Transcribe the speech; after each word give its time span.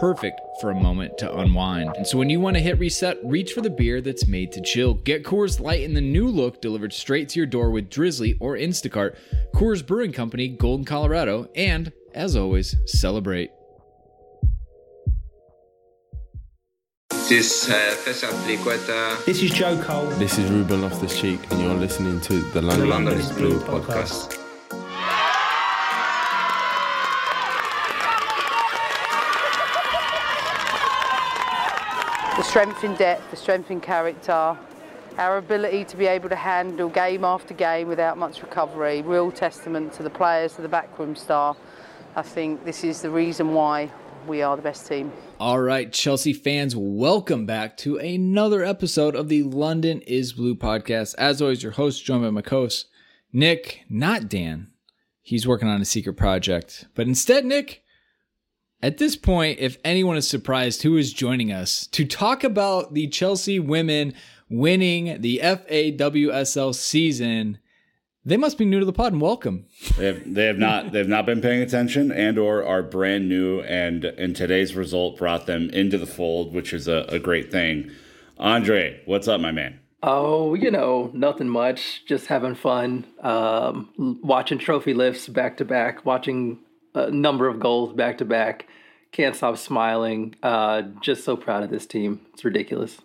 perfect 0.00 0.40
for 0.60 0.70
a 0.70 0.74
moment 0.74 1.18
to 1.18 1.36
unwind. 1.38 1.94
And 1.96 2.06
so 2.06 2.18
when 2.18 2.30
you 2.30 2.40
want 2.40 2.56
to 2.56 2.62
hit 2.62 2.78
reset, 2.78 3.18
reach 3.24 3.52
for 3.52 3.60
the 3.60 3.70
beer 3.70 4.00
that's 4.00 4.26
made 4.26 4.52
to 4.52 4.60
chill. 4.60 4.94
Get 4.94 5.24
Coors 5.24 5.60
Light 5.60 5.82
in 5.82 5.94
the 5.94 6.00
new 6.00 6.28
look 6.28 6.60
delivered 6.60 6.92
straight 6.92 7.28
to 7.30 7.40
your 7.40 7.46
door 7.46 7.70
with 7.70 7.90
Drizly 7.90 8.36
or 8.40 8.56
Instacart. 8.56 9.16
Coors 9.54 9.86
Brewing 9.86 10.12
Company, 10.12 10.48
Golden, 10.48 10.84
Colorado, 10.84 11.48
and 11.54 11.92
as 12.14 12.36
always, 12.36 12.76
celebrate. 12.86 13.50
This 17.28 17.70
uh, 17.70 17.96
Fessa 18.04 19.24
This 19.24 19.42
is 19.42 19.50
Joe 19.50 19.80
Cole. 19.82 20.06
This 20.18 20.38
is 20.38 20.50
Ruben 20.50 20.82
Loftus 20.82 21.18
Cheek, 21.18 21.40
and 21.50 21.62
you're 21.62 21.74
listening 21.74 22.20
to 22.20 22.34
the 22.34 22.60
the 22.60 22.62
London, 22.62 22.88
London 22.90 23.14
is 23.14 23.30
is 23.30 23.36
Blue 23.36 23.58
Blue 23.58 23.80
podcast. 23.80 24.28
podcast. 24.28 24.43
The 32.36 32.42
strength 32.42 32.82
in 32.82 32.96
depth, 32.96 33.30
the 33.30 33.36
strength 33.36 33.70
in 33.70 33.80
character, 33.80 34.58
our 35.18 35.36
ability 35.36 35.84
to 35.84 35.96
be 35.96 36.06
able 36.06 36.28
to 36.28 36.34
handle 36.34 36.88
game 36.88 37.22
after 37.22 37.54
game 37.54 37.86
without 37.86 38.18
much 38.18 38.42
recovery, 38.42 39.02
real 39.02 39.30
testament 39.30 39.92
to 39.92 40.02
the 40.02 40.10
players, 40.10 40.56
to 40.56 40.62
the 40.62 40.68
backroom 40.68 41.14
staff. 41.14 41.56
I 42.16 42.22
think 42.22 42.64
this 42.64 42.82
is 42.82 43.02
the 43.02 43.10
reason 43.10 43.54
why 43.54 43.92
we 44.26 44.42
are 44.42 44.56
the 44.56 44.62
best 44.62 44.88
team. 44.88 45.12
All 45.38 45.60
right, 45.60 45.92
Chelsea 45.92 46.32
fans, 46.32 46.74
welcome 46.74 47.46
back 47.46 47.76
to 47.78 47.98
another 47.98 48.64
episode 48.64 49.14
of 49.14 49.28
the 49.28 49.44
London 49.44 50.00
is 50.00 50.32
Blue 50.32 50.56
podcast. 50.56 51.14
As 51.16 51.40
always, 51.40 51.62
your 51.62 51.72
host, 51.72 52.04
joined 52.04 52.34
by 52.34 52.68
Nick, 53.32 53.82
not 53.88 54.28
Dan. 54.28 54.72
He's 55.22 55.46
working 55.46 55.68
on 55.68 55.80
a 55.80 55.84
secret 55.84 56.14
project. 56.14 56.86
But 56.96 57.06
instead, 57.06 57.44
Nick, 57.44 57.83
at 58.84 58.98
this 58.98 59.16
point, 59.16 59.60
if 59.60 59.78
anyone 59.82 60.18
is 60.18 60.28
surprised 60.28 60.82
who 60.82 60.98
is 60.98 61.10
joining 61.10 61.50
us 61.50 61.86
to 61.86 62.04
talk 62.04 62.44
about 62.44 62.92
the 62.92 63.08
Chelsea 63.08 63.58
women 63.58 64.12
winning 64.50 65.22
the 65.22 65.40
FAWSL 65.42 66.74
season, 66.74 67.56
they 68.26 68.36
must 68.36 68.58
be 68.58 68.66
new 68.66 68.80
to 68.80 68.84
the 68.84 68.92
pod 68.92 69.14
and 69.14 69.22
welcome. 69.22 69.64
They 69.96 70.04
have, 70.04 70.34
they 70.34 70.44
have 70.44 70.58
not 70.58 70.92
they've 70.92 71.08
not 71.08 71.24
been 71.24 71.40
paying 71.40 71.62
attention 71.62 72.12
and 72.12 72.38
or 72.38 72.62
are 72.62 72.82
brand 72.82 73.26
new 73.26 73.62
and 73.62 74.04
and 74.04 74.36
today's 74.36 74.74
result 74.74 75.16
brought 75.16 75.46
them 75.46 75.70
into 75.70 75.96
the 75.96 76.06
fold, 76.06 76.52
which 76.52 76.74
is 76.74 76.86
a, 76.86 77.06
a 77.08 77.18
great 77.18 77.50
thing. 77.50 77.90
Andre, 78.36 79.00
what's 79.06 79.28
up, 79.28 79.40
my 79.40 79.50
man? 79.50 79.80
Oh, 80.02 80.52
you 80.52 80.70
know, 80.70 81.10
nothing 81.14 81.48
much. 81.48 82.04
Just 82.04 82.26
having 82.26 82.54
fun. 82.54 83.06
Um, 83.22 84.20
watching 84.22 84.58
trophy 84.58 84.92
lifts 84.92 85.26
back 85.26 85.56
to 85.56 85.64
back. 85.64 86.04
Watching 86.04 86.58
a 86.94 87.10
number 87.10 87.48
of 87.48 87.60
goals 87.60 87.92
back 87.92 88.18
to 88.18 88.24
back. 88.24 88.66
Can't 89.12 89.36
stop 89.36 89.56
smiling. 89.58 90.34
Uh, 90.42 90.82
just 91.00 91.24
so 91.24 91.36
proud 91.36 91.62
of 91.62 91.70
this 91.70 91.86
team. 91.86 92.20
It's 92.32 92.44
ridiculous. 92.44 92.98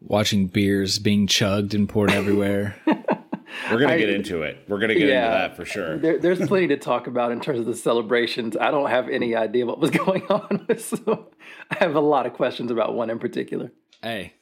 Watching 0.00 0.48
beers 0.48 0.98
being 0.98 1.26
chugged 1.28 1.74
and 1.74 1.88
poured 1.88 2.10
everywhere. 2.10 2.74
We're 3.70 3.78
gonna 3.80 3.92
I- 3.92 3.98
get 3.98 4.08
into 4.10 4.42
it. 4.42 4.64
We're 4.66 4.78
gonna 4.80 4.94
get 4.94 5.02
into 5.10 5.14
that 5.14 5.56
for 5.56 5.64
sure. 5.64 5.98
There, 5.98 6.18
there's 6.18 6.44
plenty 6.48 6.68
to 6.68 6.76
talk 6.78 7.06
about 7.06 7.30
in 7.32 7.40
terms 7.40 7.60
of 7.60 7.66
the 7.66 7.76
celebrations. 7.76 8.56
I 8.56 8.70
don't 8.70 8.88
have 8.90 9.08
any 9.08 9.36
idea 9.36 9.66
what 9.66 9.78
was 9.78 9.90
going 10.04 10.22
on. 10.28 10.66
So 10.78 11.30
I 11.70 11.76
have 11.76 11.94
a 11.94 12.00
lot 12.00 12.26
of 12.26 12.32
questions 12.32 12.70
about 12.70 12.94
one 12.94 13.10
in 13.10 13.18
particular. 13.18 13.70
hey, 14.02 14.32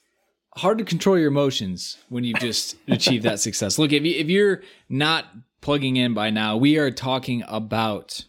hard 0.56 0.78
to 0.78 0.84
control 0.84 1.19
your 1.19 1.28
emotions 1.28 1.99
when 2.09 2.25
you 2.25 2.34
just 2.34 2.77
achieve 2.88 3.25
that 3.25 3.41
success. 3.41 3.78
Look, 3.78 3.93
if 3.93 4.05
you 4.05 4.15
if 4.17 4.28
you're 4.28 4.62
not 4.88 5.27
plugging 5.61 5.97
in 5.97 6.15
by 6.15 6.31
now, 6.31 6.56
we 6.56 6.78
are 6.78 6.91
talking 6.91 7.43
about 7.49 8.25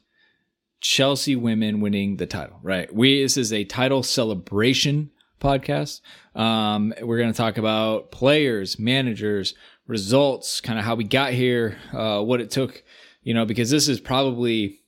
Chelsea 0.81 1.35
women 1.35 1.79
winning 1.79 2.17
the 2.17 2.25
title. 2.25 2.59
Right? 2.61 2.93
We 2.93 3.21
this 3.21 3.37
is 3.37 3.53
a 3.53 3.63
title 3.63 4.03
celebration 4.03 5.11
podcast. 5.39 6.01
Um, 6.35 6.93
we're 7.01 7.17
going 7.17 7.31
to 7.31 7.37
talk 7.37 7.57
about 7.57 8.11
players, 8.11 8.77
managers, 8.77 9.55
results, 9.87 10.61
kind 10.61 10.77
of 10.77 10.85
how 10.85 10.95
we 10.95 11.03
got 11.03 11.33
here, 11.33 11.77
uh, 11.93 12.21
what 12.21 12.41
it 12.41 12.51
took. 12.51 12.83
You 13.23 13.33
know, 13.33 13.45
because 13.45 13.69
this 13.69 13.87
is 13.87 13.99
probably, 13.99 14.79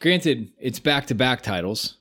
granted, 0.00 0.52
it's 0.60 0.78
back 0.78 1.06
to 1.06 1.14
back 1.14 1.42
titles 1.42 1.96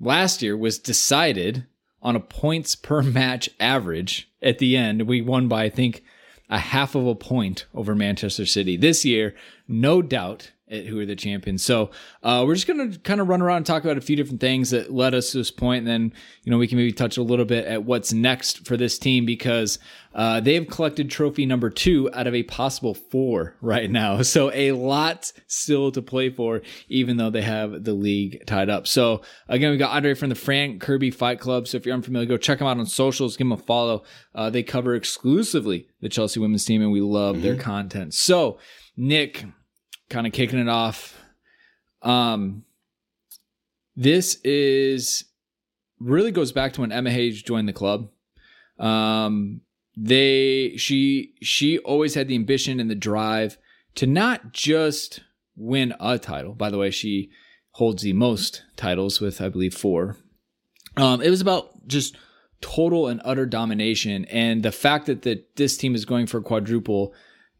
last 0.00 0.42
year 0.42 0.56
was 0.56 0.78
decided 0.78 1.66
on 2.02 2.16
a 2.16 2.20
points 2.20 2.74
per 2.74 3.02
match 3.02 3.48
average 3.58 4.30
at 4.42 4.58
the 4.58 4.76
end. 4.76 5.08
We 5.08 5.22
won 5.22 5.48
by, 5.48 5.64
I 5.64 5.70
think, 5.70 6.04
a 6.50 6.58
half 6.58 6.94
of 6.94 7.06
a 7.06 7.14
point 7.14 7.66
over 7.74 7.94
Manchester 7.94 8.46
City. 8.46 8.76
This 8.76 9.04
year, 9.04 9.34
no 9.66 10.02
doubt 10.02 10.52
who 10.68 10.98
are 10.98 11.06
the 11.06 11.16
champions. 11.16 11.62
So 11.62 11.90
uh, 12.22 12.44
we're 12.46 12.54
just 12.54 12.66
going 12.66 12.92
to 12.92 12.98
kind 13.00 13.20
of 13.20 13.28
run 13.28 13.42
around 13.42 13.58
and 13.58 13.66
talk 13.66 13.84
about 13.84 13.98
a 13.98 14.00
few 14.00 14.16
different 14.16 14.40
things 14.40 14.70
that 14.70 14.92
led 14.92 15.14
us 15.14 15.32
to 15.32 15.38
this 15.38 15.50
point, 15.50 15.80
and 15.80 15.86
then 15.86 16.12
you 16.42 16.50
know 16.50 16.58
we 16.58 16.66
can 16.66 16.78
maybe 16.78 16.92
touch 16.92 17.16
a 17.16 17.22
little 17.22 17.44
bit 17.44 17.66
at 17.66 17.84
what's 17.84 18.12
next 18.12 18.66
for 18.66 18.76
this 18.76 18.98
team 18.98 19.26
because 19.26 19.78
uh, 20.14 20.40
they've 20.40 20.66
collected 20.66 21.10
trophy 21.10 21.44
number 21.44 21.68
two 21.68 22.08
out 22.14 22.26
of 22.26 22.34
a 22.34 22.42
possible 22.44 22.94
four 22.94 23.56
right 23.60 23.90
now. 23.90 24.22
So 24.22 24.50
a 24.52 24.72
lot 24.72 25.32
still 25.46 25.92
to 25.92 26.02
play 26.02 26.30
for, 26.30 26.62
even 26.88 27.16
though 27.16 27.30
they 27.30 27.42
have 27.42 27.84
the 27.84 27.94
league 27.94 28.44
tied 28.46 28.70
up. 28.70 28.86
So 28.86 29.22
again, 29.48 29.70
we 29.70 29.76
got 29.76 29.94
Andre 29.94 30.14
from 30.14 30.30
the 30.30 30.34
Fran 30.34 30.78
Kirby 30.78 31.10
Fight 31.10 31.40
Club. 31.40 31.68
So 31.68 31.76
if 31.76 31.84
you're 31.84 31.94
unfamiliar, 31.94 32.26
go 32.26 32.36
check 32.36 32.58
them 32.58 32.68
out 32.68 32.78
on 32.78 32.86
socials, 32.86 33.36
give 33.36 33.46
them 33.46 33.52
a 33.52 33.56
follow. 33.58 34.04
Uh, 34.34 34.50
they 34.50 34.62
cover 34.62 34.94
exclusively 34.94 35.88
the 36.00 36.08
Chelsea 36.08 36.40
women's 36.40 36.64
team, 36.64 36.82
and 36.82 36.92
we 36.92 37.00
love 37.00 37.42
their 37.42 37.56
content. 37.56 38.14
So 38.14 38.58
Nick, 38.96 39.44
kind 40.14 40.28
of 40.28 40.32
kicking 40.32 40.60
it 40.60 40.68
off. 40.68 41.20
Um, 42.00 42.64
this 43.96 44.40
is 44.44 45.24
really 45.98 46.30
goes 46.30 46.52
back 46.52 46.72
to 46.74 46.82
when 46.82 46.92
Emma 46.92 47.10
Hayes 47.10 47.42
joined 47.42 47.68
the 47.68 47.72
club. 47.72 48.10
Um, 48.78 49.62
they 49.96 50.74
she 50.76 51.34
she 51.42 51.78
always 51.78 52.14
had 52.14 52.28
the 52.28 52.36
ambition 52.36 52.78
and 52.78 52.88
the 52.88 52.94
drive 52.94 53.58
to 53.96 54.06
not 54.06 54.52
just 54.52 55.20
win 55.56 55.94
a 55.98 56.18
title. 56.18 56.52
By 56.54 56.70
the 56.70 56.78
way, 56.78 56.90
she 56.92 57.30
holds 57.72 58.04
the 58.04 58.12
most 58.12 58.62
titles 58.76 59.20
with 59.20 59.40
I 59.40 59.48
believe 59.48 59.74
four. 59.74 60.16
Um, 60.96 61.22
it 61.22 61.30
was 61.30 61.40
about 61.40 61.88
just 61.88 62.16
total 62.60 63.08
and 63.08 63.20
utter 63.24 63.46
domination, 63.46 64.26
and 64.26 64.62
the 64.62 64.72
fact 64.72 65.06
that 65.06 65.22
that 65.22 65.56
this 65.56 65.76
team 65.76 65.96
is 65.96 66.04
going 66.04 66.26
for 66.28 66.40
quadruple 66.40 67.14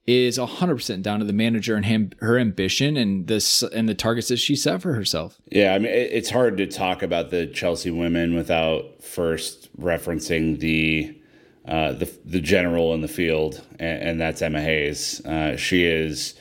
is 0.07 0.39
100% 0.39 1.03
down 1.03 1.19
to 1.19 1.25
the 1.25 1.33
manager 1.33 1.77
and 1.77 1.87
him, 1.87 2.11
her 2.21 2.39
ambition 2.39 2.97
and 2.97 3.27
this 3.27 3.63
and 3.63 3.89
the 3.89 3.95
targets 3.95 4.29
that 4.29 4.37
she 4.37 4.55
set 4.55 4.83
for 4.83 4.93
herself. 4.95 5.41
Yeah, 5.51 5.75
I 5.75 5.79
mean 5.79 5.91
it's 5.93 6.31
hard 6.31 6.57
to 6.59 6.67
talk 6.67 7.03
about 7.03 7.31
the 7.31 7.47
Chelsea 7.47 7.91
women 7.91 8.35
without 8.35 9.03
first 9.03 9.75
referencing 9.79 10.59
the 10.59 11.19
uh, 11.67 11.93
the 11.93 12.11
the 12.25 12.41
general 12.41 12.93
in 12.93 13.01
the 13.01 13.09
field, 13.09 13.65
and, 13.79 14.03
and 14.03 14.21
that's 14.21 14.43
Emma 14.43 14.61
Hayes. 14.61 15.25
Uh, 15.25 15.57
she 15.57 15.85
is. 15.85 16.35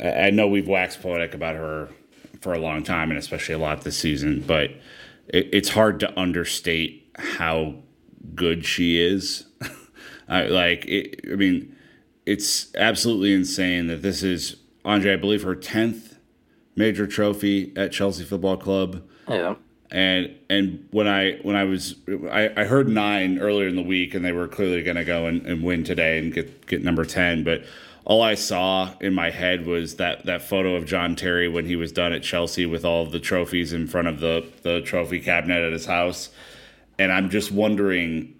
I 0.00 0.30
know 0.30 0.48
we've 0.48 0.66
waxed 0.66 1.02
poetic 1.02 1.34
about 1.34 1.56
her 1.56 1.90
for 2.40 2.54
a 2.54 2.58
long 2.58 2.82
time, 2.82 3.10
and 3.10 3.18
especially 3.18 3.54
a 3.54 3.58
lot 3.58 3.82
this 3.82 3.98
season, 3.98 4.42
but 4.46 4.70
it, 5.28 5.48
it's 5.52 5.68
hard 5.68 6.00
to 6.00 6.18
understate 6.18 7.08
how 7.16 7.74
good 8.34 8.64
she 8.64 9.00
is. 9.00 9.46
Like, 10.32 10.86
it, 10.86 11.24
I 11.32 11.34
mean, 11.34 11.74
it's 12.30 12.72
absolutely 12.76 13.34
insane 13.34 13.88
that 13.88 14.02
this 14.02 14.22
is 14.22 14.54
Andre. 14.84 15.14
I 15.14 15.16
believe 15.16 15.42
her 15.42 15.56
tenth 15.56 16.16
major 16.76 17.04
trophy 17.04 17.72
at 17.74 17.90
Chelsea 17.90 18.22
Football 18.22 18.56
Club. 18.56 19.02
Yeah. 19.28 19.56
And 19.90 20.36
and 20.48 20.86
when 20.92 21.08
I 21.08 21.38
when 21.42 21.56
I 21.56 21.64
was 21.64 21.96
I, 22.30 22.52
I 22.56 22.64
heard 22.64 22.88
nine 22.88 23.40
earlier 23.40 23.66
in 23.66 23.74
the 23.74 23.82
week 23.82 24.14
and 24.14 24.24
they 24.24 24.30
were 24.30 24.46
clearly 24.46 24.84
gonna 24.84 25.04
go 25.04 25.26
and, 25.26 25.44
and 25.44 25.64
win 25.64 25.82
today 25.82 26.18
and 26.18 26.32
get 26.32 26.68
get 26.68 26.84
number 26.84 27.04
ten, 27.04 27.42
but 27.42 27.64
all 28.04 28.22
I 28.22 28.36
saw 28.36 28.94
in 29.00 29.12
my 29.12 29.30
head 29.30 29.66
was 29.66 29.96
that 29.96 30.24
that 30.26 30.40
photo 30.40 30.76
of 30.76 30.86
John 30.86 31.16
Terry 31.16 31.48
when 31.48 31.66
he 31.66 31.74
was 31.74 31.90
done 31.90 32.12
at 32.12 32.22
Chelsea 32.22 32.64
with 32.64 32.84
all 32.84 33.06
the 33.06 33.18
trophies 33.18 33.72
in 33.72 33.88
front 33.88 34.06
of 34.06 34.20
the 34.20 34.46
the 34.62 34.82
trophy 34.82 35.18
cabinet 35.18 35.66
at 35.66 35.72
his 35.72 35.86
house. 35.86 36.28
And 36.96 37.10
I'm 37.10 37.28
just 37.28 37.50
wondering 37.50 38.36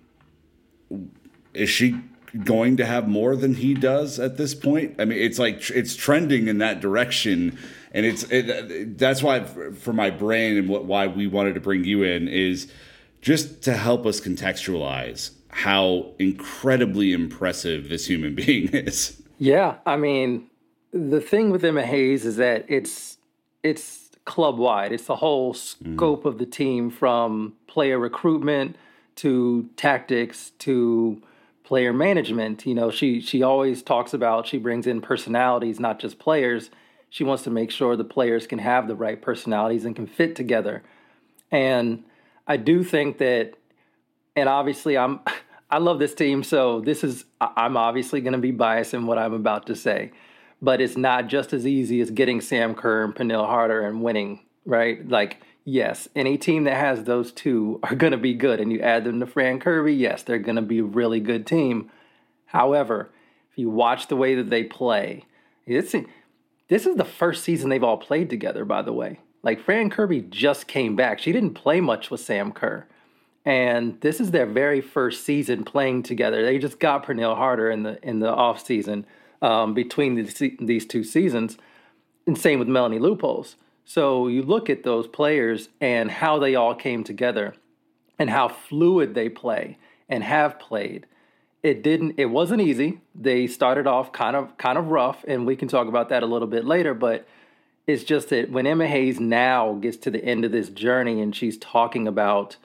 is 1.52 1.69
she 1.69 1.96
going 2.44 2.77
to 2.77 2.87
have 2.87 3.09
more 3.09 3.37
than 3.37 3.55
he 3.55 3.75
does 3.75 4.19
at 4.19 4.37
this 4.37 4.55
point? 4.55 4.97
I 4.99 5.05
mean, 5.05 5.19
it's 5.19 5.38
like 5.38 5.71
it's 5.71 5.97
trending 5.97 6.49
in 6.49 6.59
that 6.59 6.81
direction, 6.81 7.59
and 7.93 8.06
it's 8.06 8.25
it, 8.31 8.99
that's 8.99 9.23
why 9.23 9.44
for 9.44 9.93
my 9.93 10.11
brain 10.11 10.56
and 10.56 10.69
what 10.69 10.85
why 10.85 11.06
we 11.06 11.27
wanted 11.27 11.55
to 11.55 11.61
bring 11.61 11.85
you 11.85 12.03
in 12.03 12.29
is 12.29 12.71
just 13.21 13.62
to 13.62 13.77
help 13.77 14.06
us 14.06 14.21
contextualize 14.21 15.32
how 15.49 16.12
incredibly 16.19 17.12
impressive 17.12 17.88
this 17.88 18.06
human 18.06 18.35
being 18.47 18.69
is. 18.69 19.21
Yeah, 19.38 19.77
I 19.87 19.97
mean, 19.97 20.49
the 20.93 21.21
thing 21.21 21.50
with 21.50 21.65
Emma 21.65 21.85
Hayes 21.85 22.25
is 22.25 22.37
that 22.37 22.65
it's 22.69 23.19
it's 23.62 24.11
club 24.25 24.59
wide. 24.59 24.93
It's 24.93 25.06
the 25.06 25.17
whole 25.17 25.55
scope 25.55 26.25
mm. 26.25 26.27
of 26.27 26.38
the 26.38 26.47
team 26.47 26.91
from 26.91 27.55
player 27.67 27.99
recruitment 27.99 28.77
to 29.17 29.69
tactics 29.77 30.50
to 30.61 31.21
player 31.70 31.93
management. 31.93 32.67
You 32.67 32.75
know, 32.75 32.90
she 32.90 33.20
she 33.20 33.44
always 33.44 33.81
talks 33.81 34.12
about 34.12 34.49
she 34.49 34.58
brings 34.58 34.88
in 34.88 35.00
personalities, 35.00 35.78
not 35.78 36.00
just 36.00 36.19
players. 36.19 36.69
She 37.11 37.22
wants 37.22 37.44
to 37.44 37.50
make 37.50 37.70
sure 37.70 37.94
the 37.94 38.02
players 38.02 38.49
can 38.49 38.58
have 38.58 38.88
the 38.88 38.96
right 38.96 39.22
personalities 39.22 39.84
and 39.84 39.94
can 39.94 40.08
fit 40.08 40.34
together. 40.34 40.82
And 41.49 42.02
I 42.44 42.56
do 42.56 42.82
think 42.82 43.19
that 43.19 43.55
and 44.34 44.49
obviously 44.49 44.99
I'm 44.99 45.20
I 45.70 45.78
love 45.78 46.00
this 46.00 46.12
team, 46.12 46.43
so 46.43 46.81
this 46.81 47.05
is 47.05 47.25
I'm 47.40 47.76
obviously 47.76 48.20
going 48.20 48.32
to 48.32 48.40
be 48.40 48.50
biased 48.50 48.93
in 48.93 49.06
what 49.06 49.19
I'm 49.19 49.32
about 49.32 49.69
to 49.69 49.76
say. 49.76 50.11
But 50.61 50.81
it's 50.81 50.96
not 50.96 51.28
just 51.28 51.52
as 51.52 51.69
easy 51.69 52.00
as 52.00 52.11
getting 52.11 52.40
Sam 52.40 52.75
Kerr 52.75 53.05
and 53.05 53.14
Pernille 53.14 53.46
Harder 53.46 53.82
and 53.82 54.02
winning, 54.02 54.40
right? 54.67 55.08
Like 55.08 55.40
yes, 55.70 56.08
any 56.17 56.37
team 56.37 56.64
that 56.64 56.76
has 56.76 57.05
those 57.05 57.32
two 57.32 57.78
are 57.82 57.94
going 57.94 58.12
to 58.12 58.19
be 58.19 58.34
good. 58.34 58.61
And 58.61 58.72
you 58.72 58.81
add 58.81 59.05
them 59.05 59.20
to 59.20 59.26
Fran 59.26 59.61
Kirby, 59.61 59.94
yes, 59.94 60.22
they're 60.22 60.38
going 60.38 60.56
to 60.56 60.62
be 60.62 60.81
a 60.81 60.84
really 60.84 61.20
good 61.20 61.46
team. 61.46 61.90
However, 62.46 63.11
if 63.52 63.58
you 63.58 63.70
watch 63.70 64.08
the 64.08 64.17
way 64.17 64.34
that 64.34 64.50
they 64.50 64.64
play, 64.64 65.25
this, 65.67 65.94
this 66.69 66.87
is 66.87 66.96
the 66.96 67.05
first 67.05 67.44
season 67.44 67.70
they've 67.70 67.84
all 67.84 67.99
played 67.99 68.28
together, 68.28 68.64
by 68.64 68.82
the 68.82 68.93
way. 68.93 69.20
Like 69.43 69.61
Fran 69.61 69.90
Kirby 69.90 70.22
just 70.22 70.67
came 70.67 70.96
back. 70.96 71.19
She 71.19 71.32
didn't 71.32 71.55
play 71.55 71.81
much 71.81 72.11
with 72.11 72.20
Sam 72.20 72.52
Kerr. 72.52 72.87
And 73.44 73.99
this 74.00 74.20
is 74.20 74.32
their 74.32 74.46
very 74.46 74.82
first 74.82 75.25
season 75.25 75.64
playing 75.64 76.02
together. 76.02 76.44
They 76.44 76.58
just 76.58 76.78
got 76.78 77.06
Pernille 77.06 77.37
Harder 77.37 77.70
in 77.70 77.84
the 77.84 77.99
in 78.06 78.20
the 78.20 78.28
off 78.28 78.64
season 78.64 79.06
um, 79.40 79.72
between 79.72 80.14
the, 80.14 80.56
these 80.61 80.84
two 80.84 81.02
seasons, 81.02 81.56
and 82.26 82.37
same 82.37 82.58
with 82.58 82.69
Melanie 82.69 82.99
Leupolz. 82.99 83.55
So 83.85 84.29
you 84.29 84.43
look 84.43 84.71
at 84.71 84.85
those 84.85 85.06
players 85.06 85.69
and 85.81 86.11
how 86.11 86.38
they 86.38 86.55
all 86.55 86.75
came 86.75 87.05
together 87.05 87.55
and 88.19 88.31
how 88.31 88.49
fluid 88.49 89.15
they 89.15 89.29
play 89.29 89.79
and 90.09 90.23
have 90.23 90.59
played. 90.59 91.06
It 91.62 91.82
didn't 91.82 92.15
it 92.17 92.27
wasn't 92.27 92.62
easy. 92.62 93.00
They 93.15 93.47
started 93.47 93.87
off 93.87 94.12
kind 94.12 94.37
of 94.37 94.56
kind 94.59 94.79
of 94.79 94.88
rough 94.88 95.25
and 95.27 95.47
we 95.47 95.56
can 95.56 95.69
talk 95.69 95.88
about 95.88 96.09
that 96.11 96.23
a 96.23 96.27
little 96.27 96.49
bit 96.49 96.65
later, 96.65 96.94
but 96.94 97.27
it's 97.87 98.05
just 98.05 98.29
that 98.29 98.50
when 98.50 98.67
Emma 98.67 98.87
Hayes 98.87 99.19
now 99.21 99.75
gets 99.75 99.97
to 99.99 100.11
the 100.11 100.25
end 100.25 100.44
of 100.44 100.53
this 100.53 100.69
journey 100.69 101.21
and 101.21 101.35
she's 101.35 101.59
talking 101.59 102.06
about 102.06 102.56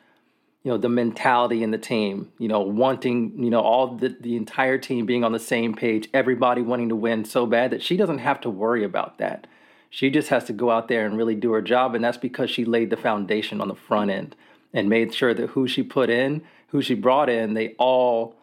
you 0.64 0.72
know 0.72 0.78
the 0.78 0.90
mentality 0.90 1.62
in 1.64 1.72
the 1.72 1.78
team 1.78 2.32
you 2.40 2.48
know 2.48 2.60
wanting 2.60 3.32
you 3.42 3.50
know 3.52 3.62
all 3.62 3.96
the, 3.96 4.10
the 4.20 4.36
entire 4.36 4.78
team 4.78 5.06
being 5.06 5.24
on 5.24 5.32
the 5.32 5.40
same 5.40 5.76
page 5.76 6.10
everybody 6.14 6.62
wanting 6.62 6.90
to 6.90 6.96
win 6.96 7.24
so 7.24 7.46
bad 7.46 7.72
that 7.72 7.84
she 7.84 7.96
doesn't 7.96 8.18
have 8.18 8.42
to 8.42 8.50
worry 8.50 8.84
about 8.84 9.20
that 9.20 9.46
she 9.96 10.10
just 10.10 10.28
has 10.28 10.44
to 10.44 10.52
go 10.52 10.72
out 10.72 10.90
there 10.90 11.06
and 11.06 11.18
really 11.18 11.36
do 11.36 11.54
her 11.54 11.62
job. 11.62 11.96
And 11.96 12.04
that's 12.04 12.18
because 12.18 12.50
she 12.50 12.66
laid 12.66 12.90
the 12.90 12.98
foundation 12.98 13.62
on 13.62 13.70
the 13.70 13.76
front 13.76 14.12
end 14.12 14.36
and 14.74 14.90
made 14.90 15.14
sure 15.14 15.34
that 15.34 15.52
who 15.52 15.70
she 15.70 15.84
put 15.84 16.10
in, 16.10 16.42
who 16.68 16.82
she 16.82 16.96
brought 16.96 17.30
in, 17.30 17.54
they 17.54 17.76
all 17.80 18.36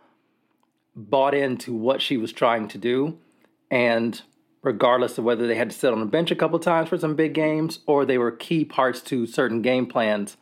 bought 0.97 1.35
into 1.35 1.75
what 1.75 2.01
she 2.01 2.17
was 2.17 2.33
trying 2.33 2.69
to 2.69 2.79
do. 2.79 3.19
And 3.71 4.23
regardless 4.63 5.19
of 5.19 5.25
whether 5.25 5.47
they 5.47 5.55
had 5.55 5.69
to 5.69 5.77
sit 5.77 5.93
on 5.93 6.01
the 6.01 6.07
bench 6.07 6.31
a 6.31 6.35
couple 6.35 6.59
times 6.59 6.89
for 6.89 6.97
some 6.97 7.17
big 7.17 7.35
games 7.35 7.81
or 7.85 8.07
they 8.07 8.17
were 8.17 8.33
key 8.33 8.65
parts 8.65 9.03
to 9.03 9.27
certain 9.27 9.61
game 9.61 9.85
plans, 9.85 10.39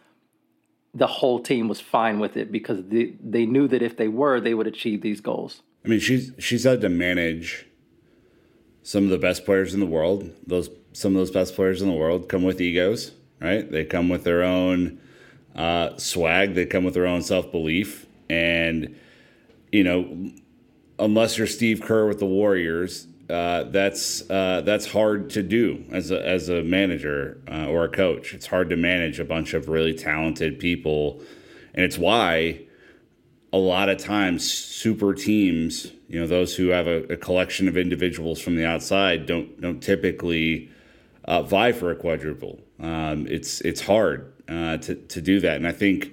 the 0.95 1.09
whole 1.09 1.41
team 1.41 1.67
was 1.67 1.81
fine 1.81 2.21
with 2.21 2.37
it 2.37 2.53
because 2.53 2.85
they, 2.85 3.17
they 3.21 3.47
knew 3.47 3.67
that 3.67 3.83
if 3.83 3.97
they 3.97 4.07
were, 4.07 4.39
they 4.39 4.55
would 4.55 4.69
achieve 4.69 5.03
these 5.03 5.21
goals. 5.21 5.63
I 5.85 5.89
mean, 5.89 5.99
she's 5.99 6.31
she's 6.39 6.63
had 6.63 6.81
to 6.83 6.89
manage 6.89 7.67
some 8.85 9.03
of 9.03 9.11
the 9.11 9.19
best 9.19 9.45
players 9.45 9.75
in 9.75 9.81
the 9.81 9.87
world. 9.87 10.31
Those 10.47 10.71
some 10.93 11.15
of 11.15 11.21
those 11.21 11.31
best 11.31 11.55
players 11.55 11.83
in 11.83 11.89
the 11.89 11.95
world 11.95 12.29
come 12.29 12.43
with 12.43 12.61
egos, 12.61 13.13
right? 13.41 13.71
They 13.71 13.85
come 13.85 14.09
with 14.09 14.25
their 14.25 14.43
own 14.43 15.01
uh, 15.55 15.97
swag. 15.97 16.55
They 16.55 16.67
come 16.67 16.85
with 16.85 16.95
their 16.95 17.07
own 17.07 17.23
self 17.23 17.51
belief, 17.51 18.07
and 18.29 18.97
you 19.73 19.85
know, 19.85 20.31
unless 20.99 21.39
you're 21.39 21.47
Steve 21.47 21.81
Kerr 21.81 22.07
with 22.07 22.19
the 22.19 22.27
Warriors, 22.27 23.07
uh, 23.29 23.65
that's 23.65 24.29
uh, 24.31 24.63
that's 24.65 24.91
hard 24.91 25.31
to 25.31 25.43
do 25.43 25.85
as 25.93 26.11
a 26.11 26.27
as 26.27 26.49
a 26.49 26.63
manager 26.63 27.41
uh, 27.51 27.67
or 27.67 27.85
a 27.85 27.89
coach. 27.89 28.35
It's 28.35 28.47
hard 28.47 28.71
to 28.71 28.77
manage 28.77 29.21
a 29.21 29.25
bunch 29.25 29.55
of 29.55 29.69
really 29.69 29.95
talented 29.95 30.59
people, 30.59 31.23
and 31.75 31.85
it's 31.85 31.99
why 31.99 32.63
a 33.53 33.59
lot 33.59 33.89
of 33.89 33.99
times 33.99 34.51
super 34.51 35.13
teams, 35.13 35.93
you 36.09 36.21
know, 36.21 36.27
those 36.27 36.55
who 36.55 36.69
have 36.69 36.87
a, 36.87 37.03
a 37.13 37.17
collection 37.17 37.67
of 37.67 37.77
individuals 37.77 38.41
from 38.41 38.57
the 38.57 38.65
outside 38.65 39.27
don't 39.27 39.61
don't 39.61 39.81
typically 39.81 40.71
uh, 41.25 41.43
vie 41.43 41.73
for 41.73 41.91
a 41.91 41.97
quadruple. 41.97 42.61
Um, 42.79 43.27
it's 43.29 43.61
it's 43.61 43.81
hard 43.83 44.33
uh, 44.49 44.79
to 44.79 44.95
to 44.95 45.21
do 45.21 45.41
that, 45.41 45.57
and 45.57 45.67
I 45.67 45.73
think 45.73 46.13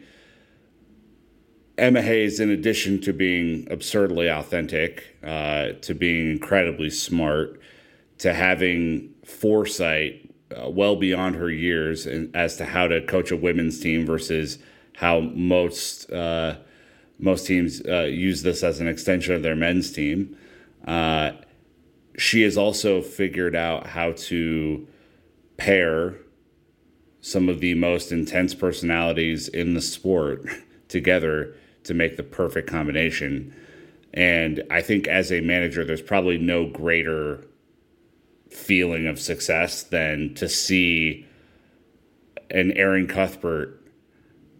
Emma 1.78 2.02
Hayes, 2.02 2.40
in 2.40 2.50
addition 2.50 3.00
to 3.02 3.14
being 3.14 3.68
absurdly 3.72 4.30
authentic, 4.30 5.18
uh, 5.24 5.70
to 5.82 5.94
being 5.94 6.32
incredibly 6.32 6.90
smart, 6.90 7.60
to 8.20 8.34
having 8.34 9.14
foresight 9.26 10.30
uh, 10.56 10.70
well 10.70 10.96
beyond 10.96 11.36
her 11.36 11.50
years 11.50 12.06
and 12.06 12.36
as 12.36 12.58
to 12.58 12.66
how 12.66 12.88
to 12.88 13.02
coach 13.02 13.32
a 13.32 13.38
women's 13.38 13.80
team 13.80 14.06
versus 14.06 14.58
how 14.96 15.20
most 15.20 16.12
uh, 16.12 16.56
most 17.20 17.48
teams 17.48 17.82
uh, 17.88 18.04
use 18.04 18.44
this 18.44 18.64
as 18.64 18.80
an 18.80 18.88
extension 18.88 19.34
of 19.34 19.42
their 19.42 19.56
men's 19.56 19.92
team. 19.92 20.36
She 22.18 22.42
has 22.42 22.58
also 22.58 23.02
figured 23.02 23.56
out 23.56 23.86
how 23.88 24.14
to 24.14 24.88
pair 25.58 26.16
some 27.22 27.50
of 27.50 27.60
the 27.60 27.74
most 27.74 28.12
intense 28.12 28.54
personalities 28.54 29.48
in 29.48 29.74
the 29.74 29.82
sport 29.82 30.46
together 30.88 31.54
to 31.84 31.94
make 31.94 32.18
the 32.18 32.24
perfect 32.24 32.70
combination. 32.70 33.54
And 34.14 34.64
I 34.72 34.82
think 34.82 35.08
as 35.08 35.32
a 35.32 35.42
manager, 35.42 35.84
there's 35.84 36.02
probably 36.02 36.38
no 36.38 36.68
greater 36.70 37.46
feeling 38.50 39.08
of 39.08 39.20
success 39.20 39.84
than 39.84 40.34
to 40.36 40.48
see 40.48 41.26
an 42.50 42.72
Erin 42.74 43.08
Cuthbert 43.08 43.78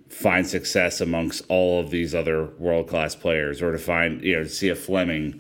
find 0.10 0.48
success 0.48 1.02
amongst 1.02 1.44
all 1.48 1.80
of 1.80 1.90
these 1.90 2.16
other 2.16 2.46
world 2.58 2.88
class 2.88 3.16
players, 3.16 3.62
or 3.62 3.72
to 3.72 3.78
find 3.78 4.22
you 4.24 4.36
know 4.36 4.44
to 4.44 4.50
see 4.50 4.70
a 4.70 4.76
Fleming 4.76 5.40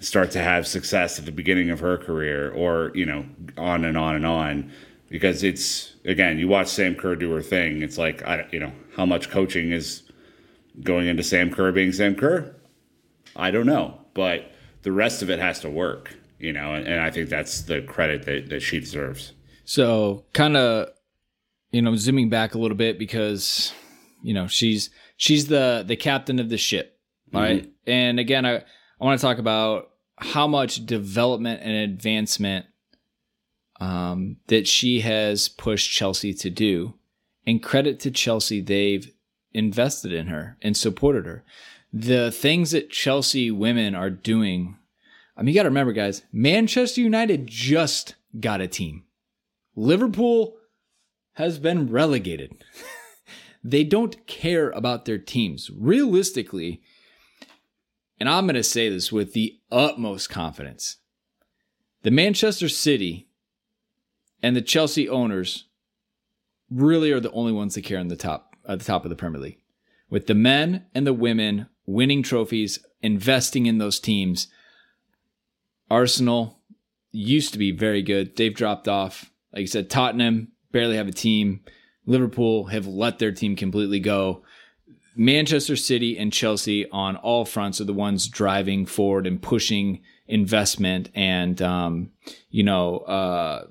start 0.00 0.30
to 0.30 0.40
have 0.40 0.66
success 0.66 1.18
at 1.18 1.24
the 1.24 1.32
beginning 1.32 1.70
of 1.70 1.80
her 1.80 1.98
career, 1.98 2.50
or 2.50 2.92
you 2.94 3.06
know 3.06 3.24
on 3.56 3.84
and 3.84 3.96
on 3.96 4.14
and 4.14 4.26
on. 4.26 4.72
Because 5.08 5.42
it's 5.42 5.94
again, 6.04 6.38
you 6.38 6.48
watch 6.48 6.68
Sam 6.68 6.94
Kerr 6.94 7.16
do 7.16 7.30
her 7.32 7.42
thing. 7.42 7.82
It's 7.82 7.98
like 7.98 8.22
I 8.22 8.46
you 8.52 8.60
know 8.60 8.72
how 8.96 9.06
much 9.06 9.30
coaching 9.30 9.72
is 9.72 10.02
going 10.82 11.06
into 11.06 11.22
Sam 11.22 11.52
Kerr 11.52 11.72
being 11.72 11.92
Sam 11.92 12.14
Kerr. 12.14 12.54
I 13.36 13.50
don't 13.50 13.66
know, 13.66 14.00
but 14.14 14.52
the 14.82 14.92
rest 14.92 15.22
of 15.22 15.30
it 15.30 15.38
has 15.38 15.60
to 15.60 15.70
work, 15.70 16.16
you 16.38 16.52
know, 16.52 16.74
and, 16.74 16.86
and 16.86 17.00
I 17.00 17.10
think 17.10 17.28
that's 17.28 17.62
the 17.62 17.82
credit 17.82 18.24
that, 18.24 18.48
that 18.48 18.60
she 18.60 18.80
deserves. 18.80 19.32
So, 19.64 20.24
kind 20.32 20.56
of, 20.56 20.88
you 21.70 21.82
know, 21.82 21.94
zooming 21.96 22.30
back 22.30 22.54
a 22.54 22.58
little 22.58 22.76
bit 22.76 22.98
because 22.98 23.72
you 24.22 24.34
know 24.34 24.46
she's 24.46 24.90
she's 25.16 25.46
the 25.46 25.84
the 25.86 25.96
captain 25.96 26.38
of 26.38 26.48
the 26.48 26.58
ship 26.58 26.98
right 27.32 27.62
mm-hmm. 27.62 27.70
and 27.86 28.18
again 28.18 28.44
i 28.44 28.56
i 28.56 28.64
want 29.04 29.18
to 29.18 29.26
talk 29.26 29.38
about 29.38 29.90
how 30.16 30.46
much 30.46 30.84
development 30.86 31.60
and 31.62 31.72
advancement 31.72 32.66
um, 33.80 34.36
that 34.48 34.66
she 34.66 35.00
has 35.00 35.48
pushed 35.48 35.90
chelsea 35.90 36.34
to 36.34 36.50
do 36.50 36.94
and 37.46 37.62
credit 37.62 38.00
to 38.00 38.10
chelsea 38.10 38.60
they've 38.60 39.12
invested 39.52 40.12
in 40.12 40.26
her 40.26 40.56
and 40.62 40.76
supported 40.76 41.26
her 41.26 41.44
the 41.92 42.30
things 42.30 42.70
that 42.70 42.90
chelsea 42.90 43.50
women 43.50 43.94
are 43.94 44.10
doing 44.10 44.76
i 45.36 45.42
mean 45.42 45.48
you 45.48 45.54
got 45.54 45.62
to 45.62 45.68
remember 45.68 45.92
guys 45.92 46.22
manchester 46.32 47.00
united 47.00 47.46
just 47.46 48.14
got 48.40 48.60
a 48.60 48.68
team 48.68 49.04
Liverpool 49.78 50.56
has 51.34 51.60
been 51.60 51.88
relegated. 51.88 52.64
they 53.64 53.84
don't 53.84 54.26
care 54.26 54.70
about 54.70 55.04
their 55.04 55.18
teams. 55.18 55.70
Realistically, 55.70 56.82
and 58.18 58.28
I'm 58.28 58.46
going 58.46 58.56
to 58.56 58.64
say 58.64 58.88
this 58.88 59.12
with 59.12 59.34
the 59.34 59.60
utmost 59.70 60.28
confidence 60.30 60.96
the 62.02 62.10
Manchester 62.10 62.68
City 62.68 63.27
and 64.42 64.54
the 64.54 64.62
Chelsea 64.62 65.08
owners 65.08 65.64
really 66.70 67.12
are 67.12 67.20
the 67.20 67.32
only 67.32 67.52
ones 67.52 67.74
that 67.74 67.84
care 67.84 67.98
on 67.98 68.08
the 68.08 68.16
top 68.16 68.54
at 68.66 68.78
the 68.78 68.84
top 68.84 69.04
of 69.04 69.10
the 69.10 69.16
Premier 69.16 69.40
League. 69.40 69.62
With 70.10 70.26
the 70.26 70.34
men 70.34 70.86
and 70.94 71.06
the 71.06 71.12
women 71.12 71.68
winning 71.86 72.22
trophies, 72.22 72.78
investing 73.02 73.66
in 73.66 73.78
those 73.78 73.98
teams. 73.98 74.48
Arsenal 75.90 76.60
used 77.10 77.52
to 77.52 77.58
be 77.58 77.72
very 77.72 78.02
good. 78.02 78.36
They've 78.36 78.54
dropped 78.54 78.86
off. 78.86 79.30
Like 79.52 79.62
you 79.62 79.66
said, 79.66 79.88
Tottenham 79.88 80.52
barely 80.70 80.96
have 80.96 81.08
a 81.08 81.12
team. 81.12 81.60
Liverpool 82.04 82.66
have 82.66 82.86
let 82.86 83.18
their 83.18 83.32
team 83.32 83.56
completely 83.56 84.00
go. 84.00 84.42
Manchester 85.16 85.76
City 85.76 86.16
and 86.16 86.32
Chelsea 86.32 86.88
on 86.90 87.16
all 87.16 87.44
fronts 87.44 87.80
are 87.80 87.84
the 87.84 87.92
ones 87.92 88.28
driving 88.28 88.86
forward 88.86 89.26
and 89.26 89.42
pushing 89.42 90.00
investment 90.28 91.08
and 91.14 91.60
um, 91.62 92.10
you 92.50 92.62
know 92.62 92.98
uh, 92.98 93.66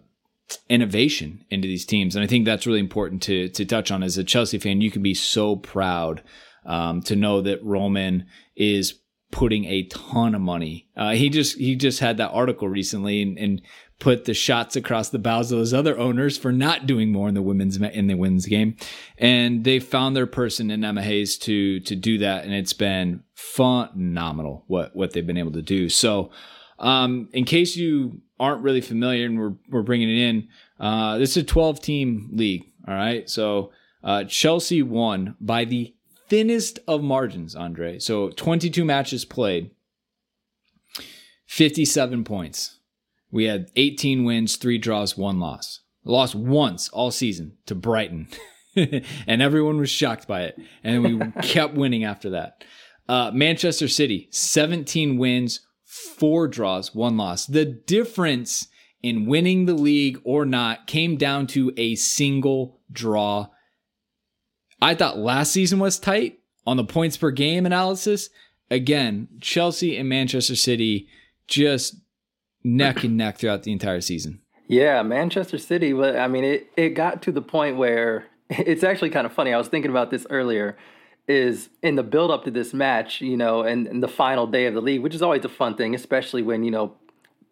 innovation 0.70 1.46
into 1.50 1.68
these 1.68 1.86
teams. 1.86 2.16
And 2.16 2.24
I 2.24 2.28
think 2.28 2.46
that's 2.46 2.68
really 2.68 2.80
important 2.80 3.22
to 3.24 3.50
to 3.50 3.66
touch 3.66 3.92
on. 3.92 4.04
As 4.04 4.18
a 4.18 4.24
Chelsea 4.24 4.60
fan, 4.60 4.82
you 4.82 4.92
can 4.92 5.02
be 5.02 5.14
so 5.14 5.56
proud 5.56 6.24
um, 6.66 7.02
to 7.04 7.16
know 7.16 7.42
that 7.42 7.64
Roman 7.64 8.26
is 8.56 9.00
putting 9.32 9.66
a 9.66 9.84
ton 9.84 10.34
of 10.36 10.42
money. 10.42 10.88
Uh, 10.96 11.12
he 11.12 11.30
just 11.30 11.58
he 11.58 11.76
just 11.76 12.00
had 12.00 12.18
that 12.18 12.32
article 12.32 12.68
recently 12.68 13.22
and, 13.22 13.38
and, 13.38 13.62
put 14.00 14.26
the 14.26 14.34
shots 14.36 14.76
across 14.76 15.10
the 15.10 15.18
bows 15.18 15.52
of 15.52 15.58
those 15.58 15.74
other 15.74 15.98
owners 15.98 16.38
for 16.38 16.52
not 16.52 16.86
doing 16.86 17.12
more 17.12 17.28
in 17.28 17.34
the 17.34 17.42
women's 17.42 17.78
in 17.78 18.06
the 18.06 18.14
women's 18.14 18.46
game, 18.46 18.76
and 19.18 19.64
they 19.64 19.80
found 19.80 20.16
their 20.16 20.28
person 20.28 20.70
in 20.70 20.84
Emma 20.84 21.02
Hayes 21.02 21.36
to 21.40 21.80
to 21.80 21.96
do 21.96 22.20
that, 22.20 22.46
and 22.46 22.54
it's 22.54 22.74
been 22.74 23.24
phenomenal 23.34 24.64
what 24.68 24.96
what 24.96 25.14
they've 25.14 25.26
been 25.26 25.38
able 25.38 25.54
to 25.54 25.64
do. 25.64 25.90
So, 25.90 26.30
um, 26.78 27.28
in 27.34 27.44
case 27.44 27.76
you 27.76 28.22
aren't 28.40 28.64
really 28.64 28.82
familiar, 28.82 29.26
and 29.26 29.40
we're 29.40 29.54
we're 29.70 29.84
bringing 29.84 30.10
it 30.10 30.22
in, 30.22 30.48
uh, 30.80 31.18
this 31.18 31.32
is 31.32 31.44
a 31.44 31.46
12 31.46 31.82
team 31.82 32.30
league. 32.34 32.72
All 32.88 32.94
right, 32.94 33.30
so 33.30 33.72
uh, 34.04 34.24
Chelsea 34.26 34.82
won 34.82 35.36
by 35.42 35.66
the 35.66 35.94
thinnest 36.28 36.80
of 36.88 37.04
margins, 37.04 37.56
Andre. 37.56 38.00
So 38.00 38.30
22 38.30 38.86
matches 38.86 39.26
played, 39.26 39.72
57 41.46 42.24
points. 42.24 42.80
We 43.32 43.46
had 43.46 43.72
18 43.76 44.24
wins, 44.24 44.56
three 44.56 44.78
draws, 44.78 45.18
one 45.18 45.40
loss. 45.40 45.82
Lost 46.04 46.36
once 46.36 46.88
all 46.90 47.12
season 47.12 47.58
to 47.66 47.76
Brighton. 47.76 48.30
and 48.76 49.42
everyone 49.42 49.78
was 49.78 49.90
shocked 49.90 50.28
by 50.28 50.44
it. 50.44 50.60
And 50.84 51.04
we 51.04 51.32
kept 51.42 51.74
winning 51.74 52.04
after 52.04 52.30
that. 52.32 52.64
Uh, 53.10 53.32
Manchester 53.34 53.88
City, 53.88 54.28
17 54.32 55.18
wins, 55.18 55.62
four 55.98 56.48
draws, 56.48 56.94
one 56.94 57.18
loss. 57.18 57.46
The 57.46 57.66
difference 57.66 58.68
in 59.04 59.26
winning 59.26 59.66
the 59.66 59.74
league 59.74 60.20
or 60.24 60.46
not 60.46 60.88
came 60.88 61.18
down 61.18 61.48
to 61.48 61.74
a 61.78 61.96
single 61.96 62.80
draw 62.92 63.48
I 64.82 64.96
thought 64.96 65.18
last 65.18 65.52
season 65.52 65.80
was 65.80 65.98
tight 65.98 66.40
on 66.66 66.78
the 66.78 66.84
points 66.84 67.18
per 67.18 67.32
game 67.32 67.66
analysis. 67.66 68.30
Again, 68.70 69.28
Chelsea 69.42 69.98
and 69.98 70.08
Manchester 70.08 70.56
City 70.56 71.08
just 71.48 71.96
neck 72.64 73.04
and 73.04 73.18
neck 73.18 73.38
throughout 73.38 73.64
the 73.64 73.72
entire 73.72 74.02
season. 74.02 74.42
Yeah, 74.68 75.02
Manchester 75.02 75.58
City. 75.58 75.94
But 75.94 76.18
I 76.18 76.28
mean, 76.28 76.44
it, 76.44 76.68
it 76.76 76.90
got 76.90 77.22
to 77.24 77.32
the 77.32 77.42
point 77.42 77.78
where 77.78 78.28
it's 78.50 78.84
actually 78.84 79.10
kind 79.10 79.26
of 79.26 79.34
funny. 79.34 79.54
I 79.54 79.58
was 79.58 79.68
thinking 79.68 79.92
about 79.92 80.12
this 80.12 80.28
earlier. 80.30 80.78
Is 81.28 81.70
in 81.84 81.96
the 81.96 82.04
build 82.04 82.32
up 82.32 82.46
to 82.46 82.52
this 82.52 82.74
match, 82.74 83.20
you 83.20 83.36
know, 83.36 83.62
and, 83.62 83.86
and 83.86 84.02
the 84.02 84.08
final 84.08 84.48
day 84.48 84.66
of 84.66 84.74
the 84.74 84.82
league, 84.82 85.02
which 85.02 85.14
is 85.14 85.22
always 85.22 85.44
a 85.44 85.50
fun 85.50 85.76
thing, 85.76 85.94
especially 85.94 86.42
when, 86.42 86.64
you 86.64 86.72
know, 86.72 86.96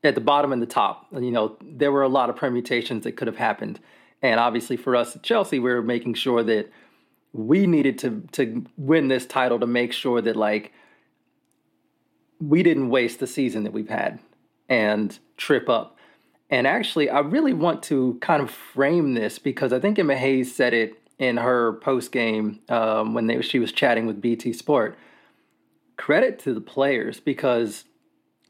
at 0.01 0.15
the 0.15 0.21
bottom 0.21 0.53
and 0.53 0.61
the 0.61 0.67
top, 0.67 1.07
you 1.11 1.31
know, 1.31 1.57
there 1.61 1.91
were 1.91 2.03
a 2.03 2.07
lot 2.07 2.29
of 2.29 2.37
permutations 2.37 3.03
that 3.03 3.17
could 3.17 3.27
have 3.27 3.37
happened. 3.37 3.79
And 4.21 4.39
obviously 4.39 4.77
for 4.77 4.95
us 4.95 5.15
at 5.15 5.23
Chelsea, 5.23 5.59
we 5.59 5.69
were 5.69 5.81
making 5.81 6.13
sure 6.13 6.41
that 6.43 6.71
we 7.33 7.67
needed 7.67 7.97
to 7.99 8.23
to 8.31 8.65
win 8.77 9.09
this 9.09 9.25
title 9.25 9.59
to 9.59 9.67
make 9.67 9.91
sure 9.91 10.21
that 10.21 10.37
like 10.37 10.71
we 12.39 12.63
didn't 12.63 12.89
waste 12.89 13.19
the 13.19 13.27
season 13.27 13.63
that 13.63 13.73
we've 13.73 13.89
had 13.89 14.19
and 14.69 15.19
trip 15.37 15.69
up. 15.69 15.97
And 16.49 16.67
actually, 16.67 17.09
I 17.09 17.19
really 17.19 17.53
want 17.53 17.83
to 17.83 18.17
kind 18.21 18.41
of 18.41 18.51
frame 18.51 19.15
this 19.15 19.39
because 19.39 19.73
I 19.73 19.79
think 19.79 19.97
Emma 19.99 20.15
Hayes 20.15 20.55
said 20.55 20.73
it 20.73 21.01
in 21.19 21.37
her 21.37 21.73
post 21.73 22.11
game 22.11 22.59
um, 22.69 23.13
when 23.13 23.27
they, 23.27 23.41
she 23.41 23.59
was 23.59 23.71
chatting 23.71 24.05
with 24.05 24.21
BT 24.21 24.53
Sport. 24.53 24.97
Credit 25.97 26.37
to 26.39 26.53
the 26.53 26.61
players 26.61 27.19
because 27.19 27.85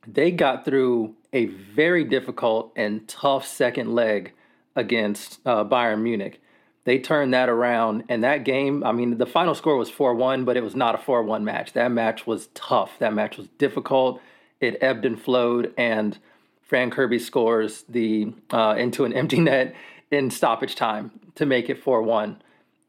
they 0.07 0.31
got 0.31 0.65
through 0.65 1.15
a 1.33 1.45
very 1.45 2.03
difficult 2.03 2.71
and 2.75 3.07
tough 3.07 3.45
second 3.45 3.93
leg 3.93 4.33
against 4.75 5.39
uh, 5.45 5.63
Bayern 5.63 6.01
Munich. 6.01 6.41
They 6.85 6.99
turned 6.99 7.33
that 7.33 7.49
around 7.49 8.03
and 8.09 8.23
that 8.23 8.43
game 8.43 8.83
i 8.83 8.91
mean 8.91 9.17
the 9.17 9.25
final 9.25 9.55
score 9.55 9.75
was 9.75 9.89
4-1 9.89 10.45
but 10.45 10.55
it 10.55 10.63
was 10.63 10.75
not 10.75 10.95
a 10.95 10.97
4-1 10.99 11.43
match. 11.43 11.73
That 11.73 11.91
match 11.91 12.27
was 12.27 12.47
tough. 12.53 12.99
That 12.99 13.13
match 13.13 13.37
was 13.37 13.47
difficult. 13.57 14.21
It 14.59 14.77
ebbed 14.81 15.05
and 15.05 15.19
flowed 15.21 15.73
and 15.77 16.17
fran 16.61 16.91
kirby 16.91 17.19
scores 17.19 17.83
the 17.89 18.33
uh, 18.51 18.75
into 18.77 19.05
an 19.05 19.13
empty 19.13 19.39
net 19.51 19.75
in 20.11 20.29
stoppage 20.29 20.75
time 20.75 21.11
to 21.35 21.45
make 21.45 21.69
it 21.69 21.83
4-1 21.83 22.37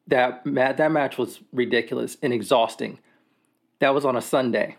that, 0.06 0.42
that 0.44 0.92
match 0.92 1.18
was 1.18 1.40
ridiculous 1.52 2.16
and 2.22 2.32
exhausting 2.32 2.98
that 3.78 3.94
was 3.94 4.04
on 4.04 4.16
a 4.16 4.22
sunday 4.22 4.76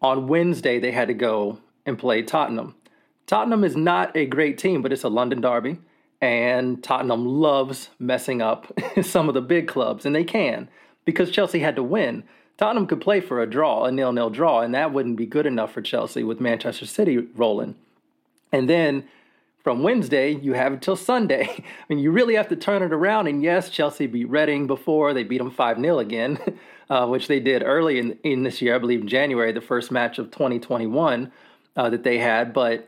on 0.00 0.28
wednesday 0.28 0.78
they 0.78 0.92
had 0.92 1.08
to 1.08 1.14
go 1.14 1.58
and 1.86 1.98
play 1.98 2.22
tottenham 2.22 2.74
tottenham 3.26 3.64
is 3.64 3.76
not 3.76 4.16
a 4.16 4.26
great 4.26 4.58
team 4.58 4.82
but 4.82 4.92
it's 4.92 5.04
a 5.04 5.08
london 5.08 5.40
derby 5.40 5.78
and 6.24 6.82
Tottenham 6.82 7.26
loves 7.26 7.90
messing 7.98 8.40
up 8.40 8.72
some 9.02 9.28
of 9.28 9.34
the 9.34 9.42
big 9.42 9.68
clubs, 9.68 10.06
and 10.06 10.14
they 10.14 10.24
can 10.24 10.68
because 11.04 11.30
Chelsea 11.30 11.58
had 11.58 11.76
to 11.76 11.82
win. 11.82 12.24
Tottenham 12.56 12.86
could 12.86 13.00
play 13.00 13.20
for 13.20 13.42
a 13.42 13.50
draw, 13.50 13.84
a 13.84 13.92
nil-nil 13.92 14.30
draw, 14.30 14.60
and 14.60 14.74
that 14.74 14.92
wouldn't 14.92 15.16
be 15.16 15.26
good 15.26 15.44
enough 15.44 15.72
for 15.72 15.82
Chelsea 15.82 16.22
with 16.22 16.40
Manchester 16.40 16.86
City 16.86 17.18
rolling. 17.34 17.74
And 18.52 18.70
then 18.70 19.06
from 19.64 19.82
Wednesday, 19.82 20.30
you 20.30 20.52
have 20.52 20.74
until 20.74 20.94
Sunday. 20.94 21.48
I 21.58 21.64
mean, 21.88 21.98
you 21.98 22.12
really 22.12 22.34
have 22.34 22.48
to 22.48 22.56
turn 22.56 22.82
it 22.82 22.92
around. 22.92 23.26
And 23.26 23.42
yes, 23.42 23.70
Chelsea 23.70 24.06
beat 24.06 24.28
Reading 24.28 24.66
before. 24.66 25.14
They 25.14 25.24
beat 25.24 25.38
them 25.38 25.50
5 25.50 25.80
0 25.80 25.98
again, 25.98 26.38
uh, 26.90 27.06
which 27.08 27.26
they 27.26 27.40
did 27.40 27.62
early 27.64 27.98
in, 27.98 28.18
in 28.22 28.42
this 28.44 28.60
year, 28.60 28.76
I 28.76 28.78
believe 28.78 29.00
in 29.00 29.08
January, 29.08 29.52
the 29.52 29.62
first 29.62 29.90
match 29.90 30.18
of 30.18 30.30
2021 30.30 31.32
uh, 31.76 31.90
that 31.90 32.04
they 32.04 32.18
had. 32.18 32.52
But 32.52 32.86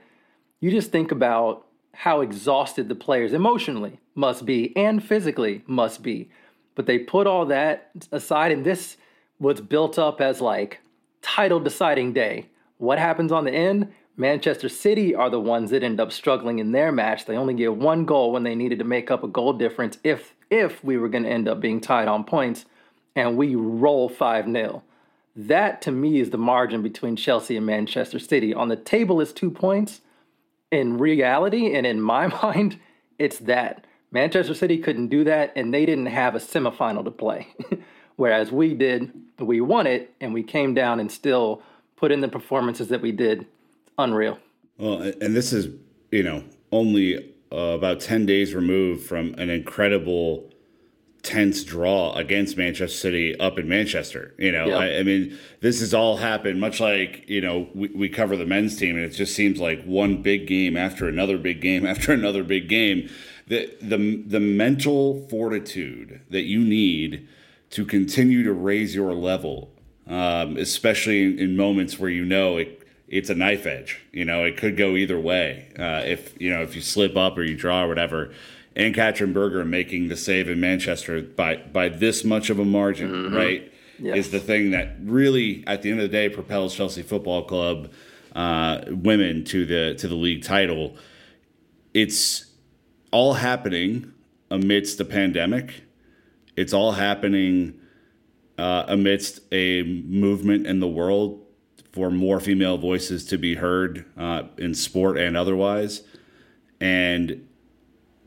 you 0.61 0.71
just 0.71 0.93
think 0.93 1.11
about 1.11 1.67
how 1.95 2.21
exhausted 2.21 2.91
the 2.91 2.95
players 2.95 3.33
emotionally 3.33 3.99
must 4.15 4.45
be 4.45 4.77
and 4.77 5.03
physically 5.03 5.63
must 5.67 6.03
be. 6.03 6.31
But 6.75 6.85
they 6.85 6.99
put 6.99 7.27
all 7.27 7.47
that 7.47 7.91
aside, 8.13 8.53
and 8.53 8.67
this 8.67 8.99
was 9.39 9.63
built 9.63 9.99
up 9.99 10.21
as 10.21 10.43
like 10.43 10.81
title 11.23 11.59
deciding 11.59 12.13
day. 12.13 12.51
What 12.77 12.99
happens 12.99 13.33
on 13.33 13.47
the 13.47 13.53
end? 13.53 13.95
Manchester 14.17 14.69
City 14.69 15.15
are 15.15 15.29
the 15.29 15.41
ones 15.41 15.71
that 15.71 15.83
end 15.83 16.01
up 16.01 16.11
struggling 16.11 16.59
in 16.59 16.73
their 16.73 16.91
match. 16.91 17.27
They 17.27 17.37
only 17.37 17.55
get 17.55 17.77
one 17.77 18.07
goal 18.07 18.33
when 18.33 18.45
they 18.45 18.55
needed 18.55 18.79
to 18.79 18.85
make 18.85 19.11
up 19.11 19.23
a 19.23 19.29
goal 19.29 19.53
difference 19.53 19.99
if 20.03 20.35
if 20.49 20.83
we 20.83 20.97
were 20.97 21.09
going 21.09 21.25
to 21.25 21.31
end 21.31 21.49
up 21.49 21.61
being 21.61 21.81
tied 21.81 22.09
on 22.09 22.25
points 22.25 22.65
and 23.17 23.37
we 23.37 23.57
roll 23.57 24.09
5-0. 24.09 24.83
That 25.35 25.83
to 25.83 25.91
me 25.91 26.21
is 26.21 26.31
the 26.31 26.39
margin 26.39 26.83
between 26.83 27.17
Chelsea 27.17 27.57
and 27.57 27.67
Manchester 27.67 28.19
City. 28.19 28.55
On 28.55 28.69
the 28.69 28.77
table 28.77 29.21
is 29.21 29.33
2 29.33 29.51
points 29.51 30.03
in 30.71 30.99
reality 30.99 31.75
and 31.75 31.85
in 31.87 32.01
my 32.01 32.27
mind, 32.43 32.79
it's 33.19 33.39
that. 33.41 33.87
Manchester 34.11 34.55
City 34.55 34.79
couldn't 34.79 35.09
do 35.09 35.25
that, 35.25 35.53
and 35.57 35.75
they 35.75 35.85
didn't 35.85 36.07
have 36.07 36.35
a 36.35 36.39
semifinal 36.39 37.05
to 37.05 37.11
play. 37.11 37.49
Whereas 38.17 38.53
we 38.53 38.73
did, 38.73 39.13
we 39.39 39.61
won 39.61 39.87
it, 39.87 40.15
and 40.21 40.33
we 40.33 40.43
came 40.43 40.75
down 40.75 41.01
and 41.01 41.11
still 41.11 41.61
put 41.97 42.13
in 42.13 42.21
the 42.21 42.29
performances 42.29 42.89
that 42.89 43.03
we 43.03 43.13
did. 43.13 43.47
Unreal. 43.99 44.39
Well, 44.79 45.01
and 45.01 45.35
this 45.35 45.53
is, 45.53 45.69
you 46.11 46.23
know, 46.23 46.45
only 46.71 47.35
uh, 47.53 47.57
about 47.57 48.01
10 48.01 48.27
days 48.27 48.55
removed 48.55 49.07
from 49.07 49.35
an 49.35 49.51
incredible 49.51 50.51
tense 51.23 51.65
draw 51.65 52.15
against 52.15 52.57
Manchester 52.57 52.97
City 52.97 53.39
up 53.41 53.59
in 53.59 53.69
Manchester. 53.69 54.35
You 54.39 54.53
know, 54.53 54.67
yep. 54.67 54.81
I, 54.81 54.99
I, 54.99 55.03
mean, 55.03 55.37
this 55.61 55.81
has 55.81 55.93
all 55.93 56.19
happened 56.19 56.61
much 56.61 56.79
like, 56.79 57.29
you 57.29 57.41
know, 57.41 57.69
we, 57.75 57.89
we 57.89 58.09
cover 58.09 58.37
the 58.37 58.47
men's 58.47 58.77
team 58.77 58.97
and 58.97 59.05
it 59.05 59.11
just 59.11 59.35
seems 59.35 59.59
like 59.59 59.83
one 59.85 60.23
big 60.23 60.47
game 60.47 60.77
after 60.77 61.09
another 61.09 61.37
big 61.37 61.61
game 61.61 61.85
after 61.93 62.13
another 62.13 62.45
big 62.45 62.69
game. 62.69 63.11
The, 63.49 63.73
the, 63.81 64.23
the 64.27 64.41
mental 64.41 65.27
fortitude 65.29 66.21
that 66.31 66.43
you 66.43 66.61
need 66.61 67.29
to 67.71 67.85
continue 67.85 68.43
to 68.45 68.53
raise 68.53 68.95
your 68.95 69.13
level, 69.13 69.73
um, 70.07 70.57
especially 70.57 71.23
in, 71.23 71.39
in 71.39 71.57
moments 71.57 71.99
where 71.99 72.11
you 72.11 72.25
know 72.25 72.57
it, 72.57 72.86
it's 73.09 73.31
a 73.31 73.35
knife 73.35 73.67
edge. 73.67 74.01
You 74.13 74.25
know, 74.25 74.45
it 74.45 74.57
could 74.57 74.77
go 74.77 74.97
either 74.97 75.19
way. 75.19 75.69
Uh, 75.79 76.03
if 76.05 76.41
you 76.41 76.51
know 76.51 76.63
if 76.63 76.75
you 76.75 76.83
slip 76.83 77.17
up 77.17 77.37
or 77.39 77.43
you 77.43 77.57
draw 77.57 77.85
or 77.85 77.89
whatever. 77.89 78.33
And 78.75 78.95
Katrin 78.95 79.33
Berger 79.33 79.65
making 79.65 80.09
the 80.09 80.17
save 80.17 80.51
in 80.51 80.61
Manchester 80.61 81.23
by 81.23 81.57
by 81.57 81.89
this 81.89 82.25
much 82.25 82.51
of 82.51 82.59
a 82.59 82.65
margin, 82.65 83.11
mm-hmm. 83.11 83.35
right? 83.35 83.73
Is 83.99 84.31
the 84.31 84.41
thing 84.41 84.73
that 84.73 84.97
really, 85.01 85.65
at 85.67 85.81
the 85.81 85.91
end 85.91 86.01
of 86.01 86.11
the 86.11 86.15
day, 86.15 86.29
propels 86.29 86.75
Chelsea 86.75 87.01
Football 87.01 87.45
Club 87.45 87.91
uh, 88.35 88.83
women 88.89 89.45
to 89.45 89.65
the 89.65 89.95
to 89.99 90.07
the 90.07 90.15
league 90.15 90.45
title. 90.45 90.97
It's 91.95 92.45
all 93.11 93.33
happening 93.33 94.13
amidst 94.51 94.99
the 94.99 95.07
pandemic. 95.07 95.83
It's 96.55 96.75
all 96.75 96.93
happening 96.93 97.81
uh, 98.59 98.85
amidst 98.89 99.41
a 99.53 99.83
movement 99.83 100.67
in 100.67 100.81
the 100.81 100.89
world 100.89 101.46
for 101.97 102.11
more 102.11 102.41
female 102.41 102.77
voices 102.77 103.25
to 103.25 103.39
be 103.39 103.55
heard 103.55 104.05
uh, 104.19 104.43
in 104.59 104.75
sport 104.75 105.17
and 105.17 105.35
otherwise. 105.35 106.03
And 106.79 107.49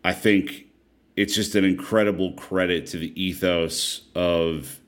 I 0.03 0.11
think 0.11 0.65
it's 1.15 1.35
just 1.35 1.53
an 1.53 1.65
incredible 1.65 2.31
credit 2.31 2.87
to 2.87 2.97
the 2.97 3.13
ethos 3.21 4.07
of 4.15 4.79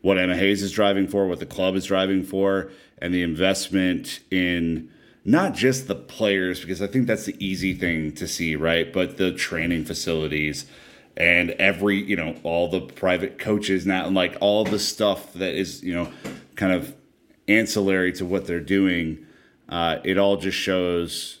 what 0.00 0.16
Emma 0.16 0.36
Hayes 0.36 0.62
is 0.62 0.70
driving 0.70 1.08
for, 1.08 1.26
what 1.26 1.40
the 1.40 1.44
club 1.44 1.74
is 1.74 1.86
driving 1.86 2.22
for, 2.22 2.70
and 2.98 3.12
the 3.12 3.24
investment 3.24 4.20
in 4.30 4.88
not 5.24 5.52
just 5.52 5.88
the 5.88 5.96
players, 5.96 6.60
because 6.60 6.80
I 6.80 6.86
think 6.86 7.08
that's 7.08 7.24
the 7.24 7.34
easy 7.44 7.74
thing 7.74 8.12
to 8.12 8.28
see, 8.28 8.54
right? 8.54 8.92
But 8.92 9.16
the 9.16 9.32
training 9.32 9.86
facilities 9.86 10.66
and 11.16 11.50
every, 11.50 12.00
you 12.00 12.14
know, 12.14 12.36
all 12.44 12.68
the 12.68 12.80
private 12.80 13.40
coaches 13.40 13.86
now, 13.86 14.06
and 14.06 14.14
like 14.14 14.36
all 14.40 14.62
the 14.64 14.78
stuff 14.78 15.32
that 15.32 15.54
is, 15.54 15.82
you 15.82 15.92
know, 15.92 16.12
kind 16.54 16.72
of 16.72 16.94
ancillary 17.50 18.12
to 18.12 18.24
what 18.24 18.46
they're 18.46 18.60
doing. 18.60 19.26
Uh, 19.68 19.98
it 20.04 20.18
all 20.18 20.36
just 20.36 20.58
shows 20.58 21.40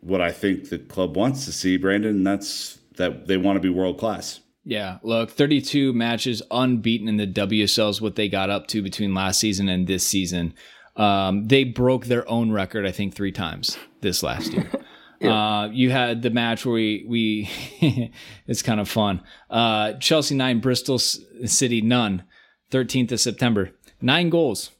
what 0.00 0.20
I 0.20 0.32
think 0.32 0.68
the 0.68 0.78
club 0.78 1.16
wants 1.16 1.44
to 1.46 1.52
see, 1.52 1.76
Brandon. 1.76 2.16
And 2.16 2.26
that's 2.26 2.78
that 2.96 3.26
they 3.26 3.36
want 3.36 3.56
to 3.56 3.60
be 3.60 3.68
world 3.68 3.98
class. 3.98 4.40
Yeah, 4.64 4.98
look, 5.02 5.30
32 5.30 5.92
matches 5.92 6.42
unbeaten 6.50 7.06
in 7.08 7.18
the 7.18 7.26
WSL 7.26 7.90
is 7.90 8.00
what 8.00 8.16
they 8.16 8.28
got 8.28 8.50
up 8.50 8.66
to 8.68 8.82
between 8.82 9.14
last 9.14 9.38
season 9.38 9.68
and 9.68 9.86
this 9.86 10.04
season. 10.04 10.54
Um, 10.96 11.46
they 11.46 11.62
broke 11.62 12.06
their 12.06 12.28
own 12.28 12.50
record, 12.50 12.84
I 12.84 12.90
think, 12.90 13.14
three 13.14 13.30
times 13.30 13.78
this 14.00 14.24
last 14.24 14.52
year. 14.52 14.68
yeah. 15.20 15.60
uh, 15.60 15.68
you 15.68 15.90
had 15.90 16.22
the 16.22 16.30
match 16.30 16.66
where 16.66 16.74
we 16.74 17.04
we 17.06 18.12
it's 18.46 18.62
kind 18.62 18.80
of 18.80 18.88
fun. 18.88 19.22
Uh, 19.48 19.92
Chelsea 19.94 20.34
nine, 20.34 20.58
Bristol 20.58 20.98
City 20.98 21.80
none. 21.80 22.24
13th 22.72 23.12
of 23.12 23.20
September, 23.20 23.70
nine 24.00 24.28
goals, 24.28 24.72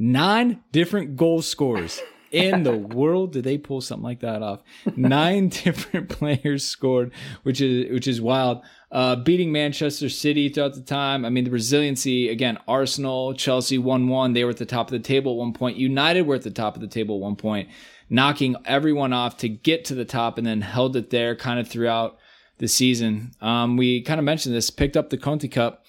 nine 0.00 0.62
different 0.72 1.16
goal 1.16 1.42
scores 1.42 2.02
in 2.32 2.62
the 2.62 2.76
world 2.96 3.32
did 3.32 3.44
they 3.44 3.58
pull 3.58 3.80
something 3.80 4.04
like 4.04 4.20
that 4.20 4.42
off? 4.42 4.62
Nine 4.96 5.48
different 5.64 6.08
players 6.08 6.64
scored, 6.64 7.12
which 7.42 7.60
is 7.60 7.92
which 7.92 8.08
is 8.08 8.20
wild. 8.20 8.62
Uh, 8.90 9.16
beating 9.16 9.52
Manchester 9.52 10.08
City 10.08 10.48
throughout 10.48 10.74
the 10.74 10.82
time. 10.82 11.24
I 11.24 11.30
mean, 11.30 11.44
the 11.44 11.50
resiliency 11.50 12.28
again. 12.28 12.58
Arsenal, 12.66 13.34
Chelsea, 13.34 13.78
one 13.78 14.08
one. 14.08 14.32
They 14.32 14.44
were 14.44 14.50
at 14.50 14.56
the 14.56 14.66
top 14.66 14.88
of 14.88 14.92
the 14.92 14.98
table 14.98 15.32
at 15.32 15.38
one 15.38 15.52
point. 15.52 15.76
United 15.76 16.22
were 16.22 16.34
at 16.34 16.42
the 16.42 16.50
top 16.50 16.74
of 16.74 16.80
the 16.80 16.88
table 16.88 17.16
at 17.16 17.20
one 17.20 17.36
point, 17.36 17.68
knocking 18.08 18.56
everyone 18.64 19.12
off 19.12 19.36
to 19.38 19.48
get 19.48 19.84
to 19.86 19.94
the 19.94 20.04
top, 20.04 20.38
and 20.38 20.46
then 20.46 20.60
held 20.62 20.96
it 20.96 21.10
there 21.10 21.36
kind 21.36 21.60
of 21.60 21.68
throughout 21.68 22.18
the 22.58 22.68
season. 22.68 23.32
Um, 23.40 23.76
we 23.76 24.02
kind 24.02 24.18
of 24.18 24.24
mentioned 24.24 24.54
this. 24.54 24.70
Picked 24.70 24.96
up 24.96 25.10
the 25.10 25.18
Conti 25.18 25.48
Cup 25.48 25.79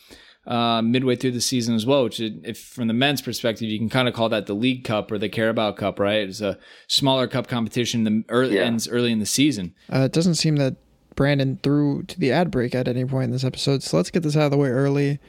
uh, 0.45 0.81
midway 0.81 1.15
through 1.15 1.31
the 1.31 1.41
season 1.41 1.75
as 1.75 1.85
well. 1.85 2.03
Which, 2.03 2.19
if 2.19 2.59
from 2.59 2.87
the 2.87 2.93
men's 2.93 3.21
perspective, 3.21 3.69
you 3.69 3.77
can 3.77 3.89
kind 3.89 4.07
of 4.07 4.13
call 4.13 4.29
that 4.29 4.45
the 4.45 4.53
League 4.53 4.83
Cup 4.83 5.11
or 5.11 5.17
the 5.17 5.29
Carabao 5.29 5.73
Cup, 5.73 5.99
right? 5.99 6.27
It's 6.27 6.41
a 6.41 6.57
smaller 6.87 7.27
cup 7.27 7.47
competition 7.47 8.03
that 8.03 8.23
early, 8.29 8.55
yeah. 8.55 8.63
ends 8.63 8.87
early 8.87 9.11
in 9.11 9.19
the 9.19 9.25
season. 9.25 9.73
Uh, 9.91 9.99
it 9.99 10.11
doesn't 10.11 10.35
seem 10.35 10.55
that 10.57 10.75
Brandon 11.15 11.59
threw 11.61 12.03
to 12.03 12.19
the 12.19 12.31
ad 12.31 12.51
break 12.51 12.73
at 12.73 12.87
any 12.87 13.05
point 13.05 13.25
in 13.25 13.31
this 13.31 13.43
episode, 13.43 13.83
so 13.83 13.97
let's 13.97 14.09
get 14.09 14.23
this 14.23 14.35
out 14.35 14.45
of 14.45 14.51
the 14.51 14.57
way 14.57 14.69
early. 14.69 15.19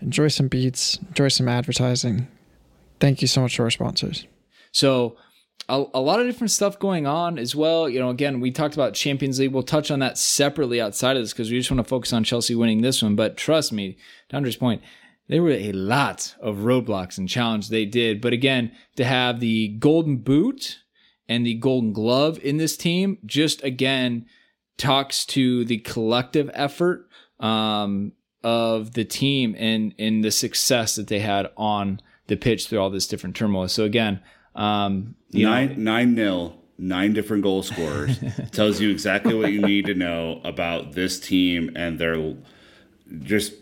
Enjoy 0.00 0.28
some 0.28 0.48
beats, 0.48 0.98
enjoy 1.08 1.28
some 1.28 1.48
advertising. 1.48 2.28
Thank 3.00 3.22
you 3.22 3.28
so 3.28 3.40
much 3.42 3.56
to 3.56 3.62
our 3.62 3.70
sponsors. 3.70 4.26
So 4.72 5.16
a, 5.68 5.84
a, 5.94 6.00
lot 6.00 6.20
of 6.20 6.26
different 6.26 6.50
stuff 6.50 6.78
going 6.78 7.06
on 7.06 7.38
as 7.38 7.54
well. 7.56 7.88
You 7.88 8.00
know, 8.00 8.10
again, 8.10 8.40
we 8.40 8.50
talked 8.50 8.74
about 8.74 8.94
Champions 8.94 9.38
League. 9.38 9.52
We'll 9.52 9.62
touch 9.62 9.90
on 9.90 10.00
that 10.00 10.18
separately 10.18 10.80
outside 10.80 11.16
of 11.16 11.22
this 11.22 11.32
because 11.32 11.50
we 11.50 11.58
just 11.58 11.70
want 11.70 11.78
to 11.78 11.88
focus 11.88 12.12
on 12.12 12.24
Chelsea 12.24 12.54
winning 12.54 12.82
this 12.82 13.02
one. 13.02 13.16
But 13.16 13.36
trust 13.36 13.72
me, 13.72 13.96
to 14.28 14.36
Andre's 14.36 14.56
point, 14.56 14.82
there 15.28 15.42
were 15.42 15.50
a 15.50 15.72
lot 15.72 16.34
of 16.40 16.58
roadblocks 16.58 17.16
and 17.18 17.28
challenges 17.28 17.70
they 17.70 17.86
did. 17.86 18.20
But 18.20 18.32
again, 18.32 18.72
to 18.96 19.04
have 19.04 19.40
the 19.40 19.68
golden 19.78 20.18
boot 20.18 20.80
and 21.28 21.46
the 21.46 21.54
golden 21.54 21.92
glove 21.92 22.38
in 22.42 22.58
this 22.58 22.76
team 22.76 23.18
just 23.24 23.62
again 23.64 24.26
talks 24.76 25.24
to 25.24 25.64
the 25.64 25.78
collective 25.78 26.50
effort 26.52 27.08
um, 27.40 28.12
of 28.42 28.92
the 28.92 29.04
team 29.04 29.54
and 29.58 29.94
in 29.96 30.20
the 30.20 30.30
success 30.30 30.96
that 30.96 31.06
they 31.06 31.20
had 31.20 31.48
on 31.56 32.00
the 32.26 32.36
pitch 32.36 32.66
through 32.66 32.80
all 32.80 32.90
this 32.90 33.06
different 33.06 33.36
turmoil. 33.36 33.68
So 33.68 33.84
again, 33.84 34.20
um, 34.54 35.14
nine 35.32 35.68
know, 35.70 35.92
nine 35.92 36.14
nil, 36.14 36.56
nine 36.78 37.12
different 37.12 37.42
goal 37.42 37.62
scorers 37.62 38.18
tells 38.52 38.80
you 38.80 38.90
exactly 38.90 39.34
what 39.34 39.52
you 39.52 39.60
need 39.60 39.86
to 39.86 39.94
know 39.94 40.40
about 40.44 40.92
this 40.92 41.20
team 41.20 41.70
and 41.76 41.98
their 41.98 42.34
just 43.20 43.54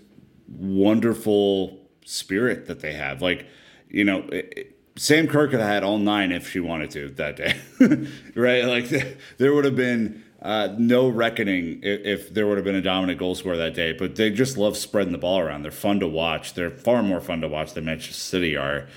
wonderful 0.48 1.78
spirit 2.04 2.66
that 2.66 2.80
they 2.80 2.92
have. 2.92 3.22
Like, 3.22 3.46
you 3.88 4.04
know, 4.04 4.20
it, 4.30 4.78
Sam 4.96 5.26
Kerr 5.26 5.48
could 5.48 5.60
have 5.60 5.68
had 5.68 5.84
all 5.84 5.98
nine 5.98 6.32
if 6.32 6.50
she 6.50 6.60
wanted 6.60 6.90
to 6.90 7.08
that 7.10 7.36
day, 7.36 7.56
right? 8.34 8.64
Like, 8.64 8.88
there 9.38 9.54
would 9.54 9.64
have 9.64 9.76
been 9.76 10.22
uh, 10.42 10.74
no 10.78 11.08
reckoning 11.08 11.80
if, 11.82 12.04
if, 12.04 12.34
there 12.34 12.46
would 12.46 12.58
have 12.58 12.64
been 12.64 12.74
a 12.74 12.82
dominant 12.82 13.18
goal 13.18 13.34
scorer 13.34 13.56
that 13.56 13.74
day. 13.74 13.92
But 13.92 14.16
they 14.16 14.30
just 14.30 14.58
love 14.58 14.76
spreading 14.76 15.12
the 15.12 15.18
ball 15.18 15.38
around. 15.38 15.62
They're 15.62 15.70
fun 15.70 16.00
to 16.00 16.08
watch. 16.08 16.54
They're 16.54 16.70
far 16.70 17.02
more 17.02 17.20
fun 17.20 17.40
to 17.40 17.48
watch 17.48 17.72
than 17.72 17.84
Manchester 17.84 18.14
City 18.14 18.56
are 18.56 18.88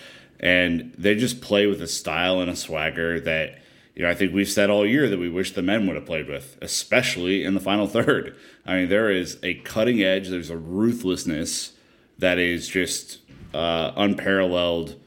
and 0.45 0.93
they 0.95 1.15
just 1.15 1.41
play 1.41 1.65
with 1.65 1.81
a 1.81 1.88
style 1.88 2.39
and 2.39 2.51
a 2.51 2.55
swagger 2.55 3.19
that 3.19 3.58
you 3.95 4.03
know 4.03 4.10
I 4.12 4.13
think 4.13 4.31
we've 4.31 4.47
said 4.47 4.69
all 4.69 4.86
year 4.86 5.10
that 5.10 5.17
we 5.17 5.27
wish 5.27 5.53
the 5.53 5.63
men 5.63 5.88
would 5.88 5.95
have 5.95 6.05
played 6.05 6.27
with, 6.27 6.55
especially 6.62 7.43
in 7.43 7.55
the 7.55 7.60
final 7.60 7.88
third. 7.97 8.36
I 8.63 8.75
mean, 8.75 8.89
there 8.89 9.10
is 9.10 9.39
a 9.41 9.55
cutting 9.55 10.03
edge, 10.03 10.29
there's 10.29 10.51
a 10.51 10.58
ruthlessness 10.58 11.73
that 12.19 12.38
is 12.38 12.67
just 12.67 13.21
uh, 13.55 13.91
unparalleled 13.97 14.97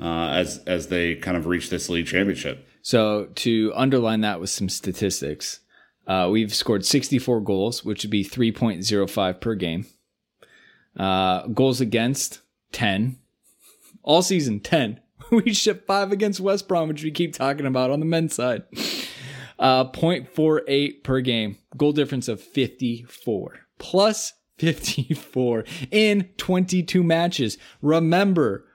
uh, 0.00 0.30
as 0.30 0.58
as 0.66 0.88
they 0.88 1.14
kind 1.14 1.36
of 1.36 1.46
reach 1.46 1.70
this 1.70 1.88
league 1.88 2.08
championship. 2.08 2.66
So 2.82 3.28
to 3.36 3.72
underline 3.76 4.22
that 4.22 4.40
with 4.40 4.50
some 4.50 4.68
statistics, 4.68 5.60
uh, 6.08 6.28
we've 6.28 6.52
scored 6.52 6.84
64 6.84 7.40
goals, 7.42 7.84
which 7.84 8.02
would 8.02 8.10
be 8.10 8.24
3.05 8.24 9.40
per 9.40 9.54
game. 9.54 9.86
Uh, 10.98 11.46
goals 11.48 11.80
against 11.80 12.40
10, 12.72 13.18
all 14.02 14.22
season 14.22 14.60
10. 14.60 15.00
we 15.30 15.52
ship 15.52 15.86
five 15.86 16.12
against 16.12 16.40
West 16.40 16.68
Brom, 16.68 16.88
which 16.88 17.02
we 17.02 17.10
keep 17.10 17.34
talking 17.34 17.66
about 17.66 17.90
on 17.90 18.00
the 18.00 18.06
men's 18.06 18.34
side. 18.34 18.64
Uh, 19.58 19.84
0.48 19.90 21.02
per 21.02 21.20
game, 21.20 21.58
goal 21.76 21.92
difference 21.92 22.28
of 22.28 22.40
54 22.40 23.66
plus 23.78 24.34
54 24.58 25.64
in 25.90 26.28
22 26.36 27.02
matches. 27.02 27.58
Remember, 27.82 28.66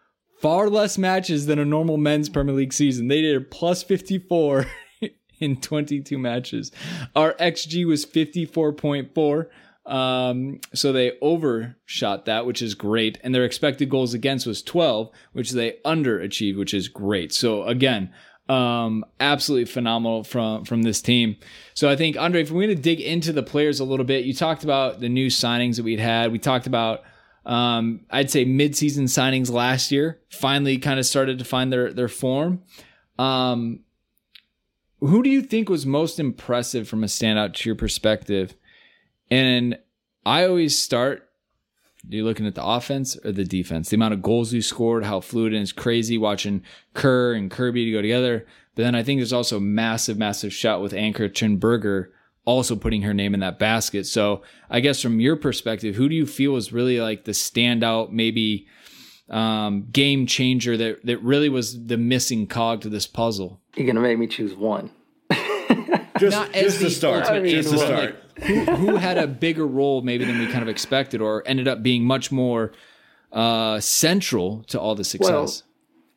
far 0.41 0.69
less 0.69 0.97
matches 0.97 1.45
than 1.45 1.59
a 1.59 1.65
normal 1.65 1.97
men's 1.97 2.29
Premier 2.29 2.55
League 2.55 2.73
season. 2.73 3.07
They 3.07 3.21
did 3.21 3.35
a 3.35 3.41
plus 3.41 3.83
54 3.83 4.65
in 5.39 5.57
22 5.57 6.17
matches. 6.17 6.71
Our 7.15 7.33
XG 7.35 7.85
was 7.85 8.05
54.4. 8.05 9.47
Um, 9.85 10.61
so 10.73 10.93
they 10.93 11.17
overshot 11.21 12.25
that, 12.25 12.45
which 12.45 12.61
is 12.61 12.73
great. 12.73 13.19
And 13.23 13.35
their 13.35 13.43
expected 13.43 13.89
goals 13.89 14.13
against 14.13 14.47
was 14.47 14.61
12, 14.61 15.09
which 15.33 15.51
they 15.51 15.77
underachieved, 15.85 16.57
which 16.57 16.73
is 16.73 16.87
great. 16.87 17.33
So 17.33 17.63
again, 17.63 18.13
um, 18.49 19.05
absolutely 19.19 19.65
phenomenal 19.65 20.23
from 20.23 20.65
from 20.65 20.83
this 20.83 21.01
team. 21.01 21.37
So 21.73 21.89
I 21.89 21.95
think 21.95 22.17
Andre, 22.17 22.41
if 22.41 22.51
we're 22.51 22.65
going 22.65 22.75
to 22.75 22.81
dig 22.81 22.99
into 22.99 23.31
the 23.31 23.43
players 23.43 23.79
a 23.79 23.85
little 23.85 24.05
bit, 24.05 24.25
you 24.25 24.33
talked 24.33 24.63
about 24.63 24.99
the 24.99 25.09
new 25.09 25.27
signings 25.27 25.77
that 25.77 25.83
we'd 25.83 25.99
had. 25.99 26.31
We 26.31 26.39
talked 26.39 26.67
about 26.67 27.03
um, 27.45 28.01
I'd 28.09 28.31
say 28.31 28.45
mid-season 28.45 29.05
signings 29.05 29.51
last 29.51 29.91
year 29.91 30.21
finally 30.29 30.77
kind 30.77 30.99
of 30.99 31.05
started 31.05 31.39
to 31.39 31.45
find 31.45 31.71
their 31.71 31.93
their 31.93 32.07
form. 32.07 32.63
Um, 33.17 33.81
who 34.99 35.21
do 35.21 35.29
you 35.29 35.41
think 35.41 35.69
was 35.69 35.85
most 35.85 36.19
impressive 36.19 36.87
from 36.87 37.03
a 37.03 37.07
standout 37.07 37.53
to 37.55 37.69
your 37.69 37.75
perspective 37.75 38.55
and 39.33 39.77
I 40.25 40.45
always 40.45 40.77
start 40.77 41.27
you're 42.09 42.25
looking 42.25 42.45
at 42.45 42.55
the 42.55 42.65
offense 42.65 43.17
or 43.23 43.31
the 43.31 43.45
defense. 43.45 43.89
The 43.89 43.95
amount 43.95 44.13
of 44.13 44.21
goals 44.21 44.53
you 44.53 44.61
scored, 44.61 45.05
how 45.05 45.21
fluid 45.21 45.53
and 45.53 45.61
it's 45.61 45.71
crazy 45.71 46.17
watching 46.17 46.61
Kerr 46.93 47.33
and 47.33 47.49
Kirby 47.49 47.85
to 47.85 47.91
go 47.91 48.01
together. 48.01 48.45
But 48.75 48.83
then 48.83 48.95
I 48.95 49.03
think 49.03 49.19
there's 49.19 49.31
also 49.33 49.59
massive, 49.59 50.17
massive 50.17 50.51
shot 50.51 50.81
with 50.81 50.93
Ann-Katrin 50.93 51.57
Berger 51.57 52.11
also 52.45 52.75
putting 52.75 53.03
her 53.03 53.13
name 53.13 53.33
in 53.33 53.39
that 53.39 53.57
basket. 53.57 54.05
So 54.05 54.41
I 54.69 54.81
guess 54.81 55.01
from 55.01 55.19
your 55.21 55.37
perspective, 55.37 55.95
who 55.95 56.09
do 56.09 56.15
you 56.15 56.25
feel 56.25 56.57
is 56.57 56.73
really 56.73 56.99
like 56.99 57.23
the 57.23 57.31
standout, 57.31 58.11
maybe 58.11 58.67
um, 59.29 59.87
game 59.91 60.27
changer 60.27 60.75
that 60.75 61.05
that 61.05 61.19
really 61.23 61.47
was 61.47 61.85
the 61.85 61.97
missing 61.97 62.47
cog 62.47 62.81
to 62.81 62.89
this 62.89 63.07
puzzle? 63.07 63.61
You're 63.75 63.87
gonna 63.87 64.01
make 64.01 64.19
me 64.19 64.27
choose 64.27 64.53
one. 64.53 64.91
Just, 66.19 66.37
Not 66.37 66.53
just 66.53 66.77
to 66.77 66.83
the 66.85 66.89
start. 66.91 67.23
ultimate 67.23 67.49
Just 67.49 67.69
to 67.69 67.75
role, 67.75 67.85
start. 67.85 68.22
Who, 68.41 68.65
who 68.65 68.95
had 68.95 69.17
a 69.17 69.27
bigger 69.27 69.67
role 69.67 70.01
maybe 70.01 70.25
than 70.25 70.39
we 70.39 70.47
kind 70.47 70.61
of 70.61 70.69
expected, 70.69 71.21
or 71.21 71.43
ended 71.45 71.67
up 71.67 71.83
being 71.83 72.03
much 72.03 72.31
more 72.31 72.71
uh, 73.31 73.79
central 73.79 74.63
to 74.67 74.79
all 74.79 74.95
the 74.95 75.03
success? 75.03 75.63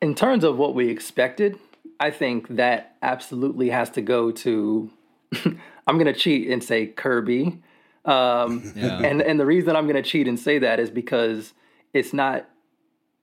in 0.01 0.15
terms 0.15 0.43
of 0.43 0.57
what 0.57 0.75
we 0.75 0.89
expected, 0.89 1.57
I 1.99 2.11
think 2.11 2.47
that 2.49 2.95
absolutely 3.01 3.69
has 3.69 3.89
to 3.91 4.01
go 4.01 4.31
to. 4.31 4.91
I'm 5.87 5.97
going 5.97 6.05
to 6.05 6.13
cheat 6.13 6.49
and 6.49 6.63
say 6.63 6.87
Kirby. 6.87 7.61
Um, 8.05 8.71
Yeah. 8.75 8.99
And 8.99 9.21
and 9.21 9.39
the 9.39 9.45
reason 9.45 9.75
I'm 9.75 9.85
going 9.85 10.01
to 10.01 10.07
cheat 10.07 10.27
and 10.27 10.39
say 10.39 10.59
that 10.59 10.79
is 10.79 10.89
because 10.89 11.53
it's 11.93 12.13
not 12.13 12.49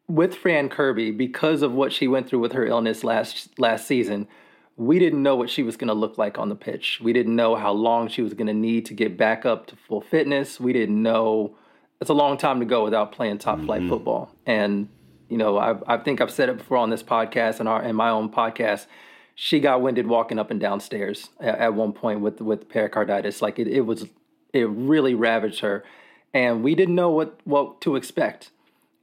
with 0.09 0.35
Fran 0.35 0.69
Kirby 0.69 1.11
because 1.11 1.63
of 1.63 1.73
what 1.73 1.93
she 1.93 2.07
went 2.09 2.29
through 2.29 2.41
with 2.41 2.53
her 2.53 2.67
illness 2.67 3.05
last 3.05 3.59
last 3.59 3.87
season. 3.87 4.29
We 4.77 4.99
didn't 4.99 5.23
know 5.23 5.37
what 5.37 5.51
she 5.51 5.63
was 5.63 5.77
going 5.77 5.89
to 5.89 5.95
look 5.95 6.19
like 6.19 6.39
on 6.39 6.49
the 6.49 6.57
pitch. 6.57 7.01
We 7.03 7.13
didn't 7.13 7.37
know 7.37 7.55
how 7.55 7.73
long 7.73 8.09
she 8.09 8.23
was 8.23 8.35
going 8.35 8.49
to 8.49 8.55
need 8.55 8.87
to 8.87 8.95
get 8.95 9.17
back 9.17 9.47
up 9.47 9.67
to 9.69 9.77
full 9.77 10.01
fitness. 10.01 10.59
We 10.59 10.73
didn't 10.73 11.01
know 11.01 11.57
it's 12.01 12.11
a 12.11 12.15
long 12.15 12.37
time 12.37 12.61
to 12.61 12.67
go 12.67 12.85
without 12.85 13.13
playing 13.13 13.39
top 13.39 13.61
flight 13.63 13.81
mm-hmm. 13.81 13.91
football. 13.91 14.35
And 14.47 14.89
you 15.29 15.39
know, 15.39 15.59
I, 15.59 15.77
I 15.87 15.97
think 15.99 16.21
I've 16.21 16.31
said 16.31 16.49
it 16.49 16.59
before 16.59 16.77
on 16.77 16.91
this 16.91 17.03
podcast 17.03 17.61
and 17.61 17.69
our 17.69 17.83
in 17.83 17.97
my 17.97 18.11
own 18.11 18.31
podcast. 18.31 18.87
She 19.35 19.59
got 19.59 19.83
winded 19.83 20.07
walking 20.07 20.39
up 20.39 20.51
and 20.51 20.61
downstairs 20.61 21.31
at, 21.41 21.59
at 21.59 21.75
one 21.75 21.93
point 21.93 22.21
with 22.21 22.41
with 22.41 22.69
pericarditis. 22.69 23.43
Like 23.43 23.59
it, 23.59 23.67
it 23.67 23.81
was, 23.81 24.07
it 24.53 24.69
really 24.69 25.15
ravaged 25.15 25.61
her, 25.61 25.85
and 26.33 26.63
we 26.63 26.75
didn't 26.75 26.95
know 26.95 27.11
what 27.11 27.39
what 27.45 27.81
to 27.81 27.97
expect. 27.97 28.51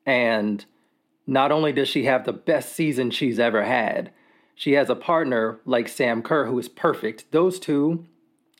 And 0.05 0.63
not 1.27 1.51
only 1.51 1.73
does 1.73 1.89
she 1.89 2.05
have 2.05 2.25
the 2.25 2.33
best 2.33 2.73
season 2.73 3.11
she's 3.11 3.39
ever 3.39 3.63
had, 3.63 4.11
she 4.61 4.73
has 4.73 4.91
a 4.91 4.95
partner 4.95 5.59
like 5.65 5.87
Sam 5.87 6.21
Kerr 6.21 6.45
who 6.45 6.59
is 6.59 6.69
perfect. 6.69 7.25
Those 7.31 7.59
two 7.59 8.05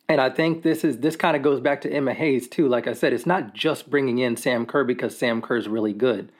and 0.09 0.19
I 0.19 0.31
think 0.31 0.63
this 0.63 0.83
is 0.83 0.97
this 0.97 1.15
kind 1.15 1.37
of 1.37 1.43
goes 1.43 1.59
back 1.59 1.79
to 1.81 1.93
Emma 1.93 2.15
Hayes 2.15 2.47
too. 2.47 2.67
Like 2.67 2.87
I 2.87 2.93
said, 2.93 3.13
it's 3.13 3.27
not 3.27 3.53
just 3.53 3.87
bringing 3.87 4.17
in 4.17 4.35
Sam 4.35 4.65
Kerr 4.65 4.83
because 4.83 5.15
Sam 5.15 5.43
Kerr's 5.43 5.67
really 5.67 5.93
good. 5.93 6.31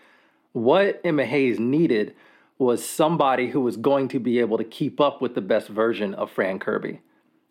What 0.52 1.00
Emma 1.04 1.26
Hayes 1.26 1.60
needed 1.60 2.16
was 2.58 2.84
somebody 2.84 3.52
who 3.52 3.62
was 3.62 3.78
going 3.78 4.08
to 4.08 4.20
be 4.20 4.40
able 4.40 4.58
to 4.58 4.64
keep 4.64 5.00
up 5.00 5.22
with 5.22 5.36
the 5.36 5.42
best 5.42 5.68
version 5.68 6.16
of 6.16 6.32
Fran 6.32 6.58
Kirby. 6.58 7.00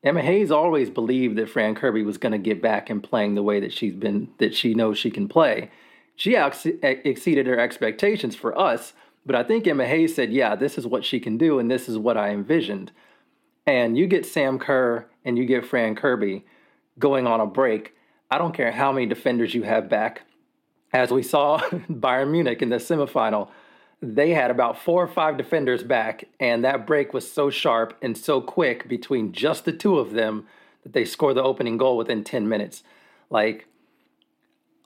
Emma 0.03 0.21
Hayes 0.21 0.51
always 0.51 0.91
believed 0.91 1.37
that 1.37 1.49
Fran 1.49 1.77
Kirby 1.77 2.03
was 2.03 2.19
going 2.19 2.33
to 2.33 2.39
get 2.39 2.61
back 2.61 2.91
and 2.91 3.05
playing 3.05 3.37
the 3.37 3.45
way 3.45 3.61
that 3.61 3.73
she's 3.73 3.95
been 3.95 4.31
that 4.39 4.53
she 4.53 4.75
knows 4.75 4.99
she 4.99 5.13
can 5.13 5.29
play. 5.29 5.71
She 6.17 6.35
ex- 6.35 6.67
exceeded 6.83 7.47
her 7.47 7.61
expectations 7.61 8.35
for 8.35 8.59
us, 8.59 8.95
but 9.25 9.37
I 9.37 9.43
think 9.43 9.67
Emma 9.67 9.87
Hayes 9.87 10.15
said, 10.15 10.33
"Yeah, 10.33 10.55
this 10.57 10.79
is 10.79 10.87
what 10.87 11.05
she 11.05 11.21
can 11.21 11.37
do 11.39 11.59
and 11.59 11.71
this 11.71 11.89
is 11.89 11.99
what 11.99 12.17
I 12.17 12.31
envisioned." 12.31 12.93
and 13.71 13.97
you 13.97 14.07
get 14.07 14.27
Sam 14.27 14.59
Kerr 14.59 15.07
and 15.25 15.39
you 15.39 15.45
get 15.45 15.65
Fran 15.65 15.95
Kirby 15.95 16.45
going 16.99 17.27
on 17.27 17.41
a 17.41 17.47
break, 17.47 17.95
I 18.31 18.39
don't 18.39 18.55
care 18.55 18.73
how 18.73 18.93
many 18.93 19.07
defenders 19.07 19.55
you 19.55 19.63
have 19.63 19.89
back. 19.89 20.23
As 20.93 21.11
we 21.11 21.23
saw 21.23 21.61
Bayern 21.89 22.31
Munich 22.33 22.63
in 22.63 22.69
the 22.69 22.77
semifinal, 22.77 23.51
they 24.03 24.31
had 24.31 24.51
about 24.51 24.81
four 24.81 25.05
or 25.05 25.09
five 25.09 25.37
defenders 25.37 25.83
back, 25.83 26.25
and 26.41 26.65
that 26.65 26.87
break 26.87 27.13
was 27.13 27.31
so 27.31 27.51
sharp 27.51 27.97
and 28.03 28.17
so 28.17 28.41
quick 28.41 28.89
between 28.89 29.33
just 29.33 29.65
the 29.65 29.73
two 29.73 29.99
of 29.99 30.13
them 30.13 30.47
that 30.83 30.93
they 30.93 31.05
scored 31.05 31.37
the 31.37 31.43
opening 31.43 31.77
goal 31.77 31.97
within 31.97 32.25
10 32.25 32.49
minutes. 32.49 32.83
Like, 33.29 33.67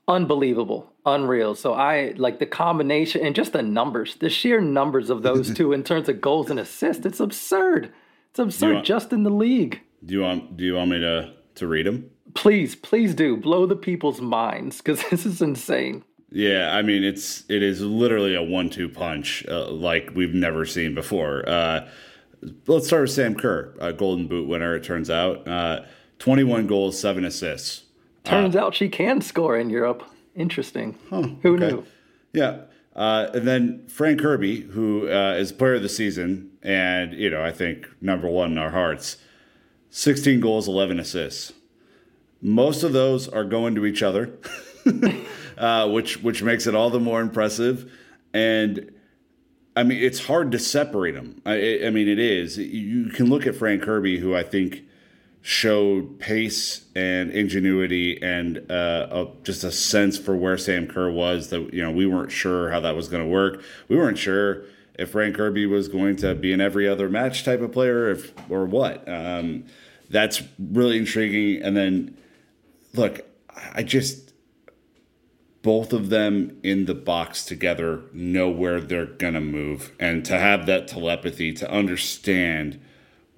unbelievable, 0.09 0.93
unreal. 1.07 1.55
So 1.55 1.75
I 1.75 2.15
like 2.17 2.39
the 2.39 2.47
combination 2.47 3.25
and 3.25 3.35
just 3.35 3.53
the 3.53 3.63
numbers, 3.63 4.17
the 4.17 4.31
sheer 4.31 4.61
numbers 4.61 5.11
of 5.11 5.23
those 5.23 5.53
two 5.59 5.73
in 5.73 5.83
terms 5.83 6.09
of 6.09 6.21
goals 6.21 6.51
and 6.51 6.61
assists. 6.61 7.07
It's 7.07 7.21
absurd. 7.21 7.93
It's 8.31 8.39
absurd 8.39 8.75
want- 8.75 8.87
just 8.87 9.13
in 9.13 9.23
the 9.23 9.31
league. 9.31 9.81
Do 10.05 10.15
you 10.15 10.21
want 10.21 10.57
Do 10.57 10.65
you 10.65 10.75
want 10.75 10.91
me 10.91 11.01
to 11.01 11.33
to 11.57 11.67
read 11.67 11.87
them? 11.87 12.11
Please, 12.35 12.75
please 12.75 13.15
do 13.15 13.37
blow 13.37 13.65
the 13.65 13.77
people's 13.77 14.21
minds 14.21 14.79
because 14.79 15.03
this 15.11 15.25
is 15.25 15.41
insane. 15.41 16.05
Yeah, 16.31 16.77
I 16.77 16.83
mean 16.83 17.05
it's 17.05 17.45
it 17.49 17.63
is 17.63 17.81
literally 17.81 18.35
a 18.35 18.43
one-two 18.43 18.89
punch 18.89 19.47
uh, 19.49 19.71
like 19.71 20.11
we've 20.15 20.35
never 20.35 20.67
seen 20.67 20.95
before. 20.95 21.49
Uh, 21.49 21.89
let's 22.67 22.89
start 22.89 23.03
with 23.03 23.13
Sam 23.13 23.35
Kerr, 23.37 23.73
a 23.79 23.93
Golden 23.93 24.27
Boot 24.27 24.49
winner. 24.49 24.75
It 24.75 24.83
turns 24.83 25.09
out, 25.11 25.47
uh, 25.47 25.83
twenty-one 26.19 26.67
goals, 26.67 26.99
seven 26.99 27.25
assists. 27.25 27.84
Turns 28.25 28.57
out 28.57 28.75
she 28.75 28.89
can 28.89 29.21
score 29.21 29.57
in 29.57 29.71
Europe. 29.71 30.03
Interesting. 30.35 30.99
Who 31.11 31.39
okay. 31.45 31.69
knew? 31.69 31.87
Yeah. 32.33 32.63
Uh, 32.97 33.29
and 33.35 33.47
then 33.47 33.87
Fran 33.89 34.19
Kirby, 34.19 34.63
who 34.63 35.09
uh, 35.09 35.35
is 35.35 35.53
player 35.53 35.75
of 35.75 35.83
the 35.83 35.89
season, 35.89 36.53
and 36.63 37.13
you 37.13 37.29
know 37.29 37.45
I 37.45 37.51
think 37.51 37.89
number 38.01 38.29
one 38.29 38.53
in 38.53 38.59
our 38.59 38.71
hearts, 38.71 39.17
sixteen 39.91 40.41
goals, 40.41 40.69
eleven 40.69 41.01
assists. 41.01 41.53
Most 42.41 42.83
of 42.83 42.93
those 42.93 43.27
are 43.29 43.45
going 43.45 43.75
to 43.75 43.85
each 43.85 44.03
other, 44.03 44.39
uh, 45.59 45.89
which 45.89 46.23
which 46.23 46.43
makes 46.43 46.67
it 46.69 46.75
all 46.75 46.89
the 46.89 47.01
more 47.01 47.21
impressive. 47.21 47.91
And 48.33 48.93
I 49.75 49.83
mean, 49.83 50.01
it's 50.01 50.27
hard 50.27 50.53
to 50.53 50.59
separate 50.61 51.15
them. 51.17 51.43
I, 51.45 51.87
I 51.87 51.91
mean, 51.91 52.09
it 52.09 52.21
is. 52.21 52.59
You 52.59 53.07
can 53.07 53.27
look 53.27 53.45
at 53.45 53.57
Fran 53.57 53.81
Kirby, 53.81 54.21
who 54.21 54.37
I 54.37 54.45
think 54.45 54.84
showed 55.47 56.19
pace 56.19 56.87
and 56.97 57.31
ingenuity 57.31 58.19
and 58.23 58.57
uh, 58.71 59.07
a, 59.11 59.27
just 59.43 59.63
a 59.63 59.71
sense 59.71 60.17
for 60.17 60.35
where 60.35 60.57
Sam 60.57 60.87
Kerr 60.87 61.11
was. 61.11 61.51
That 61.51 61.75
you 61.75 61.83
know, 61.83 61.91
we 61.91 62.07
weren't 62.07 62.33
sure 62.33 62.71
how 62.71 62.81
that 62.81 62.97
was 62.97 63.09
going 63.09 63.23
to 63.23 63.29
work. 63.29 63.63
We 63.87 63.97
weren't 63.97 64.17
sure 64.17 64.65
if 64.99 65.11
Fran 65.11 65.35
Kirby 65.35 65.67
was 65.67 65.89
going 65.89 66.17
to 66.17 66.35
be 66.35 66.55
an 66.55 66.63
every 66.63 66.89
other 66.89 67.11
match 67.11 67.45
type 67.45 67.61
of 67.61 67.73
player, 67.73 68.11
if 68.11 68.33
or 68.51 68.65
what. 68.65 69.07
Um, 69.07 69.67
that's 70.09 70.43
really 70.59 70.97
intriguing. 70.97 71.63
And 71.63 71.77
then, 71.77 72.17
look, 72.95 73.21
I 73.75 73.83
just 73.83 74.33
both 75.61 75.93
of 75.93 76.09
them 76.09 76.59
in 76.63 76.87
the 76.87 76.95
box 76.95 77.45
together 77.45 78.01
know 78.15 78.49
where 78.49 78.81
they're 78.81 79.05
going 79.05 79.35
to 79.35 79.41
move 79.43 79.93
and 80.01 80.25
to 80.25 80.39
have 80.39 80.65
that 80.65 80.89
telepathy 80.89 81.53
to 81.53 81.71
understand 81.71 82.81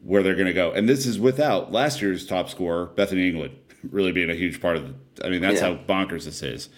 where 0.06 0.22
they're 0.22 0.34
going 0.36 0.46
to 0.46 0.52
go. 0.52 0.70
And 0.70 0.88
this 0.88 1.04
is 1.04 1.18
without 1.18 1.72
last 1.72 2.00
year's 2.00 2.24
top 2.24 2.48
scorer, 2.48 2.86
Bethany 2.86 3.28
England, 3.28 3.56
really 3.90 4.12
being 4.12 4.30
a 4.30 4.34
huge 4.36 4.60
part 4.60 4.76
of 4.76 4.86
the, 5.16 5.26
I 5.26 5.30
mean, 5.30 5.42
that's 5.42 5.60
Yeah. 5.60 5.74
how 5.74 5.74
bonkers 5.74 6.24
this 6.24 6.42
is. 6.42 6.68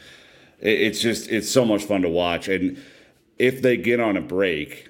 It, 0.61 0.81
it's 0.81 1.01
just, 1.01 1.29
it's 1.29 1.51
so 1.51 1.67
much 1.67 1.85
fun 1.85 2.01
to 2.03 2.09
watch. 2.09 2.49
And 2.49 2.83
if 3.39 3.61
they 3.61 3.77
get 3.77 4.01
on 4.01 4.17
a 4.17 4.23
break, 4.23 4.89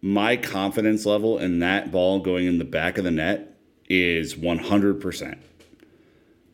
my 0.00 0.36
confidence 0.36 1.04
level 1.04 1.38
in 1.38 1.58
that 1.58 1.90
ball 1.90 2.20
going 2.20 2.46
in 2.46 2.58
the 2.58 2.64
back 2.64 2.98
of 2.98 3.04
the 3.04 3.10
net 3.10 3.56
is 3.88 4.34
100%. 4.34 5.36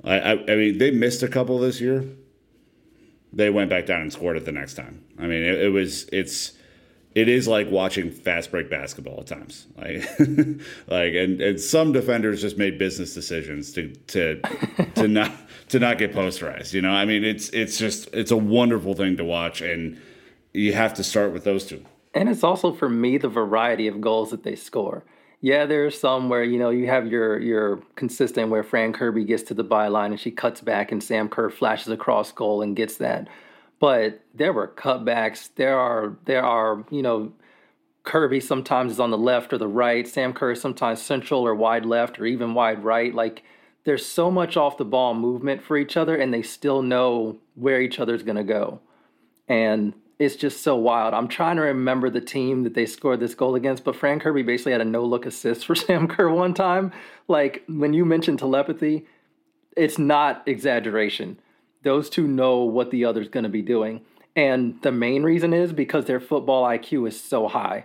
I, 0.05 0.18
I, 0.18 0.31
I 0.33 0.57
mean, 0.57 0.79
they 0.79 0.90
missed 0.90 1.22
a 1.22 1.29
couple 1.29 1.59
this 1.59 1.79
year. 1.79 2.07
They 3.35 3.51
went 3.51 3.68
back 3.68 3.85
down 3.85 4.01
and 4.01 4.11
scored 4.12 4.38
it 4.38 4.46
the 4.46 4.53
next 4.53 4.75
time. 4.75 5.05
I 5.18 5.22
mean, 5.27 5.42
it, 5.42 5.61
it 5.64 5.68
was, 5.68 6.05
it's, 6.05 6.53
it 7.14 7.29
is 7.29 7.46
like 7.46 7.70
watching 7.70 8.11
fast 8.11 8.51
break 8.51 8.70
basketball 8.70 9.20
at 9.20 9.27
times. 9.27 9.66
Like, 9.77 10.09
like, 10.87 11.14
and, 11.14 11.40
and 11.40 11.61
some 11.61 11.92
defenders 11.92 12.40
just 12.40 12.57
made 12.57 12.79
business 12.79 13.14
decisions 13.14 13.72
to 13.72 13.92
to 14.09 14.40
to 14.94 15.09
not 15.09 15.33
to 15.68 15.79
not 15.79 15.98
get 15.98 16.12
posterized. 16.12 16.72
You 16.72 16.83
know, 16.83 16.90
I 16.90 17.05
mean, 17.05 17.25
it's 17.25 17.48
it's 17.51 17.79
just 17.79 18.09
it's 18.12 18.31
a 18.31 18.37
wonderful 18.37 18.94
thing 18.94 19.16
to 19.18 19.25
watch, 19.25 19.61
and 19.61 20.01
you 20.53 20.72
have 20.72 20.94
to 20.94 21.05
start 21.05 21.33
with 21.33 21.44
those 21.44 21.66
two. 21.66 21.85
And 22.14 22.29
it's 22.29 22.44
also 22.44 22.72
for 22.72 22.88
me 22.88 23.18
the 23.18 23.29
variety 23.29 23.87
of 23.88 24.01
goals 24.01 24.31
that 24.31 24.42
they 24.42 24.55
score. 24.55 25.05
Yeah, 25.40 25.66
there's 25.66 25.98
some 25.98 26.29
where 26.29 26.44
you 26.44 26.59
know 26.59 26.70
you 26.70 26.87
have 26.87 27.09
your 27.09 27.38
your 27.40 27.83
consistent 27.96 28.51
where 28.51 28.62
Fran 28.62 28.92
Kirby 28.92 29.25
gets 29.25 29.42
to 29.44 29.55
the 29.55 29.64
byline 29.64 30.07
and 30.07 30.20
she 30.20 30.31
cuts 30.31 30.61
back 30.61 30.92
and 30.92 31.03
Sam 31.03 31.29
Kerr 31.29 31.51
flashes 31.51 31.88
across 31.88 32.33
goal 32.33 32.62
and 32.62 32.77
gets 32.77 32.96
that. 32.98 33.29
But 33.83 34.21
there 34.33 34.53
were 34.53 34.68
cutbacks. 34.68 35.51
There 35.57 35.77
are 35.77 36.16
there 36.27 36.45
are 36.45 36.85
you 36.88 37.03
know 37.03 37.33
Kirby 38.05 38.38
sometimes 38.38 38.92
is 38.92 39.01
on 39.01 39.11
the 39.11 39.18
left 39.18 39.53
or 39.53 39.59
the 39.59 39.66
right. 39.66 40.07
Sam 40.07 40.33
Kerr 40.33 40.55
sometimes 40.55 41.03
central 41.03 41.45
or 41.45 41.53
wide 41.53 41.85
left 41.85 42.21
or 42.21 42.25
even 42.25 42.55
wide 42.55 42.85
right. 42.85 43.12
Like 43.12 43.42
there's 43.83 44.07
so 44.07 44.31
much 44.31 44.57
off 44.57 44.77
the 44.77 44.85
ball 44.85 45.14
movement 45.14 45.64
for 45.64 45.77
each 45.77 45.97
other, 45.97 46.14
and 46.14 46.33
they 46.33 46.42
still 46.42 46.81
know 46.81 47.38
where 47.57 47.83
each 47.83 47.99
other's 47.99 48.23
gonna 48.23 48.45
go. 48.45 48.79
And 49.49 49.95
it's 50.21 50.37
just 50.37 50.62
so 50.62 50.77
wild. 50.77 51.12
I'm 51.12 51.27
trying 51.27 51.57
to 51.57 51.62
remember 51.62 52.09
the 52.09 52.21
team 52.21 52.62
that 52.62 52.75
they 52.75 52.87
scored 52.87 53.18
this 53.18 53.35
goal 53.35 53.57
against, 53.57 53.83
but 53.83 53.97
Fran 53.97 54.21
Kirby 54.21 54.45
basically 54.45 54.71
had 54.71 54.81
a 54.81 54.85
no 54.85 55.05
look 55.05 55.27
assist 55.27 55.66
for 55.66 55.75
Sam 55.85 56.07
Kerr 56.07 56.29
one 56.29 56.55
time. 56.55 56.92
Like 57.27 57.64
when 57.66 57.95
you 57.95 58.05
mentioned 58.05 58.38
telepathy, 58.38 59.09
it's 59.77 59.99
not 59.99 60.47
exaggeration. 60.47 61.40
Those 61.83 62.09
two 62.09 62.27
know 62.27 62.59
what 62.59 62.90
the 62.90 63.05
other's 63.05 63.29
going 63.29 63.45
to 63.45 63.51
be 63.51 63.62
doing. 63.62 64.03
And 64.35 64.81
the 64.83 64.92
main 64.92 65.23
reason 65.23 65.53
is 65.53 65.73
because 65.73 66.07
their 66.07 66.21
football 66.21 66.64
IQ 66.64 67.09
is 67.09 67.21
so 67.21 67.49
high. 67.49 67.85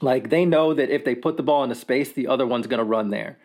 Like 0.00 0.30
they 0.30 0.44
know 0.44 0.74
that 0.74 0.90
if 0.90 1.04
they 1.04 1.14
put 1.14 1.36
the 1.36 1.42
ball 1.42 1.64
in 1.64 1.70
into 1.70 1.80
space, 1.80 2.12
the 2.12 2.26
other 2.26 2.46
one's 2.46 2.66
going 2.66 2.78
to 2.78 2.84
run 2.84 3.10
there. 3.10 3.38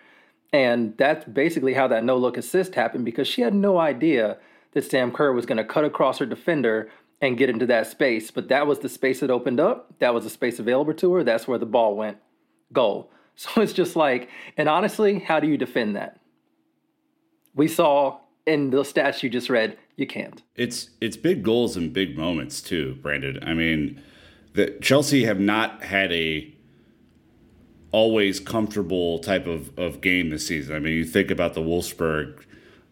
And 0.52 0.98
that's 0.98 1.26
basically 1.26 1.74
how 1.74 1.88
that 1.88 2.04
no 2.04 2.18
look 2.18 2.38
assist 2.38 2.76
happened 2.76 3.06
because 3.06 3.28
she 3.28 3.42
had 3.42 3.54
no 3.54 3.78
idea 3.78 4.38
that 4.74 4.84
Sam 4.84 5.12
Kerr 5.12 5.32
was 5.32 5.46
going 5.46 5.58
to 5.58 5.64
cut 5.64 5.86
across 5.86 6.20
her 6.20 6.26
defender 6.26 6.90
and 7.22 7.38
get 7.38 7.50
into 7.50 7.66
that 7.68 7.88
space. 7.88 8.32
But 8.32 8.50
that 8.50 8.68
was 8.68 8.80
the 8.80 8.90
space 8.90 9.20
that 9.20 9.30
opened 9.30 9.60
up. 9.60 9.94
That 10.00 10.14
was 10.14 10.24
the 10.24 10.30
space 10.30 10.60
available 10.60 10.94
to 10.96 11.14
her. 11.14 11.24
That's 11.24 11.48
where 11.48 11.58
the 11.58 11.66
ball 11.66 11.96
went. 11.96 12.18
Goal. 12.74 13.12
So 13.40 13.62
it's 13.62 13.72
just 13.72 13.96
like, 13.96 14.28
and 14.58 14.68
honestly, 14.68 15.20
how 15.20 15.40
do 15.40 15.48
you 15.48 15.58
defend 15.58 15.96
that? 15.96 16.20
We 17.56 17.70
saw 17.70 18.20
in 18.46 18.70
the 18.70 18.82
stats 18.82 19.24
you 19.24 19.30
just 19.30 19.50
read, 19.50 19.78
you 19.96 20.08
can't. 20.08 20.42
It's 20.56 20.90
it's 21.02 21.18
big 21.18 21.44
goals 21.44 21.76
and 21.78 21.92
big 21.94 22.18
moments 22.18 22.62
too, 22.62 22.98
Brandon. 23.02 23.40
I 23.44 23.54
mean, 23.54 24.02
the 24.54 24.78
Chelsea 24.82 25.26
have 25.26 25.40
not 25.40 25.84
had 25.84 26.12
a 26.12 26.54
always 27.92 28.40
comfortable 28.40 29.20
type 29.20 29.48
of, 29.48 29.78
of 29.78 30.02
game 30.02 30.30
this 30.30 30.48
season. 30.48 30.76
I 30.76 30.80
mean, 30.80 30.94
you 30.94 31.06
think 31.06 31.32
about 31.32 31.54
the 31.54 31.62
Wolfsburg 31.62 32.44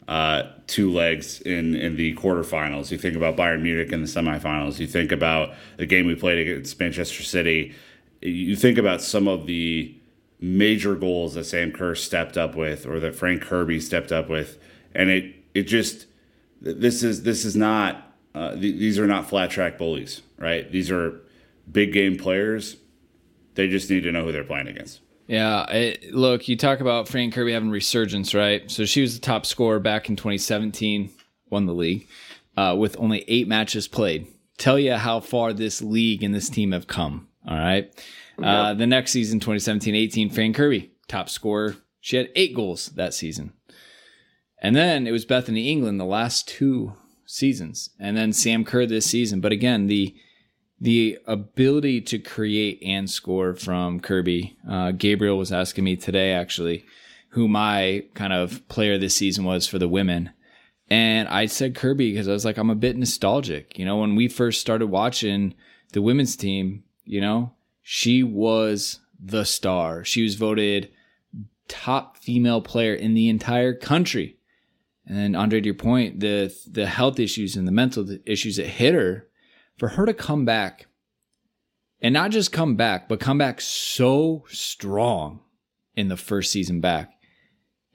uh, 0.07 0.43
two 0.67 0.91
legs 0.91 1.41
in, 1.41 1.75
in 1.75 1.97
the 1.97 2.15
quarterfinals. 2.15 2.91
You 2.91 2.97
think 2.97 3.15
about 3.15 3.35
Bayern 3.35 3.61
Munich 3.61 3.91
in 3.91 4.01
the 4.01 4.07
semifinals. 4.07 4.79
You 4.79 4.87
think 4.87 5.11
about 5.11 5.53
the 5.77 5.85
game 5.85 6.07
we 6.07 6.15
played 6.15 6.39
against 6.47 6.79
Manchester 6.79 7.23
City. 7.23 7.75
You 8.21 8.55
think 8.55 8.77
about 8.77 9.01
some 9.01 9.27
of 9.27 9.45
the 9.45 9.95
major 10.39 10.95
goals 10.95 11.33
that 11.33 11.43
Sam 11.43 11.71
Kerr 11.71 11.93
stepped 11.95 12.37
up 12.37 12.55
with, 12.55 12.85
or 12.85 12.99
that 12.99 13.15
Fran 13.15 13.39
Kirby 13.39 13.79
stepped 13.79 14.11
up 14.11 14.29
with, 14.29 14.57
and 14.95 15.09
it 15.09 15.35
it 15.57 15.63
just 15.63 16.05
this 16.61 17.03
is 17.03 17.23
this 17.23 17.43
is 17.43 17.55
not 17.55 18.13
uh, 18.35 18.51
th- 18.51 18.77
these 18.77 18.99
are 18.99 19.07
not 19.07 19.27
flat 19.27 19.49
track 19.49 19.77
bullies, 19.77 20.21
right? 20.37 20.71
These 20.71 20.91
are 20.91 21.19
big 21.69 21.93
game 21.93 22.17
players. 22.17 22.77
They 23.55 23.67
just 23.67 23.89
need 23.89 24.03
to 24.03 24.11
know 24.11 24.23
who 24.23 24.31
they're 24.31 24.43
playing 24.43 24.67
against. 24.67 25.01
Yeah, 25.25 25.69
it, 25.71 26.13
look, 26.13 26.47
you 26.47 26.55
talk 26.55 26.79
about 26.79 27.07
Fran 27.07 27.31
Kirby 27.31 27.53
having 27.53 27.71
resurgence, 27.71 28.33
right? 28.33 28.69
So 28.69 28.85
she 28.85 29.01
was 29.01 29.15
the 29.15 29.25
top 29.25 29.45
scorer 29.45 29.79
back 29.79 30.09
in 30.09 30.15
2017, 30.15 31.09
won 31.49 31.65
the 31.65 31.73
league 31.73 32.07
uh, 32.55 32.75
with 32.77 32.95
only 32.99 33.25
eight 33.27 33.47
matches 33.47 33.87
played. 33.87 34.27
Tell 34.57 34.79
you 34.79 34.93
how 34.93 35.19
far 35.19 35.53
this 35.53 35.81
league 35.81 36.23
and 36.23 36.33
this 36.33 36.49
team 36.49 36.71
have 36.71 36.87
come. 36.87 37.27
All 37.47 37.57
right. 37.57 37.91
Uh, 38.41 38.75
the 38.75 38.87
next 38.87 39.11
season, 39.11 39.39
2017 39.39 39.95
18, 39.95 40.29
Fran 40.29 40.53
Kirby, 40.53 40.91
top 41.07 41.29
scorer. 41.29 41.75
She 41.99 42.15
had 42.15 42.29
eight 42.35 42.53
goals 42.53 42.87
that 42.89 43.15
season. 43.15 43.53
And 44.59 44.75
then 44.75 45.07
it 45.07 45.11
was 45.11 45.25
Bethany 45.25 45.69
England 45.71 45.99
the 45.99 46.05
last 46.05 46.47
two 46.47 46.93
seasons, 47.25 47.91
and 47.99 48.17
then 48.17 48.33
Sam 48.33 48.63
Kerr 48.63 48.85
this 48.85 49.05
season. 49.05 49.39
But 49.39 49.51
again, 49.51 49.87
the 49.87 50.15
the 50.79 51.17
ability 51.25 52.01
to 52.01 52.19
create 52.19 52.79
and 52.83 53.09
score 53.09 53.55
from 53.55 53.99
Kirby. 53.99 54.57
Uh, 54.69 54.91
Gabriel 54.91 55.37
was 55.37 55.51
asking 55.51 55.83
me 55.83 55.95
today, 55.95 56.33
actually, 56.33 56.85
who 57.29 57.47
my 57.47 58.03
kind 58.13 58.31
of 58.31 58.67
player 58.67 58.97
this 58.97 59.15
season 59.15 59.43
was 59.43 59.67
for 59.67 59.79
the 59.79 59.87
women. 59.87 60.31
And 60.89 61.27
I 61.27 61.47
said 61.47 61.75
Kirby 61.75 62.11
because 62.11 62.27
I 62.27 62.33
was 62.33 62.45
like, 62.45 62.57
I'm 62.57 62.69
a 62.69 62.75
bit 62.75 62.95
nostalgic. 62.95 63.77
You 63.77 63.85
know, 63.85 63.97
when 63.97 64.15
we 64.15 64.27
first 64.27 64.61
started 64.61 64.87
watching 64.87 65.53
the 65.93 66.01
women's 66.01 66.35
team, 66.35 66.83
you 67.03 67.21
know, 67.21 67.53
she 67.81 68.23
was 68.23 68.99
the 69.19 69.45
star. 69.45 70.05
She 70.05 70.21
was 70.21 70.35
voted 70.35 70.91
top 71.67 72.17
female 72.17 72.61
player 72.61 72.93
in 72.93 73.13
the 73.13 73.29
entire 73.29 73.73
country. 73.73 74.36
And 75.07 75.17
then, 75.17 75.35
Andre, 75.35 75.61
to 75.61 75.65
your 75.65 75.73
point, 75.73 76.19
the 76.19 76.53
the 76.69 76.85
health 76.85 77.19
issues 77.19 77.55
and 77.55 77.67
the 77.67 77.71
mental 77.71 78.05
issues 78.25 78.57
that 78.57 78.67
hit 78.67 78.93
her 78.93 79.27
for 79.77 79.89
her 79.89 80.05
to 80.05 80.13
come 80.13 80.43
back 80.43 80.87
and 82.01 82.13
not 82.13 82.31
just 82.31 82.51
come 82.51 82.75
back, 82.75 83.07
but 83.07 83.19
come 83.19 83.37
back 83.37 83.61
so 83.61 84.43
strong 84.49 85.39
in 85.95 86.09
the 86.09 86.17
first 86.17 86.51
season 86.51 86.79
back 86.79 87.13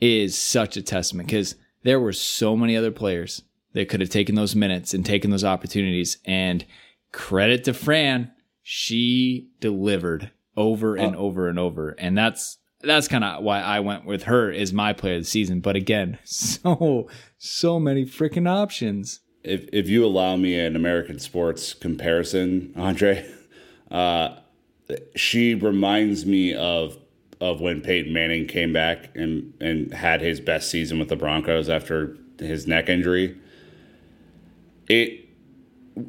is 0.00 0.36
such 0.36 0.76
a 0.76 0.82
testament 0.82 1.28
because 1.28 1.54
there 1.84 2.00
were 2.00 2.12
so 2.12 2.56
many 2.56 2.76
other 2.76 2.90
players 2.90 3.42
that 3.74 3.88
could 3.88 4.00
have 4.00 4.10
taken 4.10 4.34
those 4.34 4.56
minutes 4.56 4.92
and 4.92 5.06
taken 5.06 5.30
those 5.30 5.44
opportunities. 5.44 6.18
And 6.24 6.64
credit 7.12 7.64
to 7.64 7.74
Fran, 7.74 8.32
she 8.62 9.50
delivered 9.60 10.30
over 10.56 10.96
and 10.96 11.14
uh, 11.14 11.18
over 11.18 11.48
and 11.48 11.58
over. 11.58 11.90
And 11.90 12.18
that's 12.18 12.58
that's 12.82 13.08
kind 13.08 13.24
of 13.24 13.42
why 13.42 13.60
I 13.60 13.80
went 13.80 14.04
with 14.04 14.24
her 14.24 14.52
as 14.52 14.72
my 14.72 14.92
player 14.92 15.16
of 15.16 15.22
the 15.22 15.28
season. 15.28 15.60
But 15.60 15.76
again, 15.76 16.18
so 16.24 17.08
so 17.38 17.80
many 17.80 18.04
freaking 18.04 18.48
options 18.48 19.20
if 19.44 19.68
if 19.72 19.88
you 19.88 20.04
allow 20.04 20.36
me 20.36 20.58
an 20.58 20.76
American 20.76 21.18
sports 21.18 21.74
comparison, 21.74 22.72
Andre, 22.76 23.28
uh, 23.90 24.36
she 25.16 25.54
reminds 25.54 26.26
me 26.26 26.54
of 26.54 26.98
of 27.40 27.60
when 27.60 27.80
Peyton 27.80 28.12
Manning 28.12 28.46
came 28.46 28.72
back 28.72 29.10
and 29.14 29.52
and 29.60 29.92
had 29.92 30.20
his 30.20 30.40
best 30.40 30.70
season 30.70 30.98
with 30.98 31.08
the 31.08 31.16
Broncos 31.16 31.68
after 31.68 32.16
his 32.38 32.66
neck 32.66 32.88
injury. 32.88 33.36
It 34.88 35.21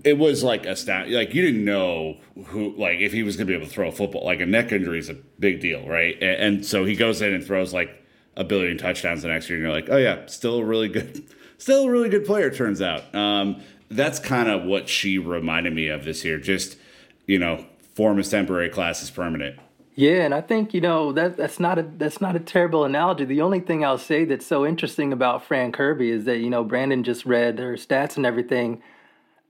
it 0.03 0.17
was 0.17 0.43
like 0.43 0.65
a 0.65 0.75
stat 0.75 1.09
like 1.09 1.33
you 1.33 1.41
didn't 1.41 1.65
know 1.65 2.17
who 2.45 2.73
like 2.77 2.99
if 2.99 3.11
he 3.11 3.21
was 3.21 3.35
going 3.35 3.47
to 3.47 3.51
be 3.51 3.55
able 3.55 3.67
to 3.67 3.71
throw 3.71 3.89
a 3.89 3.91
football 3.91 4.23
like 4.23 4.39
a 4.39 4.45
neck 4.45 4.71
injury 4.71 4.97
is 4.97 5.09
a 5.09 5.13
big 5.39 5.59
deal 5.59 5.87
right 5.87 6.15
and, 6.21 6.55
and 6.55 6.65
so 6.65 6.85
he 6.85 6.95
goes 6.95 7.21
in 7.21 7.33
and 7.33 7.45
throws 7.45 7.73
like 7.73 7.89
a 8.37 8.43
billion 8.43 8.77
touchdowns 8.77 9.21
the 9.21 9.27
next 9.27 9.49
year 9.49 9.57
and 9.57 9.63
you're 9.65 9.73
like 9.73 9.89
oh 9.89 9.97
yeah 9.97 10.25
still 10.27 10.59
a 10.59 10.63
really 10.63 10.87
good 10.87 11.23
still 11.63 11.85
a 11.85 11.89
really 11.89 12.09
good 12.09 12.25
player, 12.25 12.49
turns 12.49 12.81
out. 12.81 13.13
Um, 13.15 13.61
that's 13.89 14.19
kind 14.19 14.49
of 14.49 14.63
what 14.63 14.89
she 14.89 15.17
reminded 15.17 15.73
me 15.73 15.87
of 15.87 16.03
this 16.03 16.25
year. 16.25 16.37
Just, 16.37 16.77
you 17.25 17.39
know, 17.39 17.65
form 17.95 18.19
is 18.19 18.29
temporary, 18.29 18.69
class 18.69 19.01
is 19.01 19.09
permanent. 19.09 19.57
Yeah, 19.95 20.25
and 20.25 20.33
I 20.33 20.41
think 20.41 20.73
you 20.73 20.81
know 20.81 21.11
that 21.11 21.37
that's 21.37 21.59
not 21.59 21.77
a 21.77 21.83
that's 21.83 22.19
not 22.19 22.35
a 22.35 22.39
terrible 22.39 22.83
analogy. 22.83 23.25
The 23.25 23.41
only 23.41 23.59
thing 23.59 23.85
I'll 23.85 23.99
say 23.99 24.25
that's 24.25 24.45
so 24.45 24.65
interesting 24.65 25.13
about 25.13 25.45
Fran 25.45 25.71
Kirby 25.71 26.09
is 26.09 26.25
that 26.25 26.39
you 26.39 26.49
know 26.49 26.63
Brandon 26.63 27.03
just 27.03 27.27
read 27.27 27.59
her 27.59 27.73
stats 27.73 28.17
and 28.17 28.25
everything. 28.25 28.81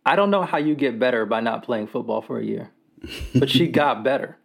I 0.06 0.16
don't 0.16 0.32
know 0.32 0.44
how 0.44 0.58
you 0.58 0.76
get 0.76 1.00
better 1.00 1.26
by 1.26 1.40
not 1.40 1.64
playing 1.64 1.88
football 1.88 2.22
for 2.22 2.40
a 2.40 2.44
year, 2.44 2.72
but 3.36 3.50
she 3.50 3.68
got 3.82 4.04
better. 4.04 4.38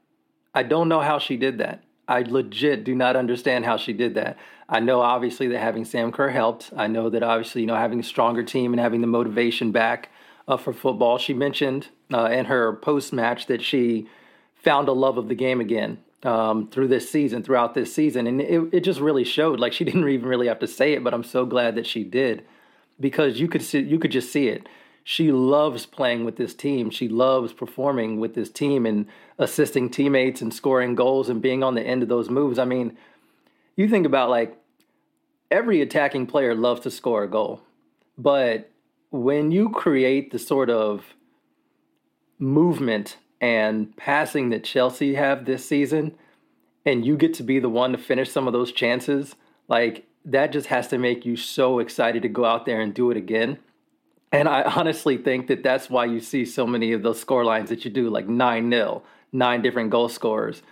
I 0.55 0.63
don't 0.63 0.89
know 0.89 1.01
how 1.01 1.19
she 1.19 1.37
did 1.37 1.59
that. 1.59 1.83
I 2.07 2.23
legit 2.23 2.85
do 2.85 2.95
not 2.95 3.17
understand 3.17 3.65
how 3.65 3.77
she 3.77 3.93
did 3.93 4.15
that. 4.15 4.39
I 4.69 4.81
know 4.81 5.01
obviously 5.01 5.49
that 5.49 5.61
having 5.61 5.85
Sam 5.85 6.11
Kerr 6.11 6.31
helped. 6.31 6.71
I 6.77 6.87
know 6.87 7.11
that 7.11 7.23
obviously, 7.23 7.63
you 7.63 7.67
know, 7.67 7.75
having 7.75 8.01
a 8.01 8.05
stronger 8.05 8.43
team 8.43 8.73
and 8.73 8.81
having 8.81 9.03
the 9.03 9.07
motivation 9.07 9.73
back 9.73 10.11
uh, 10.47 10.57
for 10.57 10.73
football. 10.73 11.19
She 11.19 11.35
mentioned 11.35 11.89
uh, 12.13 12.31
in 12.31 12.47
her 12.47 12.75
post 12.77 13.13
match 13.13 13.47
that 13.47 13.63
she 13.63 14.09
found 14.55 14.89
a 14.89 14.93
love 14.93 15.19
of 15.19 15.29
the 15.29 15.35
game 15.35 15.61
again 15.61 15.99
um, 16.23 16.69
through 16.69 16.89
this 16.89 17.11
season, 17.11 17.43
throughout 17.43 17.75
this 17.75 17.95
season. 17.95 18.27
And 18.27 18.41
it, 18.41 18.69
it 18.73 18.81
just 18.81 19.01
really 19.01 19.25
showed. 19.25 19.61
Like 19.61 19.73
she 19.73 19.85
didn't 19.87 20.09
even 20.09 20.29
really 20.29 20.49
have 20.49 20.59
to 20.61 20.67
say 20.67 20.95
it, 20.95 21.05
but 21.05 21.13
I'm 21.13 21.25
so 21.25 21.45
glad 21.45 21.75
that 21.77 21.87
she 21.87 22.05
did 22.05 22.45
because 22.99 23.39
you 23.39 23.49
could 23.49 23.63
see, 23.63 23.81
you 23.81 23.99
could 23.99 24.13
just 24.13 24.33
see 24.33 24.49
it 24.49 24.67
she 25.11 25.33
loves 25.33 25.87
playing 25.87 26.27
with 26.27 26.37
this 26.37 26.53
team. 26.53 26.91
She 26.91 27.09
loves 27.09 27.55
performing 27.55 28.21
with 28.21 28.35
this 28.35 28.51
team 28.51 28.85
and 28.85 29.07
assisting 29.39 29.89
teammates 29.89 30.43
and 30.43 30.53
scoring 30.53 30.95
goals 30.95 31.31
and 31.31 31.41
being 31.41 31.63
on 31.63 31.75
the 31.75 31.81
end 31.81 32.03
of 32.03 32.11
those 32.11 32.29
moves. 32.29 32.59
I 32.59 32.67
mean, 32.67 32.95
you 33.75 33.89
think 33.89 34.05
about 34.05 34.29
like 34.29 34.55
every 35.51 35.81
attacking 35.81 36.27
player 36.27 36.55
loves 36.55 36.83
to 36.83 36.91
score 36.91 37.23
a 37.23 37.27
goal. 37.27 37.63
But 38.19 38.71
when 39.11 39.51
you 39.51 39.71
create 39.71 40.31
the 40.31 40.39
sort 40.39 40.69
of 40.69 41.15
movement 42.39 43.17
and 43.41 43.97
passing 43.97 44.51
that 44.51 44.63
Chelsea 44.63 45.15
have 45.15 45.47
this 45.47 45.65
season 45.65 46.17
and 46.85 47.07
you 47.07 47.17
get 47.17 47.33
to 47.33 47.43
be 47.43 47.59
the 47.59 47.71
one 47.71 47.93
to 47.93 47.99
finish 47.99 48.31
some 48.31 48.47
of 48.47 48.53
those 48.53 48.73
chances, 48.73 49.37
like 49.69 50.07
that 50.27 50.53
just 50.53 50.67
has 50.67 50.87
to 50.89 50.99
make 50.99 51.25
you 51.25 51.35
so 51.35 51.79
excited 51.79 52.21
to 52.21 52.29
go 52.29 52.45
out 52.45 52.67
there 52.67 52.83
and 52.83 52.93
do 52.93 53.11
it 53.11 53.17
again 53.17 53.59
and 54.33 54.49
I 54.49 54.63
honestly 54.63 55.17
think 55.17 55.47
that 55.49 55.63
that's 55.63 55.89
why 55.89 56.05
you 56.05 56.21
see 56.21 56.45
so 56.45 56.67
many 56.67 56.93
of 56.93 57.03
those 57.03 57.21
score 57.21 57.45
lines 57.45 57.71
that 57.71 57.85
you 57.85 57.91
do, 57.91 58.11
like 58.11 58.29
9 58.29 58.71
0, 58.71 59.03
nine 59.33 59.63
different 59.63 59.91
goal 59.91 60.09
scorers. 60.09 60.63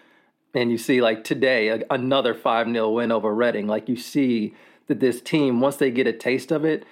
And 0.55 0.71
you 0.71 0.79
see, 0.79 1.03
like 1.03 1.25
today, 1.25 1.83
another 1.90 2.35
5 2.35 2.66
0 2.66 2.90
win 2.90 3.12
over 3.12 3.35
Reading. 3.35 3.66
Like 3.66 3.88
you 3.88 3.97
see 3.97 4.55
that 4.87 5.01
this 5.01 5.21
team, 5.21 5.61
once 5.61 5.77
they 5.77 5.90
get 5.90 6.07
a 6.07 6.12
taste 6.12 6.51
of 6.51 6.64
it, 6.64 6.85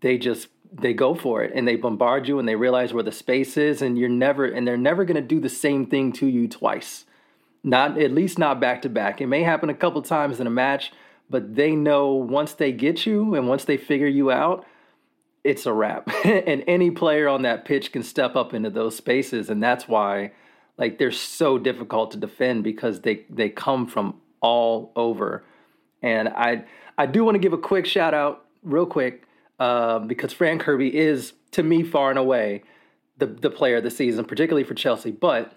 they 0.00 0.18
just 0.18 0.48
they 0.72 0.92
go 0.92 1.14
for 1.14 1.42
it 1.42 1.52
and 1.54 1.68
they 1.68 1.76
bombard 1.76 2.26
you 2.26 2.38
and 2.38 2.48
they 2.48 2.56
realize 2.56 2.92
where 2.92 3.02
the 3.02 3.12
space 3.12 3.56
is 3.56 3.80
and 3.80 3.96
you're 3.96 4.08
never 4.08 4.44
and 4.44 4.66
they're 4.66 4.76
never 4.76 5.04
going 5.04 5.14
to 5.14 5.22
do 5.22 5.40
the 5.40 5.48
same 5.48 5.86
thing 5.86 6.12
to 6.12 6.26
you 6.26 6.48
twice 6.48 7.04
not 7.62 7.96
at 7.96 8.10
least 8.10 8.38
not 8.38 8.60
back 8.60 8.82
to 8.82 8.88
back 8.88 9.20
it 9.20 9.28
may 9.28 9.42
happen 9.42 9.70
a 9.70 9.74
couple 9.74 10.02
times 10.02 10.40
in 10.40 10.46
a 10.46 10.50
match 10.50 10.92
but 11.30 11.54
they 11.54 11.76
know 11.76 12.12
once 12.12 12.54
they 12.54 12.72
get 12.72 13.06
you 13.06 13.34
and 13.34 13.46
once 13.46 13.64
they 13.64 13.76
figure 13.76 14.08
you 14.08 14.32
out 14.32 14.66
it's 15.44 15.66
a 15.66 15.72
wrap. 15.72 16.10
and 16.24 16.64
any 16.66 16.90
player 16.90 17.28
on 17.28 17.42
that 17.42 17.64
pitch 17.64 17.92
can 17.92 18.02
step 18.02 18.34
up 18.34 18.54
into 18.54 18.70
those 18.70 18.96
spaces. 18.96 19.50
And 19.50 19.62
that's 19.62 19.86
why 19.86 20.32
like 20.76 20.98
they're 20.98 21.12
so 21.12 21.58
difficult 21.58 22.10
to 22.12 22.16
defend 22.16 22.64
because 22.64 23.02
they 23.02 23.24
they 23.30 23.48
come 23.48 23.86
from 23.86 24.20
all 24.40 24.92
over. 24.96 25.44
And 26.02 26.28
I 26.28 26.64
I 26.98 27.06
do 27.06 27.24
want 27.24 27.34
to 27.36 27.38
give 27.38 27.52
a 27.52 27.58
quick 27.58 27.86
shout 27.86 28.14
out, 28.14 28.46
real 28.62 28.86
quick, 28.86 29.26
uh, 29.58 30.00
because 30.00 30.32
Fran 30.32 30.58
Kirby 30.58 30.96
is 30.96 31.34
to 31.52 31.62
me 31.62 31.82
far 31.82 32.10
and 32.10 32.18
away 32.18 32.62
the 33.18 33.26
the 33.26 33.50
player 33.50 33.76
of 33.76 33.84
the 33.84 33.90
season, 33.90 34.24
particularly 34.24 34.64
for 34.64 34.74
Chelsea. 34.74 35.10
But 35.10 35.52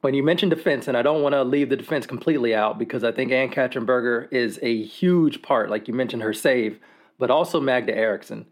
when 0.00 0.14
you 0.14 0.22
mention 0.22 0.48
defense, 0.48 0.88
and 0.88 0.96
I 0.96 1.02
don't 1.02 1.22
want 1.22 1.34
to 1.34 1.42
leave 1.42 1.68
the 1.68 1.76
defense 1.76 2.06
completely 2.06 2.54
out 2.54 2.78
because 2.78 3.02
I 3.02 3.12
think 3.12 3.32
Ann 3.32 3.50
Katrin 3.50 3.86
Berger 3.86 4.28
is 4.30 4.58
a 4.62 4.82
huge 4.82 5.42
part, 5.42 5.70
like 5.70 5.88
you 5.88 5.94
mentioned 5.94 6.22
her 6.22 6.32
save, 6.32 6.78
but 7.18 7.30
also 7.30 7.60
Magda 7.60 7.96
Eriksson. 7.96 8.46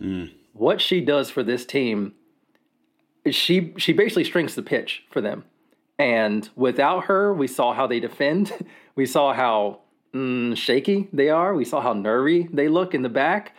Mm. 0.00 0.32
What 0.52 0.80
she 0.80 1.00
does 1.00 1.30
for 1.30 1.42
this 1.42 1.64
team, 1.64 2.14
she 3.30 3.74
she 3.76 3.92
basically 3.92 4.24
strings 4.24 4.54
the 4.54 4.62
pitch 4.62 5.04
for 5.10 5.20
them. 5.20 5.44
And 5.98 6.48
without 6.56 7.04
her, 7.04 7.34
we 7.34 7.46
saw 7.46 7.74
how 7.74 7.86
they 7.86 8.00
defend. 8.00 8.52
We 8.96 9.06
saw 9.06 9.32
how 9.32 9.80
mm, 10.12 10.54
shaky 10.56 11.08
they 11.10 11.30
are. 11.30 11.54
We 11.54 11.64
saw 11.64 11.80
how 11.80 11.94
nervy 11.94 12.48
they 12.52 12.68
look 12.68 12.92
in 12.92 13.00
the 13.00 13.08
back. 13.08 13.54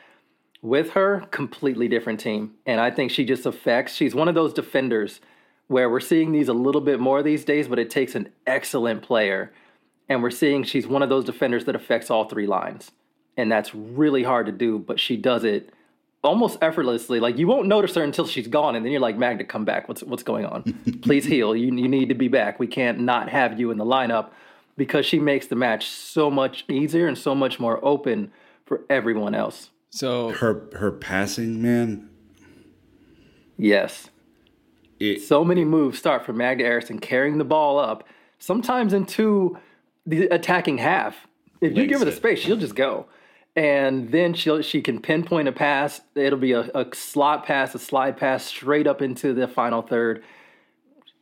With 0.61 0.91
her, 0.91 1.25
completely 1.31 1.87
different 1.87 2.19
team. 2.19 2.53
And 2.67 2.79
I 2.79 2.91
think 2.91 3.09
she 3.09 3.25
just 3.25 3.47
affects, 3.47 3.95
she's 3.95 4.13
one 4.13 4.27
of 4.27 4.35
those 4.35 4.53
defenders 4.53 5.19
where 5.67 5.89
we're 5.89 5.99
seeing 5.99 6.31
these 6.31 6.47
a 6.47 6.53
little 6.53 6.81
bit 6.81 6.99
more 6.99 7.23
these 7.23 7.43
days, 7.43 7.67
but 7.67 7.79
it 7.79 7.89
takes 7.89 8.13
an 8.13 8.29
excellent 8.45 9.01
player. 9.01 9.51
And 10.07 10.21
we're 10.21 10.29
seeing 10.29 10.63
she's 10.63 10.85
one 10.85 11.01
of 11.01 11.09
those 11.09 11.25
defenders 11.25 11.65
that 11.65 11.75
affects 11.75 12.11
all 12.11 12.25
three 12.25 12.45
lines. 12.45 12.91
And 13.35 13.51
that's 13.51 13.73
really 13.73 14.21
hard 14.21 14.45
to 14.45 14.51
do, 14.51 14.77
but 14.77 14.99
she 14.99 15.17
does 15.17 15.43
it 15.43 15.73
almost 16.23 16.57
effortlessly. 16.61 17.19
Like 17.19 17.37
you 17.37 17.47
won't 17.47 17.67
notice 17.67 17.95
her 17.95 18.03
until 18.03 18.27
she's 18.27 18.47
gone, 18.47 18.75
and 18.75 18.85
then 18.85 18.91
you're 18.91 19.01
like, 19.01 19.17
Magda, 19.17 19.43
come 19.43 19.65
back. 19.65 19.87
What's 19.87 20.03
what's 20.03 20.23
going 20.23 20.45
on? 20.45 20.63
Please 21.01 21.25
heal. 21.25 21.55
You 21.55 21.73
you 21.75 21.87
need 21.87 22.09
to 22.09 22.15
be 22.15 22.27
back. 22.27 22.59
We 22.59 22.67
can't 22.67 22.99
not 22.99 23.29
have 23.29 23.59
you 23.59 23.71
in 23.71 23.77
the 23.77 23.85
lineup 23.85 24.29
because 24.77 25.05
she 25.05 25.19
makes 25.19 25.47
the 25.47 25.55
match 25.55 25.87
so 25.87 26.31
much 26.31 26.65
easier 26.69 27.07
and 27.07 27.17
so 27.17 27.35
much 27.35 27.59
more 27.59 27.83
open 27.83 28.31
for 28.65 28.81
everyone 28.89 29.35
else. 29.35 29.69
So 29.89 30.29
her 30.29 30.67
her 30.73 30.91
passing, 30.91 31.61
man. 31.61 32.09
Yes. 33.57 34.09
It, 34.99 35.21
so 35.21 35.43
many 35.43 35.65
moves 35.65 35.97
start 35.97 36.25
from 36.25 36.37
Magda 36.37 36.63
Eriksson 36.63 36.99
carrying 36.99 37.39
the 37.39 37.43
ball 37.43 37.79
up, 37.79 38.07
sometimes 38.37 38.93
into 38.93 39.57
the 40.05 40.27
attacking 40.27 40.77
half. 40.77 41.27
If 41.59 41.75
you 41.75 41.87
give 41.87 41.99
her 41.99 42.05
the 42.05 42.11
it. 42.11 42.17
space, 42.17 42.39
she'll 42.39 42.57
just 42.57 42.75
go. 42.75 43.07
And 43.55 44.11
then 44.11 44.33
she'll 44.33 44.61
she 44.61 44.81
can 44.81 45.01
pinpoint 45.01 45.47
a 45.47 45.51
pass. 45.51 46.01
It'll 46.15 46.39
be 46.39 46.53
a, 46.53 46.69
a 46.73 46.85
slot 46.93 47.45
pass, 47.45 47.75
a 47.75 47.79
slide 47.79 48.17
pass 48.17 48.45
straight 48.45 48.87
up 48.87 49.01
into 49.01 49.33
the 49.33 49.47
final 49.47 49.81
third. 49.81 50.23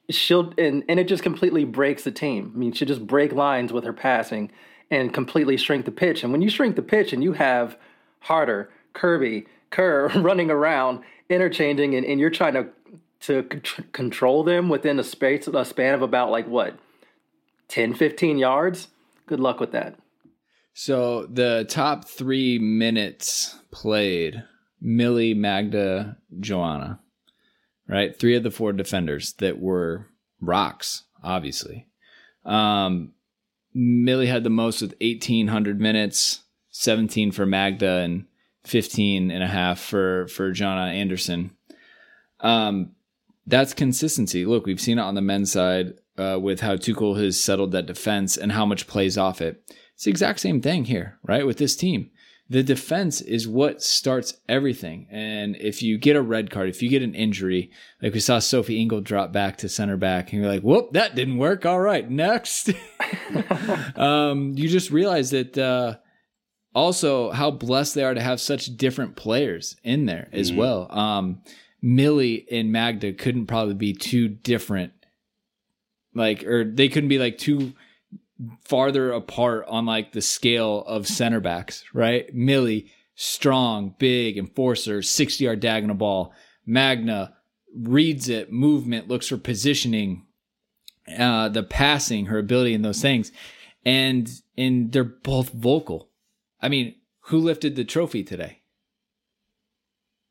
She'll 0.10 0.54
and, 0.58 0.84
and 0.88 1.00
it 1.00 1.08
just 1.08 1.24
completely 1.24 1.66
breaks 1.66 2.04
the 2.04 2.12
team. 2.12 2.52
I 2.56 2.58
mean, 2.58 2.72
she'll 2.72 2.88
just 2.88 3.08
break 3.08 3.34
lines 3.34 3.74
with 3.74 3.84
her 3.84 3.94
passing 3.94 4.52
and 4.92 5.14
completely 5.14 5.58
shrink 5.58 5.86
the 5.86 5.92
pitch. 5.92 6.24
And 6.24 6.32
when 6.32 6.42
you 6.42 6.50
shrink 6.50 6.76
the 6.76 6.82
pitch 6.82 7.14
and 7.14 7.24
you 7.24 7.34
have 7.34 7.78
Harder, 8.22 8.70
Kirby, 8.94 9.46
Kerr 9.72 10.08
running 10.16 10.52
around, 10.52 11.04
interchanging, 11.30 11.96
and, 11.96 12.06
and 12.06 12.20
you're 12.20 12.30
trying 12.30 12.54
to 12.54 12.68
to 13.22 13.44
control 13.92 14.44
them 14.44 14.70
within 14.70 15.00
a 15.00 15.04
space 15.04 15.48
a 15.48 15.66
span 15.66 15.94
of 15.94 16.02
about 16.02 16.32
like 16.32 16.48
what 16.48 16.80
10 17.68 17.94
15 17.94 18.38
yards 18.38 18.88
good 19.28 19.40
luck 19.40 19.60
with 19.60 19.74
that 19.74 19.96
So 20.82 21.26
the 21.26 21.66
top 21.68 22.06
three 22.06 22.58
minutes 22.58 23.60
played 23.70 24.46
Millie, 24.80 25.34
Magda, 25.34 26.16
Joanna, 26.40 27.02
right? 27.86 28.18
Three 28.18 28.34
of 28.38 28.44
the 28.44 28.50
four 28.50 28.72
defenders 28.72 29.34
that 29.40 29.60
were 29.60 30.08
rocks, 30.40 31.04
obviously. 31.22 31.88
Um, 32.46 33.12
Millie 33.74 34.28
had 34.28 34.46
the 34.46 34.50
most 34.50 34.82
with 34.82 34.96
1,800 35.02 35.82
minutes, 35.82 36.44
17 36.70 37.34
for 37.34 37.46
Magda, 37.46 37.98
and 37.98 38.28
15 38.64 39.32
and 39.32 39.44
a 39.44 39.48
half 39.48 39.82
for, 39.82 40.28
for 40.30 40.54
Jonna 40.54 40.94
Andersson. 40.94 41.52
Um, 42.40 42.94
that's 43.46 43.74
consistency. 43.74 44.46
Look, 44.46 44.66
we've 44.66 44.80
seen 44.80 44.98
it 44.98 45.02
on 45.02 45.16
the 45.16 45.22
men's 45.22 45.52
side 45.52 45.96
uh, 46.18 46.40
with 46.42 46.62
how 46.62 46.78
Tuchel 46.78 47.22
has 47.22 47.44
settled 47.44 47.74
that 47.74 47.86
defense 47.86 48.38
and 48.38 48.54
how 48.54 48.66
much 48.66 48.88
plays 48.88 49.18
off 49.18 49.42
it. 49.42 49.62
It's 50.00 50.06
the 50.06 50.12
exact 50.12 50.40
same 50.40 50.62
thing 50.62 50.86
here, 50.86 51.20
right? 51.28 51.46
With 51.46 51.58
this 51.58 51.76
team. 51.76 52.10
The 52.50 52.64
defense 52.64 53.20
is 53.20 53.50
what 53.50 53.84
starts 53.84 54.34
everything. 54.48 55.08
And 55.12 55.58
if 55.58 55.84
you 55.84 55.98
get 55.98 56.16
a 56.16 56.22
red 56.22 56.50
card, 56.50 56.70
if 56.70 56.82
you 56.82 56.88
get 56.90 57.02
an 57.04 57.14
injury, 57.14 57.70
like 58.02 58.14
we 58.14 58.22
saw 58.22 58.40
Sophie 58.40 58.80
Ingle 58.80 59.02
drop 59.02 59.34
back 59.34 59.58
to 59.58 59.68
center 59.68 59.98
back, 59.98 60.32
and 60.32 60.42
you're 60.42 60.50
like, 60.50 60.62
whoop, 60.62 60.94
that 60.94 61.16
didn't 61.16 61.38
work. 61.38 61.66
All 61.66 61.82
right, 61.82 62.10
next. 62.10 62.70
um, 63.98 64.54
you 64.56 64.70
just 64.70 64.90
realize 64.90 65.32
that 65.32 65.58
uh, 65.58 65.98
also 66.74 67.32
how 67.32 67.52
blessed 67.52 67.96
they 67.96 68.06
are 68.06 68.14
to 68.14 68.22
have 68.22 68.40
such 68.40 68.78
different 68.78 69.18
players 69.18 69.76
in 69.84 70.06
there 70.06 70.30
as 70.32 70.54
well. 70.54 70.88
Um, 70.98 71.42
Millie 71.82 72.48
and 72.50 72.72
Magda 72.72 73.12
couldn't 73.12 73.48
probably 73.48 73.76
be 73.76 73.92
too 73.92 74.30
different, 74.30 74.94
like, 76.16 76.46
or 76.46 76.64
they 76.64 76.88
couldn't 76.88 77.10
be 77.10 77.20
like 77.20 77.38
too 77.38 77.74
farther 78.64 79.12
apart 79.12 79.66
on 79.68 79.86
like 79.86 80.12
the 80.12 80.22
scale 80.22 80.84
of 80.88 81.08
center 81.08 81.40
backs, 81.40 81.84
right? 81.94 82.34
Millie, 82.34 82.92
strong, 83.16 83.96
big, 83.98 84.38
enforcer, 84.38 85.02
60 85.02 85.44
yard 85.44 85.60
diagonal 85.60 85.96
ball. 85.96 86.34
Magda 86.66 87.36
reads 87.76 88.30
it, 88.30 88.52
movement, 88.52 89.08
looks 89.08 89.28
for 89.28 89.38
positioning, 89.38 90.26
uh, 91.18 91.50
the 91.50 91.64
passing, 91.64 92.28
her 92.28 92.38
ability 92.38 92.74
in 92.74 92.82
those 92.82 93.02
things. 93.02 93.32
And, 93.86 94.30
and 94.58 94.92
they're 94.92 95.04
both 95.04 95.50
vocal. 95.50 96.10
I 96.62 96.70
mean, 96.70 96.96
who 97.22 97.40
lifted 97.40 97.76
the 97.76 97.84
trophy 97.84 98.24
today? 98.24 98.62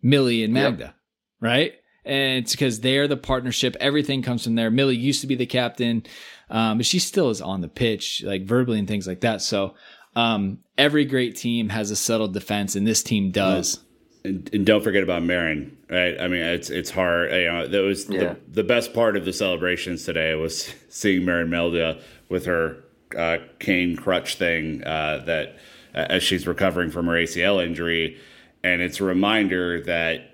Millie 0.03 0.45
and 0.45 0.53
Magda, 0.55 0.95
right? 1.41 1.75
And 2.09 2.43
it's 2.45 2.53
because 2.53 2.81
they're 2.81 3.07
the 3.07 3.17
partnership. 3.17 3.77
Everything 3.81 4.23
comes 4.23 4.43
from 4.45 4.55
there. 4.55 4.71
Millie 4.71 4.97
used 4.97 5.21
to 5.21 5.27
be 5.27 5.35
the 5.35 5.47
captain, 5.47 6.05
um, 6.51 6.79
but 6.79 6.87
she 6.87 6.99
still 6.99 7.31
is 7.31 7.41
on 7.43 7.61
the 7.61 7.69
pitch, 7.69 8.23
like 8.25 8.45
verbally 8.45 8.79
and 8.79 8.89
things 8.89 9.07
like 9.07 9.21
that. 9.21 9.43
So 9.43 9.75
um, 10.17 10.59
every 10.77 11.05
great 11.05 11.37
team 11.37 11.69
has 11.69 11.91
a 11.91 11.97
settled 11.97 12.33
defense, 12.35 12.75
and 12.77 12.87
this 12.87 13.03
team 13.03 13.31
does. 13.31 13.81
and, 14.25 14.49
and 14.53 14.65
don't 14.67 14.83
forget 14.83 15.03
about 15.03 15.23
Maren, 15.23 15.77
right? 15.91 16.19
I 16.21 16.29
mean, 16.29 16.41
it's 16.43 16.71
it's 16.71 16.91
hard. 16.91 17.31
You 17.31 17.45
know, 17.53 17.69
that 17.69 17.83
was 17.83 18.09
Yeah. 18.09 18.21
the, 18.21 18.37
the 18.49 18.65
best 18.65 18.95
part 18.95 19.17
of 19.17 19.25
the 19.25 19.33
celebrations 19.33 20.05
today 20.05 20.35
was 20.35 20.75
seeing 20.89 21.25
Maren 21.25 21.49
Mjelde 21.51 22.01
with 22.31 22.47
her 22.47 22.83
uh, 23.17 23.39
cane 23.59 23.97
crutch 23.97 24.37
thing 24.37 24.83
uh, 24.85 25.23
that 25.27 25.57
uh, 25.95 26.07
as 26.11 26.23
she's 26.23 26.47
recovering 26.47 26.91
from 26.91 27.07
her 27.07 27.13
ACL 27.15 27.65
injury, 27.65 28.19
and 28.65 28.81
it's 28.83 28.99
a 29.01 29.05
reminder 29.05 29.83
that 29.83 30.31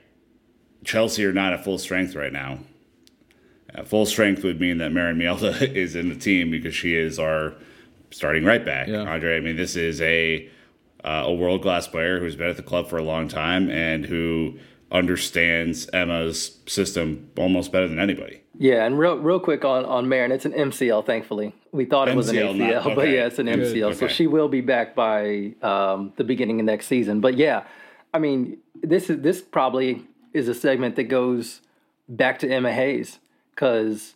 Chelsea 0.84 1.24
are 1.24 1.32
not 1.32 1.52
at 1.52 1.64
full 1.64 1.78
strength 1.78 2.14
right 2.14 2.32
now. 2.32 2.58
Uh, 3.74 3.82
full 3.84 4.06
strength 4.06 4.44
would 4.44 4.60
mean 4.60 4.78
that 4.78 4.92
Maren 4.92 5.18
Mjelde 5.18 5.60
is 5.74 5.96
in 5.96 6.08
the 6.08 6.14
team 6.14 6.50
because 6.50 6.74
she 6.74 6.94
is 6.94 7.18
our 7.18 7.54
starting 8.10 8.44
right 8.44 8.64
back. 8.64 8.88
Yeah. 8.88 8.98
Andre, 9.00 9.36
I 9.36 9.40
mean, 9.40 9.56
this 9.56 9.76
is 9.76 10.00
a 10.00 10.48
uh, 11.02 11.24
a 11.26 11.34
world 11.34 11.60
class 11.62 11.86
player 11.86 12.18
who's 12.18 12.36
been 12.36 12.48
at 12.48 12.56
the 12.56 12.62
club 12.62 12.88
for 12.88 12.96
a 12.96 13.02
long 13.02 13.28
time 13.28 13.70
and 13.70 14.06
who 14.06 14.58
understands 14.90 15.88
Emma's 15.92 16.58
system 16.66 17.30
almost 17.36 17.72
better 17.72 17.88
than 17.88 17.98
anybody. 17.98 18.40
Yeah, 18.58 18.86
and 18.86 18.98
real 18.98 19.18
real 19.18 19.40
quick 19.40 19.64
on 19.64 19.84
on 19.84 20.08
Maren, 20.08 20.30
it's 20.30 20.44
an 20.44 20.52
MCL. 20.52 21.04
Thankfully, 21.04 21.52
we 21.72 21.84
thought 21.84 22.08
it 22.08 22.14
was 22.14 22.28
an 22.28 22.36
MCL, 22.36 22.54
ACL, 22.56 22.84
not- 22.86 22.94
but 22.94 23.08
yeah, 23.08 23.26
it's 23.26 23.40
an 23.40 23.46
Good. 23.46 23.74
MCL. 23.74 23.96
So 23.96 24.06
she 24.06 24.28
will 24.28 24.48
be 24.48 24.60
back 24.60 24.94
by 24.94 25.54
um, 25.60 26.12
the 26.16 26.24
beginning 26.24 26.60
of 26.60 26.66
next 26.66 26.86
season. 26.86 27.20
But 27.20 27.36
yeah, 27.36 27.64
I 28.14 28.20
mean, 28.20 28.58
this 28.80 29.10
is 29.10 29.20
this 29.20 29.42
probably 29.42 30.06
is 30.34 30.48
a 30.48 30.54
segment 30.54 30.96
that 30.96 31.04
goes 31.04 31.62
back 32.08 32.38
to 32.40 32.50
Emma 32.50 32.72
Hayes 32.72 33.20
because 33.50 34.14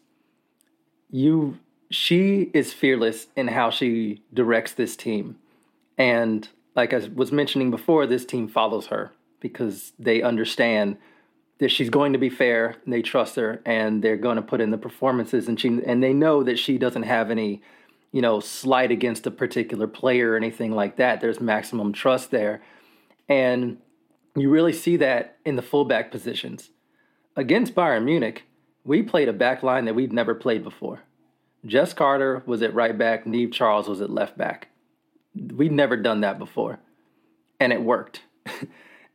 you 1.10 1.58
she 1.90 2.50
is 2.52 2.74
fearless 2.74 3.28
in 3.34 3.48
how 3.48 3.70
she 3.70 4.22
directs 4.34 4.72
this 4.74 4.94
team, 4.94 5.38
and 5.96 6.48
like 6.76 6.92
I 6.92 7.08
was 7.14 7.32
mentioning 7.32 7.70
before, 7.70 8.06
this 8.06 8.26
team 8.26 8.46
follows 8.46 8.88
her 8.88 9.12
because 9.40 9.92
they 9.98 10.20
understand 10.20 10.98
that 11.58 11.70
she's 11.70 11.90
going 11.90 12.12
to 12.12 12.18
be 12.18 12.30
fair 12.30 12.76
and 12.84 12.92
they 12.92 13.02
trust 13.02 13.36
her 13.36 13.60
and 13.64 14.02
they're 14.02 14.16
going 14.16 14.36
to 14.36 14.42
put 14.42 14.60
in 14.60 14.70
the 14.70 14.78
performances 14.78 15.48
and 15.48 15.58
she 15.58 15.80
and 15.84 16.02
they 16.02 16.12
know 16.12 16.42
that 16.42 16.58
she 16.58 16.78
doesn't 16.78 17.02
have 17.02 17.30
any 17.30 17.60
you 18.12 18.22
know 18.22 18.40
slight 18.40 18.90
against 18.90 19.26
a 19.26 19.30
particular 19.30 19.86
player 19.86 20.32
or 20.32 20.36
anything 20.36 20.72
like 20.72 20.96
that. 20.96 21.20
There's 21.20 21.40
maximum 21.40 21.92
trust 21.92 22.30
there. 22.30 22.62
And 23.28 23.78
you 24.40 24.50
really 24.50 24.72
see 24.72 24.96
that 24.96 25.38
in 25.44 25.56
the 25.56 25.62
fullback 25.62 26.10
positions 26.10 26.70
against 27.36 27.74
Bayern 27.74 28.04
Munich 28.04 28.44
we 28.84 29.02
played 29.02 29.28
a 29.28 29.32
back 29.32 29.62
line 29.62 29.84
that 29.84 29.94
we'd 29.94 30.12
never 30.12 30.34
played 30.34 30.62
before 30.64 31.00
Jess 31.66 31.92
Carter 31.92 32.42
was 32.46 32.62
at 32.62 32.74
right 32.74 32.96
back 32.96 33.24
Niamh 33.24 33.52
Charles 33.52 33.88
was 33.88 34.00
at 34.00 34.10
left 34.10 34.36
back 34.36 34.68
we'd 35.34 35.72
never 35.72 35.96
done 35.96 36.20
that 36.22 36.38
before 36.38 36.78
and 37.60 37.72
it 37.72 37.82
worked 37.82 38.22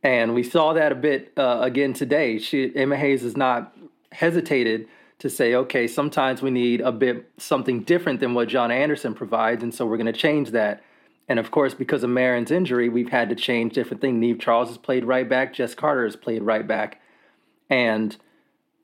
And 0.04 0.34
we 0.34 0.42
saw 0.42 0.74
that 0.74 0.92
a 0.92 0.94
bit 0.94 1.32
uh, 1.38 1.60
again 1.62 1.94
today. 1.94 2.38
She, 2.38 2.70
Emma 2.76 2.96
Hayes 2.96 3.22
has 3.22 3.38
not 3.38 3.74
hesitated 4.12 4.86
to 5.20 5.30
say, 5.30 5.54
okay, 5.54 5.86
sometimes 5.86 6.42
we 6.42 6.50
need 6.50 6.82
a 6.82 6.92
bit 6.92 7.30
something 7.38 7.82
different 7.82 8.20
than 8.20 8.34
what 8.34 8.48
Jonna 8.48 8.74
Andersson 8.74 9.14
provides, 9.14 9.62
and 9.62 9.74
so 9.74 9.86
we're 9.86 9.96
going 9.96 10.06
to 10.06 10.12
change 10.12 10.50
that. 10.50 10.84
And 11.28 11.38
of 11.38 11.50
course, 11.50 11.74
because 11.74 12.02
of 12.02 12.10
Maren's 12.10 12.50
injury, 12.50 12.88
we've 12.88 13.08
had 13.08 13.28
to 13.30 13.34
change 13.34 13.72
different 13.72 14.00
things. 14.00 14.22
Niamh 14.22 14.40
Charles 14.40 14.68
has 14.68 14.78
played 14.78 15.04
right 15.04 15.28
back. 15.28 15.54
Jess 15.54 15.74
Carter 15.74 16.04
has 16.04 16.16
played 16.16 16.42
right 16.42 16.66
back. 16.66 17.00
And 17.70 18.16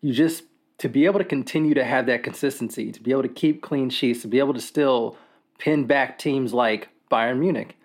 you 0.01 0.15
just, 0.15 0.45
to 0.79 0.89
be 0.89 1.05
able 1.05 1.19
to 1.19 1.25
continue 1.25 1.75
to 1.75 1.85
have 1.85 2.07
that 2.07 2.23
consistency, 2.23 2.93
to 2.93 3.03
be 3.03 3.11
able 3.11 3.23
to 3.23 3.29
keep 3.29 3.61
clean 3.61 3.91
sheets, 3.91 4.23
to 4.23 4.29
be 4.29 4.39
able 4.39 4.55
to 4.55 4.61
still 4.61 5.17
pin 5.59 5.85
back 5.87 6.19
teams 6.19 6.55
like 6.55 6.89
Bayern 7.11 7.39
Munich 7.39 7.77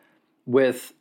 with 0.45 0.93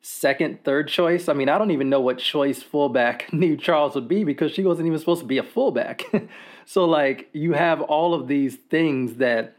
second, 0.00 0.62
third 0.64 0.88
choice. 0.88 1.28
I 1.28 1.32
mean, 1.32 1.48
I 1.48 1.58
don't 1.58 1.72
even 1.72 1.90
know 1.90 2.00
what 2.00 2.18
choice 2.18 2.62
fullback 2.62 3.28
Niamh 3.32 3.60
Charles 3.60 3.94
would 3.94 4.08
be 4.08 4.24
because 4.24 4.52
she 4.52 4.62
wasn't 4.62 4.86
even 4.86 4.98
supposed 4.98 5.20
to 5.20 5.26
be 5.26 5.38
a 5.38 5.42
fullback. 5.42 6.04
so, 6.64 6.84
like, 6.84 7.28
you 7.32 7.52
have 7.52 7.82
all 7.82 8.14
of 8.14 8.28
these 8.28 8.56
things 8.70 9.16
that 9.16 9.56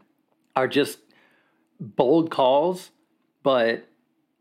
are 0.56 0.66
just 0.66 0.98
bold 1.78 2.30
calls, 2.30 2.90
but 3.42 3.88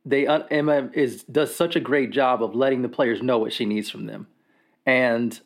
they 0.05 0.27
Emma 0.27 0.89
is 0.93 1.23
does 1.23 1.53
such 1.53 1.75
a 1.75 1.79
great 1.79 2.11
job 2.11 2.41
of 2.41 2.55
letting 2.55 2.81
the 2.81 2.89
players 2.89 3.21
know 3.21 3.37
what 3.37 3.53
she 3.53 3.65
needs 3.65 3.89
from 3.89 4.05
them, 4.05 4.27
and 4.85 5.39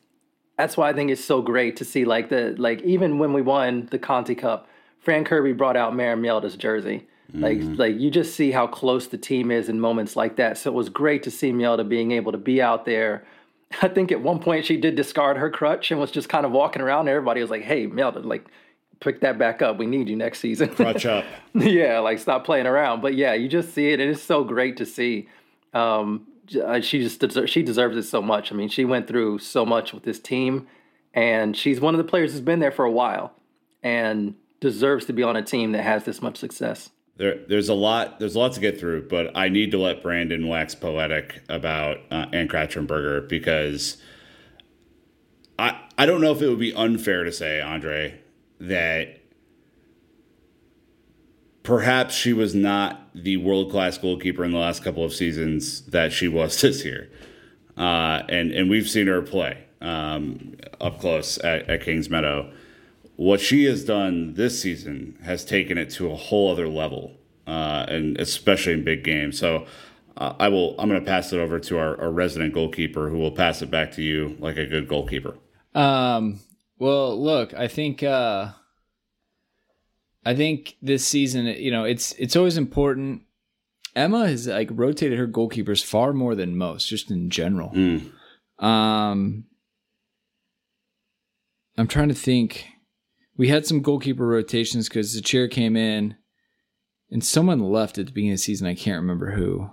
that's 0.57 0.77
why 0.77 0.89
I 0.89 0.93
think 0.93 1.09
it's 1.09 1.23
so 1.23 1.41
great 1.41 1.77
to 1.77 1.85
see 1.85 2.05
like 2.05 2.29
the 2.29 2.55
like 2.57 2.81
even 2.83 3.17
when 3.17 3.33
we 3.33 3.41
won 3.41 3.87
the 3.89 3.99
Conti 3.99 4.35
Cup, 4.35 4.67
Fran 4.99 5.25
Kirby 5.25 5.53
brought 5.53 5.75
out 5.75 5.95
Maren 5.95 6.21
Mjelde's 6.21 6.55
jersey. 6.55 7.07
Like 7.33 7.59
mm-hmm. 7.59 7.75
like 7.75 7.97
you 7.97 8.11
just 8.11 8.35
see 8.35 8.51
how 8.51 8.67
close 8.67 9.07
the 9.07 9.17
team 9.17 9.51
is 9.51 9.69
in 9.69 9.79
moments 9.79 10.15
like 10.15 10.35
that. 10.35 10.57
So 10.57 10.69
it 10.69 10.73
was 10.73 10.89
great 10.89 11.23
to 11.23 11.31
see 11.31 11.51
Mjelde 11.51 11.87
being 11.87 12.11
able 12.11 12.33
to 12.33 12.37
be 12.37 12.61
out 12.61 12.85
there. 12.85 13.25
I 13.81 13.87
think 13.87 14.11
at 14.11 14.21
one 14.21 14.39
point 14.39 14.65
she 14.65 14.75
did 14.75 14.95
discard 14.95 15.37
her 15.37 15.49
crutch 15.49 15.91
and 15.91 15.99
was 15.99 16.11
just 16.11 16.27
kind 16.27 16.45
of 16.45 16.51
walking 16.51 16.81
around. 16.81 17.07
Everybody 17.07 17.39
was 17.39 17.49
like, 17.49 17.63
"Hey, 17.63 17.87
Mjelde, 17.87 18.25
like 18.25 18.45
pick 19.01 19.19
that 19.21 19.37
back 19.37 19.61
up. 19.61 19.77
We 19.77 19.85
need 19.85 20.07
you 20.07 20.15
next 20.15 20.39
season." 20.39 20.69
Crutch 20.75 21.05
up. 21.05 21.25
yeah, 21.53 21.99
like 21.99 22.19
stop 22.19 22.45
playing 22.45 22.67
around. 22.67 23.01
But 23.01 23.15
yeah, 23.15 23.33
you 23.33 23.49
just 23.49 23.73
see 23.73 23.91
it, 23.91 23.99
and 23.99 24.09
it's 24.09 24.23
so 24.23 24.43
great 24.43 24.77
to 24.77 24.85
see. 24.85 25.27
Um, 25.73 26.27
uh, 26.63 26.79
she 26.79 26.99
just 26.99 27.19
deser- 27.19 27.47
she 27.47 27.61
deserves 27.63 27.97
it 27.97 28.03
so 28.03 28.21
much. 28.21 28.51
I 28.51 28.55
mean, 28.55 28.69
she 28.69 28.85
went 28.85 29.07
through 29.07 29.39
so 29.39 29.65
much 29.65 29.93
with 29.93 30.03
this 30.03 30.19
team, 30.19 30.67
and 31.13 31.57
she's 31.57 31.81
one 31.81 31.93
of 31.93 31.97
the 31.97 32.09
players 32.09 32.31
who's 32.31 32.41
been 32.41 32.59
there 32.59 32.71
for 32.71 32.85
a 32.85 32.91
while, 32.91 33.33
and 33.83 34.35
deserves 34.61 35.05
to 35.05 35.13
be 35.13 35.23
on 35.23 35.35
a 35.35 35.41
team 35.41 35.73
that 35.73 35.83
has 35.83 36.05
this 36.05 36.21
much 36.21 36.37
success 36.37 36.91
there, 37.21 37.37
there's 37.47 37.69
a 37.69 37.75
lot 37.75 38.19
there's 38.19 38.35
a 38.35 38.39
lot 38.39 38.53
to 38.53 38.59
get 38.59 38.79
through, 38.79 39.07
but 39.07 39.31
I 39.35 39.47
need 39.47 39.69
to 39.71 39.77
let 39.77 40.01
Brandon 40.01 40.47
wax 40.47 40.73
poetic 40.73 41.43
about 41.49 41.97
uh, 42.09 42.25
Ann 42.33 42.47
Katrin 42.47 42.87
Berger 42.87 43.21
because 43.21 43.97
I 45.59 45.79
I 45.99 46.07
don't 46.07 46.21
know 46.21 46.31
if 46.31 46.41
it 46.41 46.49
would 46.49 46.59
be 46.59 46.73
unfair 46.73 47.23
to 47.23 47.31
say 47.31 47.61
Andre 47.61 48.20
that 48.61 49.19
perhaps 51.63 52.15
she 52.15 52.33
was 52.33 52.55
not 52.55 53.09
the 53.13 53.37
world 53.37 53.71
class 53.71 53.97
goalkeeper 53.97 54.43
in 54.43 54.51
the 54.51 54.57
last 54.57 54.83
couple 54.83 55.03
of 55.03 55.13
seasons 55.13 55.81
that 55.87 56.13
she 56.13 56.27
was 56.27 56.59
this 56.61 56.85
year, 56.85 57.09
uh, 57.77 58.23
and 58.29 58.51
and 58.51 58.69
we've 58.69 58.89
seen 58.89 59.07
her 59.07 59.21
play 59.21 59.65
um, 59.81 60.55
up 60.79 60.99
close 60.99 61.37
at, 61.39 61.69
at 61.69 61.81
Kingsmeadow 61.81 62.53
what 63.21 63.39
she 63.39 63.65
has 63.65 63.85
done 63.85 64.33
this 64.33 64.59
season 64.59 65.15
has 65.23 65.45
taken 65.45 65.77
it 65.77 65.91
to 65.91 66.11
a 66.11 66.15
whole 66.15 66.51
other 66.51 66.67
level, 66.67 67.11
uh, 67.45 67.85
and 67.87 68.19
especially 68.19 68.73
in 68.73 68.83
big 68.83 69.03
games. 69.03 69.37
So 69.37 69.67
uh, 70.17 70.33
I 70.39 70.47
will. 70.47 70.73
I'm 70.79 70.89
going 70.89 70.99
to 70.99 71.05
pass 71.05 71.31
it 71.31 71.37
over 71.37 71.59
to 71.59 71.77
our, 71.77 72.01
our, 72.01 72.11
resident 72.11 72.55
goalkeeper, 72.55 73.09
who 73.09 73.19
will 73.19 73.31
pass 73.31 73.61
it 73.61 73.69
back 73.69 73.91
to 73.91 74.01
you 74.01 74.35
like 74.39 74.57
a 74.57 74.65
good 74.65 74.87
goalkeeper. 74.87 75.37
Um. 75.75 76.39
Well, 76.81 77.15
look, 77.21 77.53
I 77.53 77.67
think. 77.67 78.01
Uh, 78.01 78.53
I 80.25 80.35
think 80.35 80.77
this 80.81 81.05
season, 81.05 81.45
you 81.45 81.69
know, 81.69 81.83
it's 81.83 82.13
it's 82.13 82.35
always 82.35 82.57
important. 82.57 83.21
Emma 83.95 84.27
has 84.27 84.47
like 84.47 84.69
rotated 84.71 85.19
her 85.19 85.27
goalkeepers 85.27 85.85
far 85.85 86.11
more 86.11 86.33
than 86.33 86.57
most, 86.57 86.87
just 86.87 87.11
in 87.11 87.29
general. 87.29 87.69
Mm. 87.69 88.11
Um, 88.63 89.45
I'm 91.77 91.87
trying 91.87 92.07
to 92.07 92.15
think 92.15 92.65
we 93.37 93.49
had 93.49 93.67
some 93.67 93.83
goalkeeper 93.83 94.25
rotations 94.25 94.89
because 94.89 95.13
the 95.13 95.21
chair 95.21 95.47
came 95.47 95.77
in 95.77 96.15
and 97.11 97.23
someone 97.23 97.59
left 97.59 97.99
at 97.99 98.07
the 98.07 98.11
beginning 98.11 98.31
of 98.31 98.39
the 98.39 98.43
season. 98.43 98.65
I 98.65 98.73
can't 98.73 99.01
remember 99.01 99.33
who. 99.33 99.69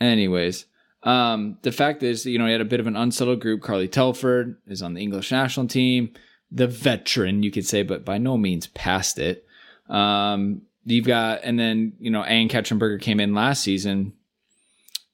Anyways, 0.00 0.64
um, 1.02 1.58
the 1.62 1.72
fact 1.72 2.02
is, 2.02 2.26
you 2.26 2.38
know, 2.38 2.46
he 2.46 2.52
had 2.52 2.60
a 2.60 2.66
bit 2.66 2.80
of 2.80 2.86
an 2.86 2.96
unsettled 2.96 3.40
group. 3.40 3.62
Carly 3.62 3.88
Telford 3.88 4.56
is 4.66 4.82
on 4.82 4.94
the 4.94 5.00
English 5.00 5.30
national 5.30 5.68
team, 5.68 6.12
the 6.50 6.66
veteran, 6.66 7.42
you 7.42 7.50
could 7.50 7.66
say, 7.66 7.82
but 7.82 8.04
by 8.04 8.18
no 8.18 8.36
means 8.36 8.66
past 8.68 9.18
it. 9.18 9.46
Um, 9.88 10.62
you've 10.84 11.06
got, 11.06 11.40
and 11.44 11.58
then, 11.58 11.92
you 11.98 12.10
know, 12.10 12.22
Ann 12.24 12.48
Katrin 12.48 12.78
Berger 12.78 12.98
came 12.98 13.20
in 13.20 13.34
last 13.34 13.62
season, 13.62 14.14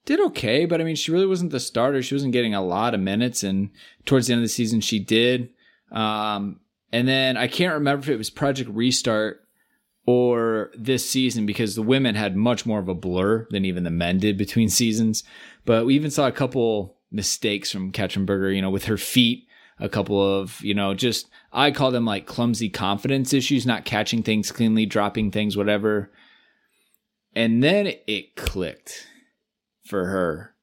did 0.05 0.21
okay, 0.21 0.67
but 0.67 0.81
I 0.81 0.85
mean, 0.85 0.97
she 0.97 1.13
really 1.13 1.27
wasn't 1.27 1.51
the 1.51 1.61
starter. 1.61 2.03
She 2.03 2.15
wasn't 2.15 2.33
getting 2.33 2.55
a 2.55 2.65
lot 2.65 2.95
of 2.95 3.01
minutes, 3.01 3.43
and 3.43 3.71
towards 4.05 4.27
the 4.27 4.35
end 4.35 4.41
of 4.41 4.45
the 4.45 4.49
season, 4.49 4.81
she 4.81 4.99
did. 4.99 5.51
Um, 5.91 6.61
and 6.93 7.09
then 7.09 7.37
I 7.37 7.49
can't 7.49 7.75
remember 7.75 8.03
if 8.03 8.09
it 8.09 8.19
was 8.19 8.31
Project 8.31 8.71
Restart 8.71 9.44
or 10.07 10.71
this 10.77 11.09
season 11.09 11.47
because 11.47 11.75
the 11.75 11.83
women 11.83 12.15
had 12.15 12.37
much 12.37 12.67
more 12.67 12.79
of 12.79 12.89
a 12.89 12.95
blur 12.95 13.47
than 13.51 13.65
even 13.65 13.85
the 13.85 13.91
men 13.91 14.19
did 14.19 14.37
between 14.37 14.69
seasons. 14.69 15.25
But 15.65 15.87
we 15.87 15.95
even 15.95 16.11
saw 16.11 16.27
a 16.27 16.33
couple 16.33 16.99
mistakes 17.11 17.71
from 17.71 17.93
Katrin 17.93 18.27
Berger, 18.27 18.53
you 18.53 18.61
know, 18.61 18.71
with 18.71 18.85
her 18.85 18.99
feet, 18.99 19.47
a 19.79 19.89
couple 19.89 20.21
of, 20.21 20.61
you 20.63 20.75
know, 20.75 20.95
just 20.95 21.29
I 21.53 21.71
call 21.71 21.91
them 21.91 22.05
like 22.05 22.27
clumsy 22.27 22.69
confidence 22.69 23.33
issues, 23.33 23.67
not 23.67 23.85
catching 23.85 24.23
things 24.23 24.53
cleanly, 24.53 24.87
dropping 24.87 25.31
things, 25.31 25.57
whatever. 25.57 26.11
And 27.35 27.63
then 27.63 27.93
it 28.07 28.37
clicked 28.37 29.07
for 29.87 30.07
her. 30.07 30.55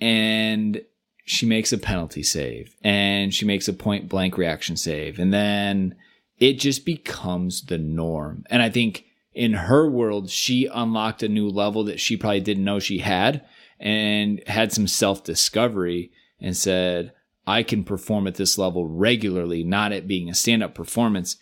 And 0.00 0.82
she 1.24 1.46
makes 1.46 1.72
a 1.72 1.78
penalty 1.78 2.22
save 2.22 2.76
and 2.82 3.32
she 3.32 3.46
makes 3.46 3.66
a 3.68 3.72
point 3.72 4.08
blank 4.08 4.36
reaction 4.36 4.76
save. 4.76 5.18
And 5.18 5.32
then 5.32 5.94
it 6.38 6.54
just 6.54 6.84
becomes 6.84 7.62
the 7.62 7.78
norm. 7.78 8.44
And 8.50 8.62
I 8.62 8.70
think 8.70 9.06
in 9.32 9.52
her 9.52 9.88
world, 9.88 10.30
she 10.30 10.66
unlocked 10.66 11.22
a 11.22 11.28
new 11.28 11.48
level 11.48 11.84
that 11.84 12.00
she 12.00 12.16
probably 12.16 12.40
didn't 12.40 12.64
know 12.64 12.78
she 12.78 12.98
had 12.98 13.44
and 13.80 14.42
had 14.46 14.72
some 14.72 14.86
self 14.86 15.24
discovery 15.24 16.12
and 16.40 16.56
said, 16.56 17.12
I 17.46 17.62
can 17.62 17.84
perform 17.84 18.26
at 18.26 18.36
this 18.36 18.56
level 18.56 18.86
regularly, 18.86 19.64
not 19.64 19.92
it 19.92 20.08
being 20.08 20.28
a 20.28 20.34
stand 20.34 20.62
up 20.62 20.74
performance. 20.74 21.36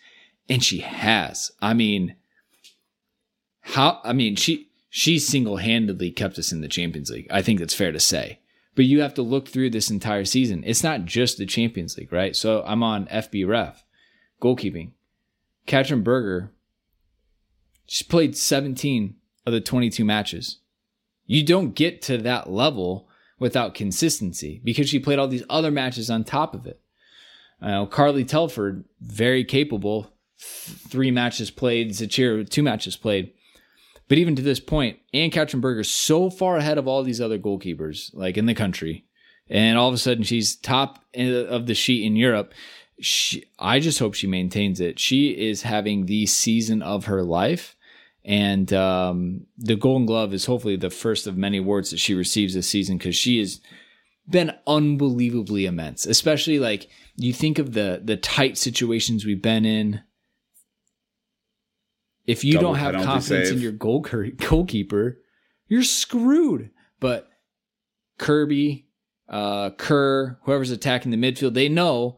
And 0.49 0.63
she 0.63 0.79
has. 0.79 1.51
I 1.61 1.73
mean, 1.73 2.15
how, 3.61 4.01
I 4.03 4.11
mean, 4.11 4.35
she, 4.35 4.69
she 4.89 5.17
single 5.19 5.57
handedly 5.57 6.11
kept 6.11 6.37
us 6.37 6.51
in 6.51 6.61
the 6.61 6.67
Champions 6.67 7.09
League. 7.09 7.27
I 7.31 7.41
think 7.41 7.59
that's 7.59 7.73
fair 7.73 7.91
to 7.91 7.99
say. 7.99 8.39
But 8.75 8.85
you 8.85 9.01
have 9.01 9.13
to 9.13 9.21
look 9.21 9.47
through 9.47 9.69
this 9.69 9.89
entire 9.89 10.25
season. 10.25 10.63
It's 10.65 10.83
not 10.83 11.05
just 11.05 11.37
the 11.37 11.45
Champions 11.45 11.97
League, 11.97 12.11
right? 12.11 12.35
So 12.35 12.63
I'm 12.65 12.83
on 12.83 13.05
FBref, 13.07 13.77
goalkeeping. 14.43 14.91
Katrin 15.65 16.03
Berger, 16.03 16.51
she's 17.87 18.05
played 18.05 18.37
17 18.37 19.15
of 19.45 19.53
the 19.53 19.61
22 19.61 20.03
matches. 20.03 20.59
You 21.25 21.43
don't 21.45 21.73
get 21.73 22.01
to 22.03 22.17
that 22.19 22.49
level 22.49 23.07
without 23.39 23.73
consistency 23.73 24.61
because 24.63 24.89
she 24.89 24.99
played 24.99 25.19
all 25.19 25.27
these 25.27 25.45
other 25.49 25.71
matches 25.71 26.09
on 26.09 26.23
top 26.23 26.53
of 26.53 26.67
it. 26.67 26.81
Uh, 27.61 27.85
Carly 27.85 28.25
Telford, 28.25 28.83
very 28.99 29.45
capable, 29.45 30.13
th- 30.37 30.77
three 30.89 31.11
matches 31.11 31.49
played. 31.49 31.95
Zachir, 31.95 32.43
two 32.43 32.61
matches 32.61 32.97
played. 32.97 33.31
But 34.09 34.17
even 34.17 34.35
to 34.35 34.41
this 34.41 34.59
point, 34.59 34.99
Ann 35.13 35.31
is 35.31 35.91
so 35.91 36.29
far 36.29 36.57
ahead 36.57 36.77
of 36.77 36.87
all 36.87 37.03
these 37.03 37.21
other 37.21 37.39
goalkeepers, 37.39 38.13
like 38.13 38.37
in 38.37 38.47
the 38.47 38.53
country, 38.53 39.05
and 39.49 39.77
all 39.77 39.87
of 39.87 39.93
a 39.93 39.97
sudden 39.97 40.23
she's 40.23 40.57
top 40.57 41.03
of 41.15 41.65
the 41.67 41.73
sheet 41.73 42.05
in 42.05 42.17
Europe. 42.17 42.53
She, 42.99 43.45
I 43.59 43.79
just 43.79 43.99
hope 43.99 44.13
she 44.13 44.27
maintains 44.27 44.79
it. 44.79 44.99
She 44.99 45.29
is 45.29 45.63
having 45.63 46.05
the 46.05 46.25
season 46.25 46.81
of 46.81 47.05
her 47.05 47.23
life, 47.23 47.75
and 48.23 48.71
um, 48.73 49.47
the 49.57 49.75
Golden 49.75 50.05
Glove 50.05 50.33
is 50.33 50.45
hopefully 50.45 50.75
the 50.75 50.89
first 50.89 51.27
of 51.27 51.35
many 51.35 51.57
awards 51.57 51.91
that 51.91 51.99
she 51.99 52.13
receives 52.13 52.53
this 52.53 52.69
season 52.69 52.97
because 52.97 53.15
she 53.15 53.39
has 53.39 53.59
been 54.29 54.53
unbelievably 54.67 55.65
immense. 55.65 56.05
Especially 56.05 56.59
like 56.59 56.87
you 57.15 57.33
think 57.33 57.59
of 57.59 57.73
the 57.73 58.01
the 58.03 58.17
tight 58.17 58.57
situations 58.57 59.25
we've 59.25 59.41
been 59.41 59.65
in 59.65 60.01
if 62.25 62.43
you 62.43 62.53
Double 62.53 62.69
don't 62.69 62.79
have 62.79 62.95
confidence 62.95 63.47
save. 63.49 63.57
in 63.57 63.61
your 63.61 63.71
goal 63.71 63.99
goalkeeper, 64.01 65.19
you're 65.67 65.83
screwed. 65.83 66.71
But 66.99 67.29
Kirby, 68.17 68.87
uh, 69.27 69.71
Kerr, 69.71 70.39
whoever's 70.43 70.71
attacking 70.71 71.11
the 71.11 71.17
midfield, 71.17 71.53
they 71.53 71.69
know 71.69 72.17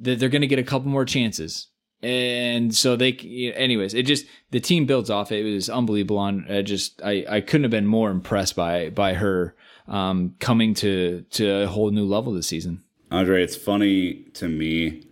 that 0.00 0.18
they're 0.18 0.28
going 0.28 0.42
to 0.42 0.46
get 0.46 0.58
a 0.58 0.64
couple 0.64 0.90
more 0.90 1.04
chances. 1.04 1.68
And 2.02 2.74
so 2.74 2.94
they, 2.94 3.12
anyways, 3.56 3.94
it 3.94 4.04
just 4.04 4.26
the 4.50 4.60
team 4.60 4.86
builds 4.86 5.10
off. 5.10 5.32
It 5.32 5.42
was 5.42 5.70
unbelievable. 5.70 6.18
On 6.18 6.46
uh, 6.50 6.62
just, 6.62 7.00
I, 7.02 7.24
I 7.28 7.40
couldn't 7.40 7.64
have 7.64 7.70
been 7.70 7.86
more 7.86 8.10
impressed 8.10 8.54
by 8.54 8.90
by 8.90 9.14
her 9.14 9.56
um, 9.88 10.34
coming 10.38 10.74
to 10.74 11.24
to 11.30 11.62
a 11.62 11.66
whole 11.66 11.90
new 11.90 12.04
level 12.04 12.32
this 12.32 12.46
season. 12.46 12.82
Andre, 13.10 13.42
it's 13.42 13.56
funny 13.56 14.26
to 14.34 14.48
me. 14.48 15.04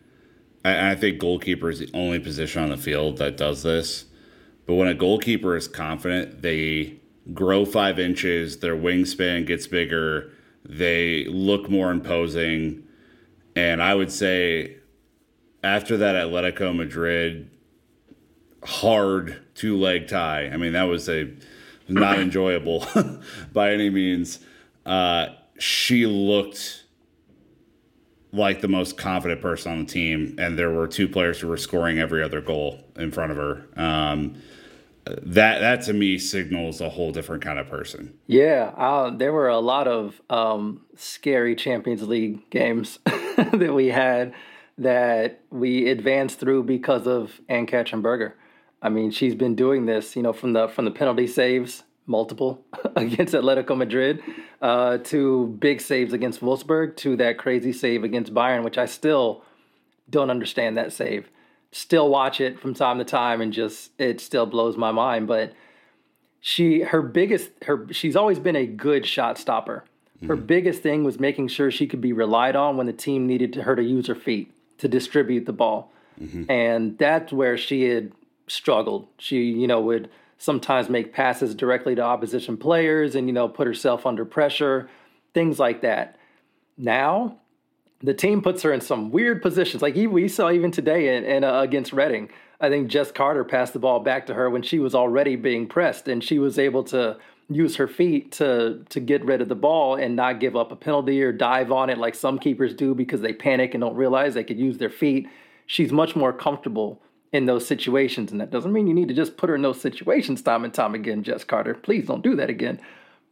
I, 0.64 0.90
I 0.90 0.94
think 0.94 1.18
goalkeeper 1.18 1.70
is 1.70 1.78
the 1.78 1.90
only 1.94 2.20
position 2.20 2.62
on 2.62 2.68
the 2.68 2.76
field 2.76 3.16
that 3.18 3.36
does 3.36 3.62
this 3.62 4.04
but 4.66 4.74
when 4.74 4.88
a 4.88 4.94
goalkeeper 4.94 5.56
is 5.56 5.68
confident, 5.68 6.42
they 6.42 7.00
grow 7.32 7.64
five 7.64 7.98
inches, 7.98 8.58
their 8.58 8.76
wingspan 8.76 9.46
gets 9.46 9.66
bigger, 9.66 10.32
they 10.64 11.24
look 11.26 11.68
more 11.68 11.90
imposing. 11.90 12.83
And 13.56 13.82
I 13.82 13.94
would 13.94 14.10
say 14.10 14.76
after 15.62 15.96
that 15.98 16.14
Atletico 16.14 16.74
Madrid 16.74 17.50
hard 18.64 19.40
two 19.54 19.78
leg 19.78 20.08
tie. 20.08 20.46
I 20.48 20.56
mean, 20.56 20.72
that 20.72 20.84
was 20.84 21.08
a 21.08 21.32
not 21.88 22.18
enjoyable 22.18 22.86
by 23.52 23.72
any 23.72 23.90
means. 23.90 24.40
Uh, 24.84 25.28
she 25.58 26.06
looked 26.06 26.84
like 28.32 28.60
the 28.60 28.68
most 28.68 28.96
confident 28.96 29.40
person 29.40 29.72
on 29.72 29.78
the 29.80 29.84
team, 29.84 30.34
and 30.38 30.58
there 30.58 30.70
were 30.70 30.88
two 30.88 31.08
players 31.08 31.38
who 31.38 31.46
were 31.46 31.56
scoring 31.56 31.98
every 31.98 32.22
other 32.22 32.40
goal 32.40 32.80
in 32.96 33.12
front 33.12 33.30
of 33.30 33.36
her. 33.36 33.66
Um, 33.76 34.42
that 35.04 35.58
that 35.60 35.82
to 35.82 35.92
me 35.92 36.18
signals 36.18 36.80
a 36.80 36.88
whole 36.88 37.12
different 37.12 37.42
kind 37.42 37.58
of 37.58 37.68
person. 37.68 38.14
Yeah, 38.26 38.72
uh, 38.76 39.10
there 39.10 39.32
were 39.32 39.48
a 39.48 39.58
lot 39.58 39.86
of 39.86 40.20
um, 40.30 40.80
scary 40.96 41.54
Champions 41.54 42.02
League 42.02 42.48
games 42.50 42.98
that 43.52 43.72
we 43.74 43.88
had 43.88 44.34
that 44.78 45.40
we 45.50 45.88
advanced 45.88 46.40
through 46.40 46.64
because 46.64 47.06
of 47.06 47.40
Ann 47.48 47.66
Berger. 47.66 48.36
I 48.82 48.88
mean, 48.88 49.10
she's 49.10 49.34
been 49.34 49.54
doing 49.54 49.86
this, 49.86 50.16
you 50.16 50.22
know, 50.22 50.32
from 50.32 50.52
the 50.52 50.68
from 50.68 50.84
the 50.84 50.90
penalty 50.90 51.26
saves, 51.26 51.84
multiple 52.06 52.64
against 52.96 53.34
Atletico 53.34 53.76
Madrid, 53.76 54.22
uh, 54.60 54.98
to 54.98 55.56
big 55.58 55.80
saves 55.80 56.12
against 56.12 56.40
Wolfsburg, 56.40 56.96
to 56.96 57.16
that 57.16 57.38
crazy 57.38 57.72
save 57.72 58.04
against 58.04 58.34
Bayern, 58.34 58.64
which 58.64 58.78
I 58.78 58.86
still 58.86 59.44
don't 60.10 60.30
understand 60.30 60.76
that 60.76 60.92
save 60.92 61.28
still 61.74 62.08
watch 62.08 62.40
it 62.40 62.60
from 62.60 62.72
time 62.72 62.98
to 62.98 63.04
time 63.04 63.40
and 63.40 63.52
just 63.52 63.90
it 63.98 64.20
still 64.20 64.46
blows 64.46 64.76
my 64.76 64.92
mind 64.92 65.26
but 65.26 65.52
she 66.40 66.82
her 66.82 67.02
biggest 67.02 67.50
her 67.64 67.88
she's 67.90 68.14
always 68.14 68.38
been 68.38 68.54
a 68.54 68.64
good 68.64 69.04
shot 69.04 69.36
stopper 69.36 69.84
her 70.22 70.36
mm-hmm. 70.36 70.46
biggest 70.46 70.82
thing 70.82 71.04
was 71.04 71.18
making 71.18 71.48
sure 71.48 71.70
she 71.70 71.86
could 71.86 72.00
be 72.00 72.12
relied 72.12 72.56
on 72.56 72.76
when 72.76 72.86
the 72.86 72.92
team 72.92 73.26
needed 73.26 73.54
her 73.54 73.76
to 73.76 73.82
use 73.82 74.06
her 74.06 74.14
feet 74.14 74.52
to 74.78 74.88
distribute 74.88 75.46
the 75.46 75.52
ball 75.52 75.92
mm-hmm. 76.20 76.50
and 76.50 76.98
that's 76.98 77.32
where 77.32 77.56
she 77.56 77.84
had 77.84 78.12
struggled 78.46 79.06
she 79.18 79.44
you 79.44 79.66
know 79.66 79.80
would 79.80 80.08
sometimes 80.38 80.88
make 80.88 81.12
passes 81.12 81.54
directly 81.54 81.94
to 81.94 82.02
opposition 82.02 82.56
players 82.56 83.14
and 83.14 83.26
you 83.26 83.32
know 83.32 83.48
put 83.48 83.66
herself 83.66 84.06
under 84.06 84.24
pressure 84.24 84.88
things 85.32 85.58
like 85.58 85.80
that 85.80 86.16
now 86.76 87.36
the 88.04 88.14
team 88.14 88.42
puts 88.42 88.62
her 88.62 88.72
in 88.72 88.82
some 88.82 89.10
weird 89.10 89.40
positions. 89.40 89.82
Like 89.82 89.94
we 89.94 90.28
saw 90.28 90.50
even 90.50 90.70
today 90.70 91.16
in, 91.16 91.24
in 91.24 91.42
uh, 91.42 91.60
against 91.60 91.92
Reading, 91.92 92.28
I 92.60 92.68
think 92.68 92.88
Jess 92.88 93.10
Carter 93.10 93.44
passed 93.44 93.72
the 93.72 93.78
ball 93.78 94.00
back 94.00 94.26
to 94.26 94.34
her 94.34 94.50
when 94.50 94.62
she 94.62 94.78
was 94.78 94.94
already 94.94 95.36
being 95.36 95.66
pressed, 95.66 96.06
and 96.06 96.22
she 96.22 96.38
was 96.38 96.58
able 96.58 96.84
to 96.84 97.16
use 97.48 97.76
her 97.76 97.88
feet 97.88 98.32
to 98.32 98.84
to 98.88 99.00
get 99.00 99.24
rid 99.24 99.40
of 99.42 99.48
the 99.48 99.54
ball 99.54 99.96
and 99.96 100.16
not 100.16 100.40
give 100.40 100.56
up 100.56 100.72
a 100.72 100.76
penalty 100.76 101.22
or 101.22 101.32
dive 101.32 101.70
on 101.70 101.90
it 101.90 101.98
like 101.98 102.14
some 102.14 102.38
keepers 102.38 102.74
do 102.74 102.94
because 102.94 103.20
they 103.20 103.32
panic 103.32 103.74
and 103.74 103.82
don't 103.82 103.96
realize 103.96 104.34
they 104.34 104.44
could 104.44 104.58
use 104.58 104.78
their 104.78 104.90
feet. 104.90 105.28
She's 105.66 105.92
much 105.92 106.16
more 106.16 106.32
comfortable 106.32 107.00
in 107.32 107.46
those 107.46 107.66
situations, 107.66 108.30
and 108.30 108.40
that 108.40 108.50
doesn't 108.50 108.72
mean 108.72 108.86
you 108.86 108.94
need 108.94 109.08
to 109.08 109.14
just 109.14 109.36
put 109.36 109.48
her 109.48 109.56
in 109.56 109.62
those 109.62 109.80
situations 109.80 110.40
time 110.42 110.64
and 110.64 110.72
time 110.72 110.94
again, 110.94 111.22
Jess 111.22 111.44
Carter. 111.44 111.74
Please 111.74 112.06
don't 112.06 112.22
do 112.22 112.36
that 112.36 112.48
again. 112.48 112.80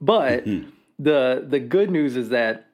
But 0.00 0.44
mm-hmm. 0.44 0.70
the 0.98 1.46
the 1.48 1.60
good 1.60 1.90
news 1.90 2.16
is 2.16 2.28
that 2.30 2.66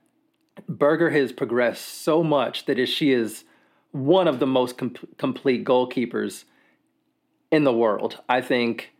Berger 0.69 1.11
has 1.11 1.33
progressed 1.33 2.03
so 2.03 2.25
much 2.25 2.65
that 2.65 2.85
she 2.87 3.13
is 3.13 3.45
one 3.93 4.27
of 4.27 4.39
the 4.39 4.47
most 4.47 4.79
com- 4.79 4.95
complete 5.19 5.65
goalkeepers 5.65 6.45
in 7.51 7.65
the 7.65 7.73
world. 7.73 8.19
I 8.29 8.41
think 8.41 8.93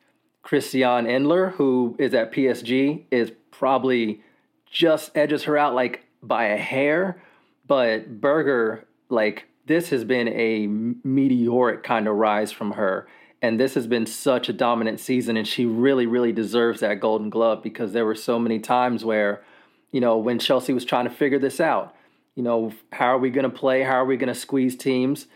Christiane 0.49 1.07
Endler, 1.07 1.53
who 1.53 1.95
is 1.99 2.15
at 2.15 2.33
PSG, 2.33 3.05
is 3.11 3.33
probably 3.51 4.23
just 4.71 5.11
edges 5.15 5.45
her 5.45 5.59
out 5.59 5.75
like 5.75 6.05
by 6.23 6.47
a 6.47 6.57
hair. 6.57 7.23
But 7.67 8.21
Berger, 8.21 8.87
like, 9.11 9.47
this 9.67 9.91
has 9.91 10.05
been 10.05 10.29
a 10.29 10.67
meteoric 10.67 11.83
kind 11.83 12.09
of 12.09 12.17
rise 12.17 12.51
from 12.51 12.73
her. 12.73 13.07
And 13.43 13.61
this 13.61 13.75
has 13.75 13.87
been 13.87 14.07
such 14.07 14.49
a 14.49 14.53
dominant 14.53 15.01
season. 15.01 15.37
And 15.37 15.47
she 15.47 15.67
really, 15.67 16.07
really 16.07 16.33
deserves 16.33 16.81
that 16.81 17.01
golden 17.01 17.29
glove 17.29 17.63
because 17.63 17.93
there 17.93 18.07
were 18.07 18.15
so 18.15 18.39
many 18.39 18.59
times 18.59 19.05
where 19.05 19.43
you 19.91 20.01
know, 20.01 20.19
when 20.19 20.39
Chelsea 20.39 20.73
was 20.73 20.85
trying 20.85 21.05
to 21.05 21.15
figure 21.15 21.39
this 21.39 21.61
out. 21.61 21.95
You 22.35 22.43
know, 22.43 22.73
how 22.93 23.07
are 23.07 23.19
we 23.19 23.31
going 23.31 23.51
to 23.51 23.57
play? 23.57 23.83
How 23.83 23.95
are 23.95 24.05
we 24.05 24.17
going 24.17 24.33
to 24.33 24.35
squeeze 24.35 24.77
teams? 24.77 25.27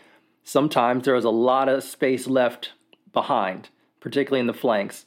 Sometimes 0.43 1.05
there 1.05 1.15
was 1.15 1.25
a 1.25 1.29
lot 1.29 1.69
of 1.69 1.83
space 1.83 2.27
left 2.27 2.71
behind, 3.11 3.69
particularly 4.03 4.41
in 4.41 4.47
the 4.47 4.53
flanks. 4.53 5.05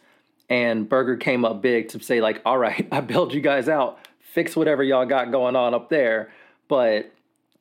And 0.49 0.89
Berger 0.89 1.17
came 1.17 1.45
up 1.45 1.61
big 1.61 1.91
to 1.91 2.03
say, 2.03 2.21
like, 2.23 2.41
all 2.47 2.57
right, 2.57 2.89
I 2.93 3.03
bailed 3.03 3.35
you 3.35 3.43
guys 3.43 3.69
out. 3.69 3.99
Fix 4.19 4.57
whatever 4.57 4.83
y'all 4.83 5.07
got 5.07 5.31
going 5.31 5.55
on 5.55 5.75
up 5.75 5.91
there. 5.91 6.33
But 6.67 7.13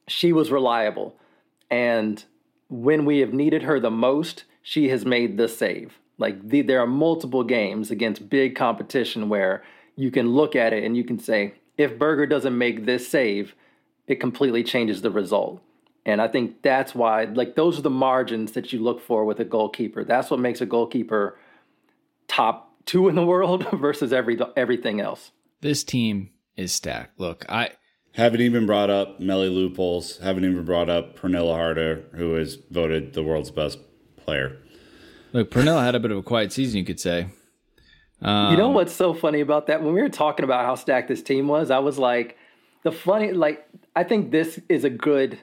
she 0.08 0.32
was 0.32 0.50
reliable. 0.50 1.16
And 1.70 2.24
when 2.70 3.06
we 3.06 3.20
have 3.20 3.34
needed 3.34 3.64
her 3.64 3.80
the 3.80 3.92
most, 3.92 4.46
she 4.62 4.88
has 4.90 5.06
made 5.06 5.38
the 5.38 5.50
save. 5.50 6.00
Like 6.18 6.48
the, 6.48 6.62
there 6.62 6.80
are 6.80 6.88
multiple 6.88 7.44
games 7.44 7.92
against 7.92 8.30
big 8.30 8.56
competition 8.56 9.28
where 9.28 9.62
you 9.98 10.12
can 10.12 10.30
look 10.30 10.56
at 10.56 10.72
it 10.72 10.86
and 10.86 10.96
you 10.96 11.04
can 11.04 11.20
say, 11.20 11.56
if 11.78 12.00
Berger 12.00 12.26
doesn't 12.26 12.58
make 12.58 12.86
this 12.86 13.08
save, 13.08 13.56
it 14.08 14.22
completely 14.22 14.64
changes 14.64 15.02
the 15.02 15.12
result. 15.12 15.62
And 16.06 16.22
I 16.22 16.28
think 16.28 16.62
that's 16.62 16.94
why, 16.94 17.24
like, 17.24 17.56
those 17.56 17.80
are 17.80 17.82
the 17.82 17.90
margins 17.90 18.52
that 18.52 18.72
you 18.72 18.80
look 18.80 19.02
for 19.02 19.26
with 19.26 19.40
a 19.40 19.46
goalkeeper. 19.46 20.04
That's 20.04 20.30
what 20.30 20.40
makes 20.40 20.62
a 20.62 20.66
goalkeeper 20.66 21.38
top 22.28 22.76
two 22.86 23.08
in 23.10 23.16
the 23.16 23.26
world 23.26 23.66
versus 23.74 24.14
every 24.14 24.40
everything 24.56 25.02
else. 25.02 25.32
This 25.62 25.84
team 25.84 26.30
is 26.56 26.72
stacked. 26.72 27.20
Look, 27.20 27.46
I 27.50 27.72
haven't 28.14 28.42
even 28.42 28.66
brought 28.66 28.90
up 28.90 29.20
Melly 29.20 29.50
Leupolz. 29.50 30.22
Haven't 30.22 30.46
even 30.46 30.64
brought 30.64 30.90
up 30.90 31.20
Pernille 31.20 31.54
Harder, 31.54 32.06
who 32.14 32.36
is 32.36 32.58
voted 32.70 33.14
the 33.14 33.24
world's 33.24 33.52
best 33.52 33.80
player. 34.18 34.58
Look, 35.34 35.52
Pernille 35.52 35.84
had 35.84 35.96
a 35.96 36.00
bit 36.00 36.12
of 36.12 36.18
a 36.18 36.24
quiet 36.24 36.54
season, 36.54 36.78
you 36.78 36.86
could 36.86 37.00
say. 37.00 37.28
Um, 38.22 38.52
you 38.52 38.58
know 38.58 38.70
what's 38.70 38.94
so 38.94 39.14
funny 39.14 39.42
about 39.42 39.68
that? 39.68 39.84
When 39.84 39.94
we 39.94 40.02
were 40.02 40.10
talking 40.10 40.46
about 40.46 40.66
how 40.66 40.76
stacked 40.76 41.10
this 41.10 41.22
team 41.22 41.48
was, 41.48 41.70
I 41.70 41.80
was 41.80 41.98
like, 41.98 42.38
the 42.84 42.92
funny, 42.92 43.34
like, 43.34 43.68
I 43.96 44.04
think 44.04 44.32
this 44.32 44.60
is 44.70 44.84
a 44.84 44.90
good, 44.90 45.38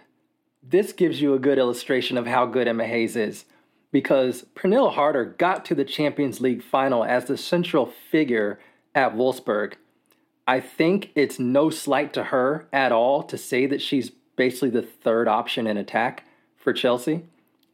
this 0.62 0.92
gives 0.92 1.20
you 1.20 1.34
a 1.34 1.38
good 1.38 1.58
illustration 1.58 2.16
of 2.16 2.26
how 2.26 2.46
good 2.46 2.68
Emma 2.68 2.86
Hayes 2.86 3.16
is. 3.16 3.44
Because 3.90 4.46
Pernille 4.54 4.94
Harder 4.94 5.24
got 5.24 5.64
to 5.66 5.74
the 5.74 5.84
Champions 5.84 6.40
League 6.40 6.62
final 6.62 7.04
as 7.04 7.26
the 7.26 7.36
central 7.36 7.86
figure 7.86 8.58
at 8.94 9.14
Wolfsburg. 9.14 9.74
I 10.46 10.60
think 10.60 11.10
it's 11.14 11.38
no 11.38 11.68
slight 11.68 12.12
to 12.14 12.24
her 12.24 12.66
at 12.72 12.90
all 12.90 13.22
to 13.24 13.36
say 13.36 13.66
that 13.66 13.82
she's 13.82 14.10
basically 14.36 14.70
the 14.70 14.82
third 14.82 15.28
option 15.28 15.66
in 15.66 15.76
attack 15.76 16.24
for 16.56 16.72
Chelsea, 16.72 17.24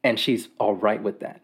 and 0.02 0.18
she's 0.18 0.48
all 0.58 0.74
right 0.74 1.02
with 1.02 1.20
that. 1.20 1.40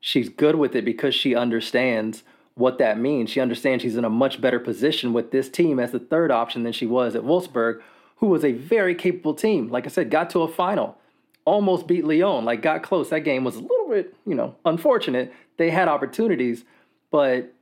She's 0.00 0.28
good 0.28 0.54
with 0.56 0.76
it 0.76 0.84
because 0.84 1.14
she 1.14 1.34
understands 1.34 2.22
what 2.54 2.78
that 2.78 2.98
means. 2.98 3.30
She 3.30 3.40
understands 3.40 3.82
she's 3.82 3.96
in 3.96 4.04
a 4.04 4.10
much 4.10 4.40
better 4.40 4.60
position 4.60 5.12
with 5.12 5.32
this 5.32 5.48
team 5.48 5.80
as 5.80 5.92
the 5.92 5.98
third 5.98 6.30
option 6.30 6.62
than 6.62 6.72
she 6.72 6.86
was 6.86 7.16
at 7.16 7.22
Wolfsburg, 7.22 7.80
who 8.24 8.30
was 8.30 8.42
a 8.42 8.52
very 8.52 8.94
capable 8.94 9.34
team. 9.34 9.68
Like 9.68 9.84
I 9.84 9.90
said, 9.90 10.10
got 10.10 10.30
to 10.30 10.40
a 10.40 10.48
final, 10.48 10.96
almost 11.44 11.86
beat 11.86 12.06
Lyon, 12.06 12.46
like 12.46 12.62
got 12.62 12.82
close. 12.82 13.10
That 13.10 13.20
game 13.20 13.44
was 13.44 13.56
a 13.56 13.60
little 13.60 13.90
bit, 13.90 14.16
you 14.26 14.34
know, 14.34 14.56
unfortunate. 14.64 15.30
They 15.58 15.68
had 15.68 15.88
opportunities, 15.88 16.64
but 17.10 17.52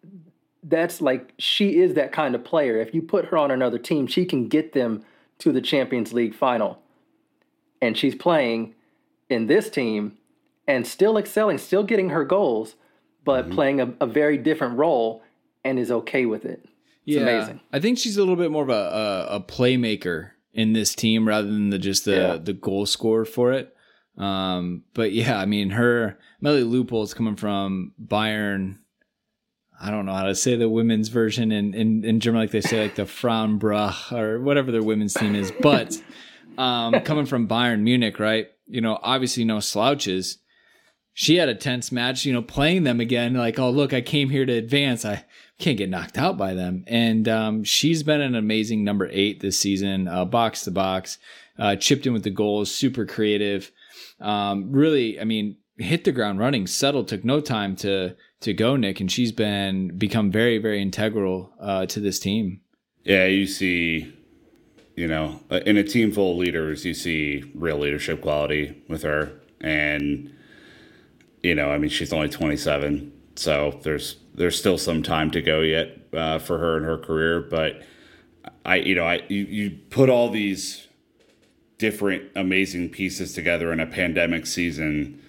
that's 0.63 1.01
like 1.01 1.33
she 1.37 1.81
is 1.81 1.95
that 1.95 2.13
kind 2.13 2.37
of 2.37 2.45
player. 2.45 2.81
If 2.81 2.95
you 2.95 3.03
put 3.03 3.25
her 3.25 3.37
on 3.37 3.51
another 3.51 3.77
team, 3.77 4.07
she 4.07 4.25
can 4.25 4.47
get 4.47 4.73
them 4.73 5.05
to 5.39 5.51
the 5.51 5.61
Champions 5.61 6.13
League 6.13 6.33
final. 6.37 6.79
And 7.81 7.99
she's 7.99 8.15
playing 8.15 8.77
in 9.29 9.49
this 9.49 9.69
team 9.69 10.17
and 10.69 10.87
still 10.87 11.19
excelling, 11.19 11.59
still 11.59 11.83
getting 11.83 12.11
her 12.11 12.25
goals 12.25 12.77
but 13.25 13.47
mm-hmm. 13.47 13.55
playing 13.55 13.81
a, 13.81 13.93
a, 14.01 14.07
very 14.07 14.37
different 14.37 14.77
role 14.77 15.23
and 15.65 15.79
is 15.79 15.91
okay 15.91 16.27
with 16.27 16.45
it. 16.45 16.65
It's 17.07 17.17
yeah, 17.17 17.23
amazing. 17.23 17.61
I 17.73 17.81
think 17.81 17.99
she's 17.99 18.17
a 18.17 18.21
little 18.21 18.37
bit 18.37 18.51
more 18.51 18.63
of 18.63 18.69
a, 18.69 18.73
a, 18.73 19.37
a 19.37 19.41
playmaker 19.41 20.31
in 20.53 20.73
this 20.73 20.95
team 20.95 21.27
rather 21.27 21.47
than 21.49 21.71
the 21.71 21.79
just 21.79 22.05
the 22.05 22.17
yeah. 22.17 22.37
the 22.37 22.53
goal 22.53 22.87
scorer 22.87 23.25
for 23.25 23.53
it. 23.53 23.75
Um, 24.19 24.85
but 24.95 25.13
yeah, 25.13 25.39
I 25.39 25.47
mean, 25.47 25.71
her 25.71 26.19
Melly 26.41 26.63
Leupolz 26.63 27.05
is 27.05 27.15
coming 27.15 27.37
from 27.37 27.93
Bayern. 28.03 28.79
I 29.81 29.91
don't 29.91 30.07
know 30.07 30.13
how 30.13 30.25
to 30.25 30.35
say 30.35 30.55
the 30.55 30.69
women's 30.69 31.09
version 31.09 31.51
in, 31.51 31.75
in, 31.75 32.05
in 32.05 32.21
German, 32.21 32.43
like 32.43 32.53
they 32.53 32.61
say, 32.61 32.83
like 32.83 32.95
the 32.95 33.03
Frauenbrach 33.05 34.13
or 34.13 34.41
whatever 34.41 34.71
their 34.71 34.83
women's 34.83 35.15
team 35.15 35.35
is. 35.35 35.51
But 35.61 36.01
um, 36.57 37.01
coming 37.01 37.27
from 37.27 37.49
Bayern 37.49 37.81
Munich, 37.81 38.21
right? 38.21 38.49
You 38.67 38.81
know, 38.81 38.99
obviously 39.03 39.45
no 39.45 39.59
slouches 39.59 40.39
she 41.15 41.37
had 41.37 41.49
a 41.49 41.55
tense 41.55 41.93
match, 41.93 42.25
you 42.25 42.33
know, 42.33 42.43
playing 42.43 42.85
them 42.85 43.01
again. 43.01 43.35
Like, 43.35 43.59
oh, 43.59 43.71
look, 43.71 43.93
I 43.93 44.01
came 44.01 44.31
here 44.31 44.47
to 44.47 44.53
advance. 44.53 45.05
I 45.05 45.25
can't 45.63 45.79
get 45.79 45.89
knocked 45.89 46.19
out 46.19 46.37
by 46.37 46.55
them. 46.55 46.85
And 46.87 47.29
um, 47.29 47.65
she's 47.65 48.03
been 48.03 48.21
an 48.21 48.35
amazing 48.35 48.85
number 48.85 49.09
eight 49.11 49.41
this 49.41 49.59
season, 49.59 50.09
uh, 50.09 50.25
box 50.25 50.65
to 50.65 50.71
box, 50.71 51.19
uh, 51.59 51.77
chipped 51.77 52.07
in 52.07 52.13
with 52.13 52.25
the 52.25 52.31
goals, 52.31 52.75
super 52.75 53.07
creative. 53.07 53.71
Um, 54.21 54.73
really, 54.73 55.21
I 55.21 55.25
mean, 55.25 55.57
hit 55.79 56.05
the 56.05 56.13
ground 56.13 56.39
running, 56.39 56.67
settled, 56.67 57.09
took 57.09 57.25
no 57.25 57.41
time 57.41 57.77
to 57.77 58.17
to 58.41 58.53
go, 58.53 58.75
Nick, 58.75 58.99
and 58.99 59.11
she's 59.11 59.31
been 59.31 59.97
become 59.97 60.31
very, 60.31 60.59
very 60.59 60.83
integral 60.83 61.53
uh, 61.61 61.87
to 61.87 62.01
this 62.01 62.19
team. 62.19 62.61
Yeah, 63.05 63.27
you 63.27 63.47
see, 63.47 64.13
you 64.97 65.07
know, 65.07 65.41
in 65.65 65.77
a 65.77 65.85
team 65.85 66.11
full 66.11 66.33
of 66.33 66.39
leaders, 66.39 66.85
you 66.85 66.93
see 66.93 67.45
real 67.55 67.79
leadership 67.79 68.21
quality 68.21 68.83
with 68.89 69.03
her, 69.03 69.41
and 69.61 70.35
you 71.43 71.55
know, 71.55 71.71
I 71.71 71.79
mean, 71.79 71.91
she's 71.91 72.13
only 72.13 72.29
27, 72.29 73.13
so 73.37 73.81
there's 73.83 74.17
there's 74.35 74.59
still 74.59 74.79
some 74.79 75.03
time 75.03 75.31
to 75.33 75.43
go 75.43 75.61
yet 75.61 75.99
uh, 76.13 76.39
for 76.39 76.59
her 76.59 76.77
in 76.77 76.85
her 76.85 76.99
career. 76.99 77.41
But 77.41 77.83
I, 78.65 78.77
you 78.77 78.95
know, 78.95 79.05
I 79.05 79.23
you, 79.29 79.45
you 79.45 79.71
put 79.91 80.09
all 80.09 80.31
these 80.31 80.87
different 81.79 82.31
amazing 82.37 82.89
pieces 82.91 83.35
together 83.35 83.73
in 83.73 83.81
a 83.81 83.87
pandemic 83.87 84.47
season 84.47 85.21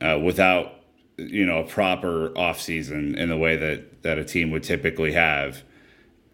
uh, 0.00 0.18
without 0.22 0.80
you 1.18 1.44
know 1.44 1.58
a 1.58 1.66
proper 1.66 2.36
off 2.36 2.60
season 2.60 3.14
in 3.16 3.28
the 3.28 3.36
way 3.36 3.56
that 3.56 4.02
that 4.02 4.18
a 4.18 4.24
team 4.24 4.50
would 4.50 4.62
typically 4.62 5.12
have 5.12 5.62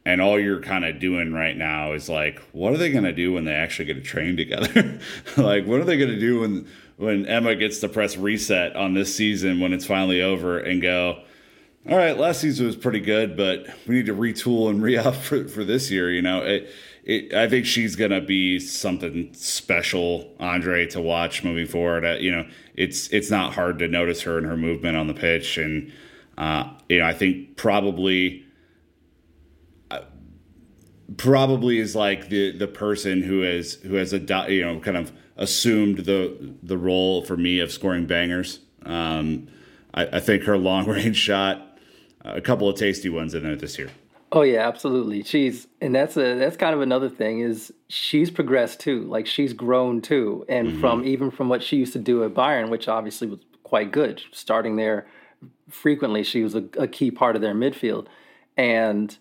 and 0.07 0.23
all 0.23 0.39
you're 0.39 0.63
kind 0.63 0.85
of 0.85 1.01
doing 1.01 1.33
right 1.33 1.57
now 1.57 1.93
is 1.93 2.09
like 2.09 2.39
what 2.53 2.73
are 2.73 2.77
they 2.77 2.91
going 2.91 3.05
to 3.05 3.13
do 3.13 3.33
when 3.33 3.45
they 3.45 3.53
actually 3.53 3.85
get 3.85 3.95
to 3.95 4.01
train 4.01 4.37
together 4.37 5.01
like 5.37 5.67
what 5.67 5.81
are 5.81 5.85
they 5.85 5.99
going 5.99 6.11
to 6.11 6.21
do 6.21 6.41
when 6.41 6.67
when 6.97 7.27
emma 7.27 7.55
gets 7.55 7.81
to 7.81 7.89
press 7.89 8.17
reset 8.17 8.75
on 8.77 8.95
this 8.95 9.15
season 9.15 9.61
when 9.61 9.73
it's 9.73 9.85
finally 9.85 10.23
over 10.23 10.59
and 10.59 10.81
go 10.81 11.21
all 11.89 11.97
right 11.97 12.19
last 12.19 12.41
season 12.41 12.67
was 12.67 12.77
pretty 12.77 13.01
good 13.01 13.37
but 13.37 13.67
we 13.87 13.97
need 13.97 14.07
to 14.07 14.15
retool 14.15 14.69
and 14.71 14.83
re-up 14.83 15.15
for, 15.15 15.49
for 15.49 15.65
this 15.65 15.91
year 15.91 16.11
you 16.11 16.23
know 16.23 16.43
it, 16.43 16.71
it, 17.09 17.33
I 17.33 17.49
think 17.49 17.65
she's 17.65 17.97
gonna 17.97 18.21
be 18.21 18.61
something 18.61 19.33
special, 19.33 20.31
Andre, 20.39 20.87
to 20.89 21.01
watch 21.01 21.43
moving 21.43 21.67
forward. 21.67 22.05
Uh, 22.05 22.19
you 22.21 22.31
know, 22.31 22.47
it's 22.75 23.09
it's 23.09 23.31
not 23.31 23.55
hard 23.55 23.79
to 23.79 23.89
notice 23.89 24.23
her 24.23 24.37
and 24.37 24.47
her 24.47 24.59
movement 24.59 24.97
on 24.97 25.07
the 25.07 25.15
pitch, 25.15 25.57
and 25.57 25.91
uh, 26.37 26.71
you 26.89 26.99
know, 26.99 27.07
I 27.07 27.15
think 27.15 27.57
probably 27.57 28.45
uh, 29.91 30.03
probably 31.17 31.79
is 31.79 31.97
like 31.97 32.29
the 32.29 32.57
the 32.57 32.69
person 32.69 33.23
who 33.23 33.41
has 33.41 33.75
who 33.75 33.95
has 33.95 34.13
a 34.13 34.19
you 34.53 34.63
know 34.63 34.79
kind 34.79 34.99
of 34.99 35.11
assumed 35.39 36.01
the 36.01 36.55
the 36.63 36.77
role 36.77 37.25
for 37.25 37.39
me 37.39 37.59
of 37.61 37.73
scoring 37.73 38.05
bangers. 38.05 38.61
Um, 38.85 39.49
I, 39.95 40.07
I 40.19 40.21
think 40.21 40.43
her 40.43 40.59
long 40.59 40.87
range 40.87 41.17
shot, 41.29 41.68
a 42.35 42.41
couple 42.41 42.69
of 42.69 42.77
tasty 42.77 43.09
ones 43.09 43.35
in 43.35 43.43
there 43.43 43.57
this 43.57 43.79
year. 43.79 43.91
Oh 44.31 44.43
yeah, 44.43 44.69
absolutely. 44.69 45.23
She's 45.23 45.69
and 45.81 45.95
that's 45.95 46.17
a 46.17 46.35
that's 46.35 46.57
kind 46.57 46.75
of 46.75 46.81
another 46.83 47.09
thing 47.09 47.41
is 47.41 47.73
she's 47.89 48.31
progressed 48.31 48.81
too. 48.81 49.05
Like 49.05 49.27
she's 49.27 49.53
grown 49.53 50.03
too, 50.03 50.45
and 50.49 50.69
mm-hmm. 50.69 50.81
from 50.81 51.05
even 51.05 51.31
from 51.31 51.49
what 51.49 51.63
she 51.63 51.77
used 51.77 51.95
to 51.95 51.99
do 51.99 52.25
at 52.25 52.35
Bayern, 52.35 52.69
which 52.69 52.89
obviously 52.89 53.29
was 53.29 53.41
quite 53.63 53.91
good, 53.91 54.23
starting 54.33 54.77
there 54.77 55.07
frequently. 55.71 56.23
She 56.23 56.43
was 56.43 56.55
a, 56.55 56.65
a 56.77 56.87
key 56.87 57.11
part 57.11 57.37
of 57.37 57.43
their 57.43 57.55
midfield, 57.55 58.07
and 58.57 59.17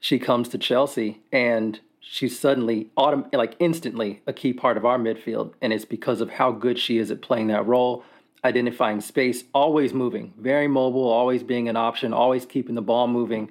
she 0.00 0.18
comes 0.20 0.48
to 0.50 0.58
Chelsea 0.58 1.20
and 1.32 1.80
she's 2.00 2.38
suddenly 2.38 2.90
autom- 2.96 3.32
like 3.34 3.56
instantly 3.58 4.22
a 4.26 4.32
key 4.32 4.52
part 4.52 4.76
of 4.76 4.84
our 4.84 4.98
midfield, 4.98 5.52
and 5.60 5.72
it's 5.72 5.84
because 5.84 6.20
of 6.20 6.30
how 6.30 6.52
good 6.52 6.78
she 6.78 6.98
is 6.98 7.10
at 7.10 7.20
playing 7.22 7.48
that 7.48 7.66
role. 7.66 8.04
Identifying 8.44 9.00
space, 9.00 9.44
always 9.52 9.92
moving, 9.92 10.32
very 10.38 10.68
mobile, 10.68 11.08
always 11.08 11.42
being 11.42 11.68
an 11.68 11.76
option, 11.76 12.12
always 12.12 12.46
keeping 12.46 12.76
the 12.76 12.82
ball 12.82 13.08
moving 13.08 13.50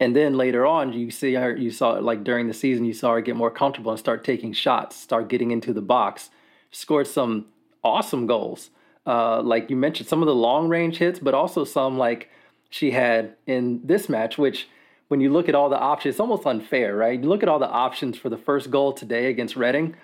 and 0.00 0.14
then 0.14 0.36
later 0.36 0.64
on, 0.64 0.92
you 0.92 1.10
see 1.10 1.34
her, 1.34 1.56
you 1.56 1.70
saw 1.70 1.92
like 1.92 2.22
during 2.22 2.46
the 2.46 2.54
season, 2.54 2.84
you 2.84 2.92
saw 2.92 3.14
her 3.14 3.20
get 3.20 3.36
more 3.36 3.50
comfortable 3.50 3.90
and 3.90 3.98
start 3.98 4.24
taking 4.24 4.52
shots, 4.52 4.96
start 4.96 5.28
getting 5.28 5.50
into 5.50 5.72
the 5.72 5.82
box. 5.82 6.30
Scored 6.70 7.06
some 7.06 7.46
awesome 7.82 8.26
goals. 8.26 8.70
Uh, 9.06 9.40
like 9.40 9.70
you 9.70 9.76
mentioned, 9.76 10.08
some 10.08 10.22
of 10.22 10.26
the 10.26 10.34
long 10.34 10.68
range 10.68 10.98
hits, 10.98 11.18
but 11.18 11.34
also 11.34 11.64
some 11.64 11.98
like 11.98 12.28
she 12.70 12.90
had 12.90 13.34
in 13.46 13.80
this 13.82 14.08
match, 14.08 14.38
which 14.38 14.68
when 15.08 15.20
you 15.20 15.32
look 15.32 15.48
at 15.48 15.54
all 15.54 15.70
the 15.70 15.78
options, 15.78 16.14
it's 16.14 16.20
almost 16.20 16.46
unfair, 16.46 16.94
right? 16.94 17.20
You 17.20 17.28
look 17.28 17.42
at 17.42 17.48
all 17.48 17.58
the 17.58 17.68
options 17.68 18.18
for 18.18 18.28
the 18.28 18.36
first 18.36 18.70
goal 18.70 18.92
today 18.92 19.30
against 19.30 19.56
Reading. 19.56 19.96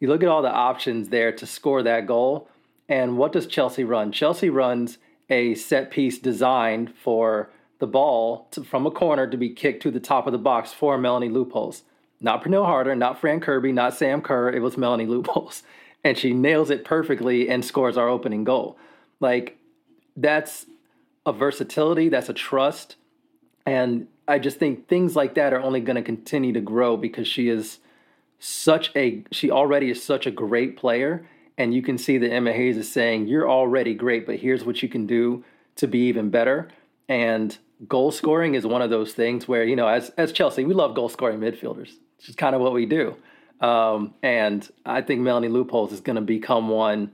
You 0.00 0.08
look 0.08 0.22
at 0.22 0.28
all 0.28 0.42
the 0.42 0.50
options 0.50 1.10
there 1.10 1.30
to 1.32 1.46
score 1.46 1.82
that 1.82 2.06
goal. 2.06 2.48
And 2.88 3.18
what 3.18 3.32
does 3.32 3.46
Chelsea 3.46 3.84
run? 3.84 4.12
Chelsea 4.12 4.48
runs 4.48 4.98
a 5.28 5.54
set 5.54 5.90
piece 5.90 6.18
designed 6.18 6.94
for 6.94 7.50
the 7.78 7.86
ball 7.86 8.48
to, 8.50 8.64
from 8.64 8.86
a 8.86 8.90
corner 8.90 9.26
to 9.26 9.36
be 9.36 9.50
kicked 9.50 9.82
to 9.82 9.90
the 9.90 10.00
top 10.00 10.26
of 10.26 10.32
the 10.32 10.38
box 10.38 10.72
for 10.72 10.98
Melanie 10.98 11.28
Leupolz. 11.28 11.82
Not 12.20 12.42
Pernille 12.42 12.64
Harder, 12.64 12.96
not 12.96 13.20
Fran 13.20 13.40
Kirby, 13.40 13.72
not 13.72 13.94
Sam 13.94 14.20
Kerr. 14.20 14.50
It 14.50 14.60
was 14.60 14.76
Melanie 14.76 15.06
Leupolz. 15.06 15.62
And 16.04 16.16
she 16.16 16.32
nails 16.32 16.70
it 16.70 16.84
perfectly 16.84 17.50
and 17.50 17.64
scores 17.64 17.96
our 17.96 18.08
opening 18.08 18.44
goal. 18.44 18.78
Like, 19.18 19.58
that's 20.16 20.66
a 21.26 21.32
versatility, 21.32 22.08
that's 22.08 22.28
a 22.28 22.32
trust. 22.32 22.94
And 23.66 24.06
I 24.28 24.38
just 24.38 24.60
think 24.60 24.86
things 24.86 25.16
like 25.16 25.34
that 25.34 25.52
are 25.52 25.60
only 25.60 25.80
going 25.80 25.96
to 25.96 26.02
continue 26.02 26.52
to 26.52 26.60
grow 26.60 26.96
because 26.96 27.26
she 27.26 27.48
is 27.48 27.80
such 28.38 28.92
a, 28.94 29.24
she 29.32 29.50
already 29.50 29.90
is 29.90 30.00
such 30.00 30.24
a 30.24 30.30
great 30.30 30.76
player. 30.76 31.28
And 31.58 31.74
you 31.74 31.82
can 31.82 31.98
see 31.98 32.16
that 32.18 32.32
Emma 32.32 32.52
Hayes 32.52 32.76
is 32.78 32.90
saying, 32.90 33.26
You're 33.26 33.50
already 33.50 33.92
great, 33.92 34.24
but 34.24 34.36
here's 34.36 34.64
what 34.64 34.82
you 34.82 34.88
can 34.88 35.06
do 35.06 35.44
to 35.76 35.86
be 35.86 36.06
even 36.06 36.30
better. 36.30 36.68
And 37.08 37.56
goal 37.86 38.10
scoring 38.10 38.54
is 38.54 38.64
one 38.64 38.80
of 38.82 38.90
those 38.90 39.12
things 39.12 39.46
where 39.46 39.64
you 39.64 39.76
know 39.76 39.86
as 39.86 40.10
as 40.10 40.32
Chelsea 40.32 40.64
we 40.64 40.74
love 40.74 40.94
goal 40.94 41.08
scoring 41.08 41.40
midfielders. 41.40 41.92
It's 42.16 42.26
just 42.26 42.38
kind 42.38 42.54
of 42.54 42.60
what 42.60 42.72
we 42.72 42.86
do. 42.86 43.16
Um, 43.60 44.14
and 44.22 44.68
I 44.86 45.02
think 45.02 45.20
Melanie 45.20 45.48
Leupolz 45.48 45.92
is 45.92 46.00
going 46.00 46.16
to 46.16 46.22
become 46.22 46.68
one 46.68 47.12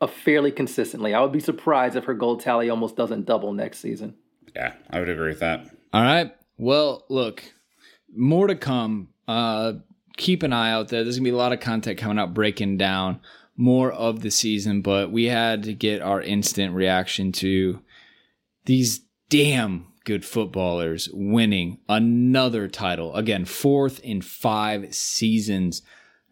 a 0.00 0.08
fairly 0.08 0.52
consistently. 0.52 1.14
I 1.14 1.20
would 1.20 1.32
be 1.32 1.40
surprised 1.40 1.96
if 1.96 2.04
her 2.04 2.14
goal 2.14 2.36
tally 2.36 2.68
almost 2.68 2.96
doesn't 2.96 3.24
double 3.24 3.52
next 3.52 3.78
season. 3.80 4.14
Yeah, 4.54 4.74
I 4.90 4.98
would 4.98 5.08
agree 5.08 5.28
with 5.28 5.40
that. 5.40 5.70
All 5.92 6.02
right. 6.02 6.34
Well, 6.58 7.04
look, 7.08 7.42
more 8.14 8.46
to 8.46 8.56
come. 8.56 9.08
Uh, 9.28 9.74
keep 10.16 10.42
an 10.42 10.52
eye 10.52 10.70
out 10.72 10.88
there. 10.88 11.02
There's 11.02 11.16
gonna 11.16 11.24
be 11.24 11.34
a 11.34 11.36
lot 11.36 11.52
of 11.52 11.60
content 11.60 11.98
coming 11.98 12.18
out 12.18 12.34
breaking 12.34 12.76
down 12.76 13.20
more 13.60 13.92
of 13.92 14.20
the 14.20 14.30
season, 14.30 14.80
but 14.80 15.12
we 15.12 15.24
had 15.26 15.62
to 15.64 15.74
get 15.74 16.02
our 16.02 16.20
instant 16.20 16.74
reaction 16.74 17.30
to 17.32 17.80
these 18.64 19.00
damn 19.28 19.86
good 20.04 20.24
footballers 20.24 21.08
winning 21.12 21.78
another 21.88 22.66
title. 22.66 23.14
Again, 23.14 23.44
fourth 23.44 24.00
in 24.00 24.22
five 24.22 24.94
seasons. 24.94 25.82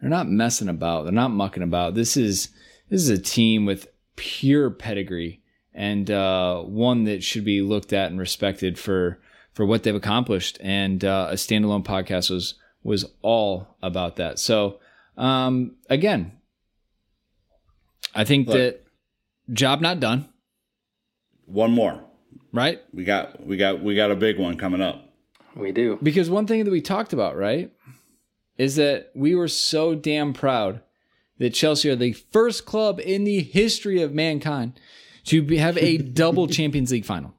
They're 0.01 0.09
not 0.09 0.27
messing 0.27 0.69
about. 0.69 1.03
They're 1.03 1.13
not 1.13 1.29
mucking 1.29 1.63
about. 1.63 1.93
This 1.93 2.17
is 2.17 2.49
this 2.89 3.01
is 3.01 3.09
a 3.09 3.21
team 3.21 3.65
with 3.65 3.87
pure 4.15 4.69
pedigree 4.69 5.41
and 5.73 6.09
uh, 6.09 6.61
one 6.63 7.03
that 7.03 7.23
should 7.23 7.45
be 7.45 7.61
looked 7.61 7.93
at 7.93 8.09
and 8.09 8.19
respected 8.19 8.79
for 8.79 9.19
for 9.53 9.65
what 9.65 9.83
they've 9.83 9.95
accomplished. 9.95 10.57
And 10.61 11.05
uh, 11.05 11.27
a 11.29 11.35
standalone 11.35 11.85
podcast 11.85 12.29
was 12.29 12.55
was 12.83 13.05
all 13.21 13.77
about 13.81 14.15
that. 14.15 14.39
So 14.39 14.79
um, 15.17 15.75
again, 15.89 16.38
I 18.15 18.23
think 18.23 18.47
Look, 18.47 18.57
that 18.57 18.83
job 19.51 19.81
not 19.81 19.99
done. 19.99 20.29
One 21.45 21.71
more 21.71 22.03
right? 22.51 22.81
We 22.93 23.03
got 23.03 23.45
we 23.45 23.57
got 23.57 23.81
we 23.81 23.95
got 23.95 24.11
a 24.11 24.15
big 24.15 24.39
one 24.39 24.57
coming 24.57 24.81
up. 24.81 25.05
We 25.55 25.71
do. 25.71 25.99
Because 26.01 26.29
one 26.29 26.47
thing 26.47 26.63
that 26.63 26.71
we 26.71 26.81
talked 26.81 27.13
about, 27.13 27.35
right, 27.35 27.71
is 28.57 28.75
that 28.75 29.11
we 29.15 29.35
were 29.35 29.47
so 29.47 29.95
damn 29.95 30.33
proud 30.33 30.81
that 31.37 31.53
Chelsea 31.53 31.89
are 31.89 31.95
the 31.95 32.13
first 32.13 32.65
club 32.65 32.99
in 32.99 33.23
the 33.23 33.41
history 33.41 34.01
of 34.01 34.13
mankind 34.13 34.79
to 35.25 35.41
be, 35.41 35.57
have 35.57 35.77
a 35.77 35.97
double 35.97 36.47
Champions 36.47 36.91
League 36.91 37.05
final. 37.05 37.33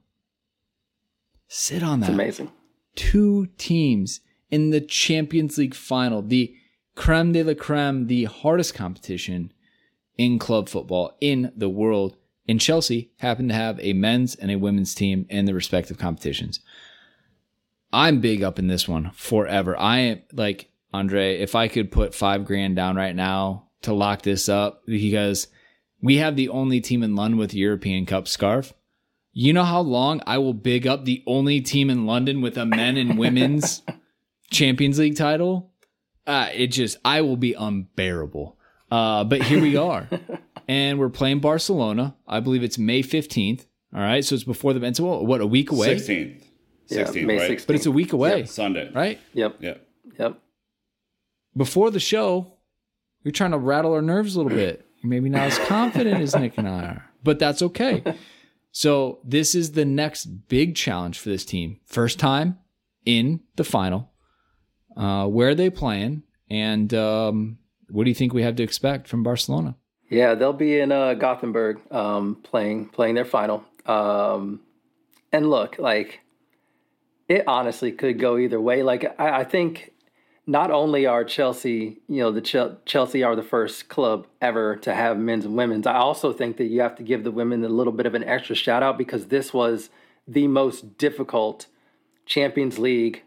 Sit 1.48 1.82
on 1.82 2.00
that. 2.00 2.06
It's 2.06 2.14
amazing. 2.14 2.52
Two 2.96 3.46
teams 3.58 4.20
in 4.50 4.70
the 4.70 4.80
Champions 4.80 5.56
League 5.58 5.74
final, 5.74 6.22
the 6.22 6.54
creme 6.96 7.32
de 7.32 7.42
la 7.42 7.54
creme, 7.54 8.06
the 8.06 8.24
hardest 8.24 8.74
competition 8.74 9.52
in 10.20 10.38
club 10.38 10.68
football 10.68 11.16
in 11.22 11.50
the 11.56 11.70
world 11.70 12.14
in 12.46 12.58
Chelsea 12.58 13.10
happen 13.20 13.48
to 13.48 13.54
have 13.54 13.80
a 13.80 13.94
men's 13.94 14.34
and 14.34 14.50
a 14.50 14.58
women's 14.58 14.94
team 14.94 15.24
in 15.30 15.46
the 15.46 15.54
respective 15.54 15.96
competitions. 15.96 16.60
I'm 17.90 18.20
big 18.20 18.42
up 18.42 18.58
in 18.58 18.66
this 18.66 18.86
one 18.86 19.12
forever. 19.14 19.74
I 19.78 19.98
am 19.98 20.22
like 20.34 20.70
Andre, 20.92 21.38
if 21.38 21.54
I 21.54 21.68
could 21.68 21.90
put 21.90 22.14
five 22.14 22.44
grand 22.44 22.76
down 22.76 22.96
right 22.96 23.16
now 23.16 23.68
to 23.80 23.94
lock 23.94 24.20
this 24.20 24.46
up 24.46 24.82
because 24.84 25.48
we 26.02 26.18
have 26.18 26.36
the 26.36 26.50
only 26.50 26.82
team 26.82 27.02
in 27.02 27.16
London 27.16 27.38
with 27.38 27.54
a 27.54 27.58
European 27.58 28.04
Cup 28.04 28.28
scarf. 28.28 28.74
You 29.32 29.54
know 29.54 29.64
how 29.64 29.80
long 29.80 30.20
I 30.26 30.36
will 30.36 30.52
big 30.52 30.86
up 30.86 31.06
the 31.06 31.24
only 31.26 31.62
team 31.62 31.88
in 31.88 32.04
London 32.04 32.42
with 32.42 32.58
a 32.58 32.66
men 32.66 32.98
and 32.98 33.18
women's 33.18 33.80
Champions 34.50 34.98
League 34.98 35.16
title? 35.16 35.72
Uh, 36.26 36.50
it 36.52 36.66
just, 36.66 36.98
I 37.06 37.22
will 37.22 37.38
be 37.38 37.54
unbearable. 37.54 38.58
Uh, 38.90 39.24
but 39.24 39.42
here 39.42 39.60
we 39.60 39.76
are. 39.88 40.08
and 40.68 40.98
we're 40.98 41.08
playing 41.08 41.40
Barcelona. 41.40 42.16
I 42.26 42.40
believe 42.40 42.62
it's 42.62 42.78
May 42.78 43.02
15th. 43.02 43.66
All 43.94 44.00
right. 44.00 44.24
So 44.24 44.34
it's 44.34 44.44
before 44.44 44.72
the 44.72 44.78
event. 44.78 44.96
So 44.96 45.22
what, 45.22 45.40
a 45.40 45.46
week 45.46 45.70
away? 45.70 45.96
16th. 45.96 46.44
16th, 46.90 47.14
yeah, 47.14 47.24
May 47.26 47.38
right? 47.38 47.50
16th. 47.50 47.66
But 47.66 47.76
it's 47.76 47.86
a 47.86 47.90
week 47.92 48.12
away. 48.12 48.38
Yep, 48.38 48.48
Sunday. 48.48 48.90
Right? 48.92 49.20
Yep. 49.34 49.56
Yep. 49.60 49.86
Yep. 50.18 50.38
Before 51.56 51.90
the 51.90 52.00
show, 52.00 52.54
you're 53.22 53.32
trying 53.32 53.52
to 53.52 53.58
rattle 53.58 53.92
our 53.92 54.02
nerves 54.02 54.34
a 54.34 54.40
little 54.40 54.56
bit. 54.56 54.86
You're 55.02 55.10
maybe 55.10 55.28
not 55.28 55.42
as 55.42 55.58
confident 55.60 56.20
as 56.20 56.34
Nick 56.36 56.58
and 56.58 56.68
I 56.68 56.84
are, 56.84 57.10
but 57.22 57.38
that's 57.38 57.62
okay. 57.62 58.02
So 58.72 59.18
this 59.24 59.56
is 59.56 59.72
the 59.72 59.84
next 59.84 60.26
big 60.48 60.76
challenge 60.76 61.18
for 61.18 61.28
this 61.28 61.44
team. 61.44 61.80
First 61.86 62.20
time 62.20 62.58
in 63.04 63.40
the 63.56 63.64
final. 63.64 64.12
Uh, 64.96 65.26
where 65.26 65.48
are 65.48 65.54
they 65.56 65.70
playing? 65.70 66.22
And 66.48 66.94
um, 66.94 67.58
what 67.90 68.04
do 68.04 68.10
you 68.10 68.14
think 68.14 68.32
we 68.32 68.42
have 68.42 68.56
to 68.56 68.62
expect 68.62 69.08
from 69.08 69.22
Barcelona? 69.22 69.76
Yeah, 70.08 70.34
they'll 70.34 70.52
be 70.52 70.80
in 70.80 70.90
uh, 70.90 71.14
Gothenburg 71.14 71.80
um, 71.92 72.36
playing 72.42 72.88
playing 72.88 73.14
their 73.14 73.24
final. 73.24 73.64
Um, 73.86 74.60
and 75.32 75.48
look, 75.48 75.78
like 75.78 76.20
it 77.28 77.44
honestly 77.46 77.92
could 77.92 78.18
go 78.18 78.36
either 78.36 78.60
way. 78.60 78.82
Like 78.82 79.04
I, 79.20 79.40
I 79.40 79.44
think 79.44 79.92
not 80.46 80.72
only 80.72 81.06
are 81.06 81.22
Chelsea, 81.22 82.00
you 82.08 82.20
know, 82.20 82.32
the 82.32 82.40
Ch- 82.40 82.84
Chelsea 82.84 83.22
are 83.22 83.36
the 83.36 83.42
first 83.42 83.88
club 83.88 84.26
ever 84.40 84.74
to 84.78 84.92
have 84.92 85.16
men's 85.16 85.44
and 85.44 85.56
women's. 85.56 85.86
I 85.86 85.94
also 85.94 86.32
think 86.32 86.56
that 86.56 86.64
you 86.64 86.80
have 86.80 86.96
to 86.96 87.04
give 87.04 87.22
the 87.22 87.30
women 87.30 87.64
a 87.64 87.68
little 87.68 87.92
bit 87.92 88.06
of 88.06 88.16
an 88.16 88.24
extra 88.24 88.56
shout 88.56 88.82
out 88.82 88.98
because 88.98 89.28
this 89.28 89.54
was 89.54 89.90
the 90.26 90.48
most 90.48 90.98
difficult 90.98 91.66
Champions 92.26 92.80
League 92.80 93.22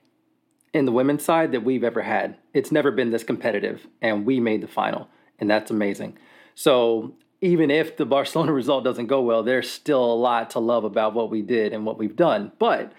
in 0.74 0.86
the 0.86 0.92
women's 0.92 1.24
side 1.24 1.52
that 1.52 1.64
we've 1.64 1.84
ever 1.84 2.02
had. 2.02 2.36
It's 2.54 2.72
never 2.72 2.92
been 2.92 3.12
this 3.12 3.24
competitive, 3.24 3.88
and 4.02 4.26
we 4.26 4.40
made 4.40 4.62
the 4.62 4.68
final, 4.68 5.08
and 5.40 5.50
that's 5.50 5.72
amazing. 5.72 6.18
So 6.56 7.14
even 7.42 7.70
if 7.70 7.98
the 7.98 8.06
Barcelona 8.06 8.54
result 8.62 8.84
doesn't 8.84 9.08
go 9.08 9.22
well, 9.22 9.44
there's 9.44 9.70
still 9.70 10.04
a 10.04 10.16
lot 10.16 10.50
to 10.52 10.60
love 10.60 10.84
about 10.84 11.14
what 11.14 11.30
we 11.30 11.42
did 11.42 11.74
and 11.74 11.86
what 11.86 11.98
we've 11.98 12.16
done. 12.16 12.52
But 12.58 12.92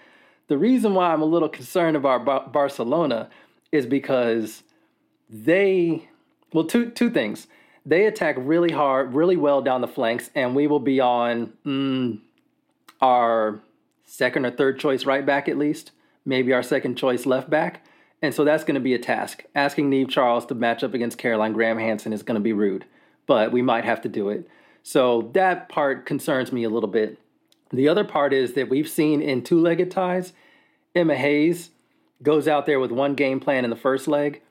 the 0.47 0.57
reason 0.57 0.93
why 0.93 1.11
I'm 1.11 1.21
a 1.21 1.25
little 1.25 1.49
concerned 1.49 1.97
about 1.97 2.25
Bar- 2.25 2.47
Barcelona 2.47 3.29
is 3.71 3.85
because 3.85 4.63
they, 5.29 6.07
well, 6.53 6.65
two 6.65 6.91
two 6.91 7.09
things. 7.09 7.47
They 7.87 8.05
attack 8.05 8.35
really 8.39 8.71
hard, 8.71 9.13
really 9.13 9.37
well 9.37 9.61
down 9.61 9.81
the 9.81 9.87
flanks, 9.87 10.31
and 10.33 10.55
we 10.55 10.65
will 10.65 10.79
be 10.79 10.99
on 10.99 11.53
mm, 11.65 12.19
our 12.99 13.59
second 14.05 14.45
or 14.45 14.51
third 14.51 14.79
choice 14.79 15.05
right 15.05 15.25
back 15.25 15.47
at 15.49 15.57
least, 15.57 15.91
maybe 16.25 16.53
our 16.53 16.63
second 16.63 16.95
choice 16.97 17.25
left 17.25 17.49
back. 17.49 17.85
And 18.21 18.33
so 18.33 18.43
that's 18.43 18.63
going 18.63 18.75
to 18.75 18.81
be 18.81 18.93
a 18.93 18.99
task. 18.99 19.43
Asking 19.53 19.89
Niamh 19.89 20.09
Charles 20.09 20.45
to 20.47 20.55
match 20.55 20.83
up 20.83 20.93
against 20.93 21.17
Caroline 21.17 21.53
Graham 21.53 21.77
Hansen 21.77 22.13
is 22.13 22.23
going 22.23 22.35
to 22.35 22.41
be 22.41 22.53
rude, 22.53 22.85
but 23.27 23.51
we 23.51 23.61
might 23.61 23.85
have 23.85 24.01
to 24.01 24.09
do 24.09 24.29
it. 24.29 24.49
So 24.83 25.29
that 25.33 25.69
part 25.69 26.05
concerns 26.05 26.51
me 26.51 26.63
a 26.63 26.69
little 26.69 26.89
bit. 26.89 27.19
The 27.71 27.87
other 27.87 28.03
part 28.03 28.33
is 28.33 28.53
that 28.53 28.69
we've 28.69 28.89
seen 28.89 29.21
in 29.21 29.43
two 29.43 29.59
legged 29.59 29.91
ties, 29.91 30.33
Emma 30.95 31.15
Hayes 31.15 31.71
goes 32.23 32.47
out 32.47 32.65
there 32.65 32.79
with 32.79 32.91
one 32.91 33.15
game 33.15 33.39
plan 33.39 33.63
in 33.63 33.69
the 33.69 33.75
first 33.75 34.07
leg. 34.07 34.41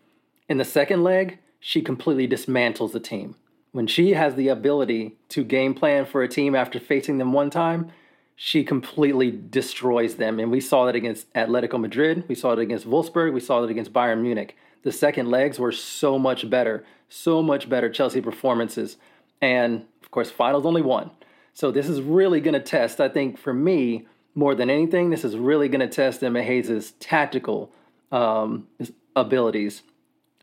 In 0.49 0.59
the 0.59 0.65
second 0.65 1.03
leg, 1.03 1.39
she 1.59 1.81
completely 1.81 2.29
dismantles 2.29 2.93
the 2.93 3.01
team. 3.01 3.37
When 3.73 3.87
she 3.87 4.13
has 4.13 4.35
the 4.35 4.49
ability 4.49 5.17
to 5.31 5.43
game 5.43 5.75
plan 5.75 6.05
for 6.05 6.23
a 6.23 6.29
team 6.29 6.55
after 6.55 6.79
facing 6.79 7.19
them 7.19 7.33
one 7.33 7.51
time, 7.51 7.91
she 8.37 8.65
completely 8.65 9.31
destroys 9.31 10.17
them. 10.17 10.41
And 10.41 10.51
we 10.51 10.61
saw 10.61 10.87
that 10.87 10.97
against 10.97 11.33
Atletico 11.35 11.81
Madrid. 11.81 12.25
We 12.29 12.35
saw 12.35 12.53
it 12.53 12.59
against 12.59 12.87
Wolfsburg. 12.87 13.33
We 13.33 13.41
saw 13.41 13.63
it 13.63 13.71
against 13.71 13.93
Bayern 13.93 14.23
Munich. 14.23 14.57
The 14.83 14.93
second 14.93 15.31
legs 15.31 15.59
were 15.59 15.73
so 15.73 16.19
much 16.19 16.51
better, 16.51 16.85
so 17.09 17.43
much 17.43 17.69
better 17.69 17.89
Chelsea 17.89 18.21
performances. 18.21 18.97
And 19.41 19.87
of 20.03 20.11
course, 20.11 20.31
finals 20.31 20.67
only 20.67 20.83
one. 20.83 21.11
So 21.53 21.71
this 21.71 21.89
is 21.89 22.01
really 22.01 22.41
going 22.41 22.55
to 22.55 22.61
test, 22.61 23.01
I 23.01 23.09
think, 23.09 23.39
for 23.39 23.55
me, 23.55 24.07
more 24.35 24.55
than 24.55 24.69
anything, 24.69 25.11
this 25.11 25.25
is 25.25 25.37
really 25.37 25.69
going 25.69 25.81
to 25.81 25.89
test 25.89 26.23
Emma 26.23 26.43
Hayes' 26.43 26.93
tactical 26.99 27.71
um, 28.11 28.67
abilities. 29.15 29.83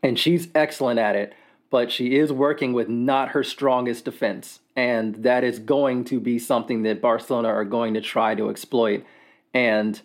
And 0.02 0.18
she's 0.18 0.48
excellent 0.54 0.98
at 0.98 1.14
it, 1.14 1.34
but 1.72 1.90
she 1.90 2.16
is 2.16 2.30
working 2.30 2.74
with 2.74 2.90
not 2.90 3.30
her 3.30 3.42
strongest 3.42 4.04
defense. 4.04 4.60
And 4.76 5.14
that 5.24 5.42
is 5.42 5.58
going 5.58 6.04
to 6.04 6.20
be 6.20 6.38
something 6.38 6.82
that 6.82 7.00
Barcelona 7.00 7.48
are 7.48 7.64
going 7.64 7.94
to 7.94 8.02
try 8.02 8.34
to 8.34 8.50
exploit. 8.50 9.06
And 9.54 9.98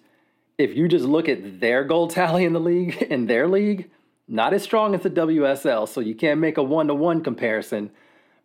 if 0.58 0.78
you 0.78 0.88
just 0.88 1.04
look 1.04 1.28
at 1.28 1.60
their 1.60 1.84
goal 1.84 2.08
tally 2.08 2.46
in 2.46 2.54
the 2.54 2.62
league, 2.62 2.96
in 3.10 3.28
their 3.28 3.50
league, 3.50 3.92
not 4.30 4.54
as 4.54 4.64
strong 4.64 4.96
as 4.96 5.02
the 5.02 5.10
WSL. 5.10 5.90
So 5.90 6.00
you 6.00 6.16
can't 6.16 6.40
make 6.40 6.58
a 6.58 6.64
one 6.64 6.88
to 6.88 6.96
one 6.96 7.22
comparison. 7.22 7.92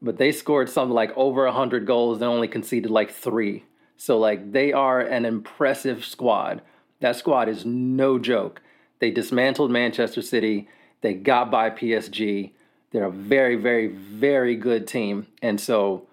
But 0.03 0.19
they 0.19 0.33
scored 0.33 0.69
something 0.69 0.93
like 0.93 1.17
over 1.17 1.45
100 1.45 1.87
goals 1.87 2.17
and 2.17 2.25
only 2.25 2.49
conceded 2.49 2.91
like 2.91 3.13
three. 3.13 3.65
So, 3.97 4.19
like, 4.19 4.51
they 4.51 4.73
are 4.73 5.01
an 5.01 5.25
impressive 5.25 6.05
squad. 6.05 6.61
That 6.99 7.15
squad 7.15 7.49
is 7.49 7.65
no 7.65 8.19
joke. 8.19 8.63
They 8.99 9.13
dismantled 9.13 9.71
Manchester 9.71 10.23
City, 10.23 10.69
they 11.03 11.15
got 11.15 11.53
by 11.53 11.71
PSG. 11.71 12.51
They're 12.93 13.05
a 13.05 13.11
very, 13.11 13.57
very, 13.57 13.89
very 13.89 14.55
good 14.55 14.87
team. 14.87 15.27
And 15.41 15.61
so 15.61 16.07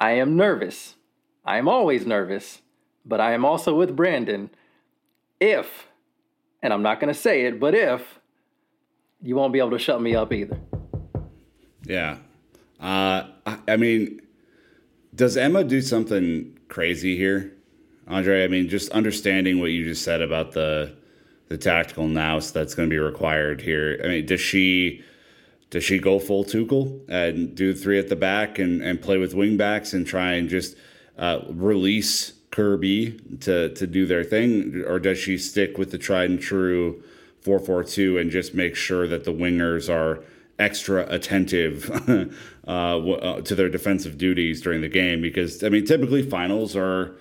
I 0.00 0.12
am 0.12 0.36
nervous. 0.36 0.96
I 1.44 1.58
am 1.58 1.68
always 1.68 2.06
nervous, 2.06 2.62
but 3.04 3.20
I 3.20 3.32
am 3.32 3.44
also 3.44 3.74
with 3.74 3.94
Brandon. 3.94 4.50
If, 5.40 5.88
and 6.62 6.72
I'm 6.72 6.82
not 6.82 7.00
going 7.00 7.12
to 7.12 7.18
say 7.18 7.44
it, 7.46 7.60
but 7.60 7.74
if, 7.74 8.18
you 9.22 9.36
won't 9.36 9.52
be 9.52 9.58
able 9.58 9.70
to 9.70 9.78
shut 9.78 10.02
me 10.02 10.14
up 10.14 10.32
either. 10.32 10.58
Yeah. 11.86 12.18
Uh, 12.80 13.28
I, 13.46 13.58
I 13.68 13.76
mean, 13.76 14.20
does 15.14 15.36
Emma 15.36 15.64
do 15.64 15.80
something 15.80 16.58
crazy 16.68 17.16
here, 17.16 17.52
Andre? 18.08 18.44
I 18.44 18.48
mean, 18.48 18.68
just 18.68 18.90
understanding 18.90 19.60
what 19.60 19.70
you 19.70 19.84
just 19.84 20.02
said 20.02 20.20
about 20.20 20.52
the 20.52 20.96
the 21.48 21.58
tactical 21.58 22.08
nous 22.08 22.52
that's 22.52 22.74
going 22.74 22.88
to 22.88 22.92
be 22.92 22.98
required 22.98 23.60
here. 23.60 24.00
I 24.02 24.08
mean, 24.08 24.26
does 24.26 24.40
she 24.40 25.04
does 25.70 25.84
she 25.84 25.98
go 25.98 26.18
full 26.18 26.44
Tuchel 26.44 27.00
and 27.08 27.54
do 27.54 27.74
three 27.74 27.98
at 27.98 28.08
the 28.08 28.16
back 28.16 28.58
and, 28.58 28.82
and 28.82 29.00
play 29.00 29.18
with 29.18 29.34
wing 29.34 29.56
backs 29.56 29.92
and 29.92 30.06
try 30.06 30.34
and 30.34 30.48
just 30.48 30.76
uh, 31.18 31.40
release 31.48 32.32
Kirby 32.50 33.20
to 33.40 33.74
to 33.74 33.86
do 33.86 34.06
their 34.06 34.22
thing, 34.22 34.84
or 34.86 35.00
does 35.00 35.18
she 35.18 35.36
stick 35.38 35.76
with 35.76 35.90
the 35.90 35.98
tried 35.98 36.30
and 36.30 36.40
true 36.40 37.02
four 37.40 37.58
four 37.58 37.82
two 37.82 38.16
and 38.16 38.30
just 38.30 38.54
make 38.54 38.76
sure 38.76 39.08
that 39.08 39.24
the 39.24 39.32
wingers 39.32 39.92
are 39.92 40.22
extra 40.58 41.04
attentive 41.08 41.90
uh, 42.68 42.70
uh, 42.70 43.40
to 43.40 43.54
their 43.54 43.68
defensive 43.68 44.16
duties 44.16 44.62
during 44.62 44.80
the 44.80 44.88
game 44.88 45.20
because 45.20 45.62
I 45.64 45.68
mean 45.68 45.84
typically 45.84 46.22
finals 46.22 46.76
are 46.76 47.16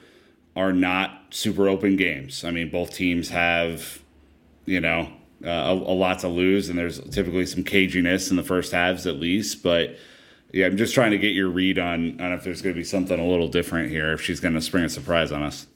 are 0.56 0.72
not 0.72 1.24
super 1.32 1.68
open 1.68 1.98
games. 1.98 2.44
I 2.44 2.52
mean 2.52 2.70
both 2.70 2.94
teams 2.94 3.30
have 3.30 4.02
you 4.66 4.80
know 4.80 5.12
uh, 5.44 5.50
a, 5.50 5.74
a, 5.74 5.96
lot 5.96 6.20
to 6.20 6.28
lose 6.28 6.70
and 6.70 6.78
there's 6.78 7.00
typically 7.10 7.46
some 7.46 7.64
caginess 7.64 8.30
in 8.30 8.38
the 8.38 8.44
first 8.44 8.72
halves 8.72 9.06
at 9.06 9.16
least, 9.16 9.64
but 9.64 9.98
yeah, 10.54 10.68
I'm 10.68 10.78
just 10.78 10.94
trying 10.94 11.12
to 11.12 11.18
get 11.18 11.34
your 11.34 11.50
read 11.50 11.80
on 11.80 12.22
on 12.22 12.32
if 12.32 12.44
there's 12.44 12.62
going 12.62 12.76
to 12.76 12.80
be 12.80 12.86
something 12.86 13.20
a 13.20 13.28
little 13.28 13.48
different 13.48 13.90
here 13.90 14.14
if 14.14 14.22
she's 14.22 14.40
going 14.40 14.54
to 14.54 14.62
spring 14.62 14.86
a 14.86 14.90
surprise 14.90 15.32
on 15.32 15.44
us. 15.44 15.68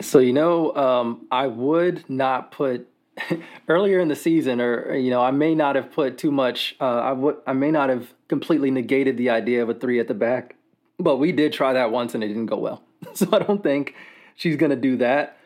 So 0.00 0.18
you 0.18 0.32
know, 0.32 0.74
um, 0.76 1.26
I 1.30 1.46
would 1.46 2.08
not 2.08 2.52
put 2.52 2.86
earlier 3.68 4.00
in 4.00 4.08
the 4.08 4.16
season, 4.16 4.60
or 4.60 4.94
you 4.94 5.10
know, 5.10 5.22
I 5.22 5.30
may 5.30 5.54
not 5.54 5.76
have 5.76 5.90
put 5.90 6.18
too 6.18 6.30
much. 6.30 6.76
Uh, 6.80 6.84
I 6.84 7.12
would, 7.12 7.36
I 7.46 7.54
may 7.54 7.70
not 7.70 7.88
have 7.88 8.12
completely 8.28 8.70
negated 8.70 9.16
the 9.16 9.30
idea 9.30 9.62
of 9.62 9.70
a 9.70 9.74
three 9.74 9.98
at 9.98 10.08
the 10.08 10.14
back, 10.14 10.56
but 10.98 11.16
we 11.16 11.32
did 11.32 11.52
try 11.52 11.72
that 11.72 11.90
once 11.90 12.14
and 12.14 12.22
it 12.22 12.28
didn't 12.28 12.46
go 12.46 12.58
well. 12.58 12.82
So 13.14 13.28
I 13.32 13.38
don't 13.38 13.62
think 13.62 13.94
she's 14.34 14.56
going 14.56 14.70
to 14.70 14.76
do 14.76 14.96
that. 14.96 15.38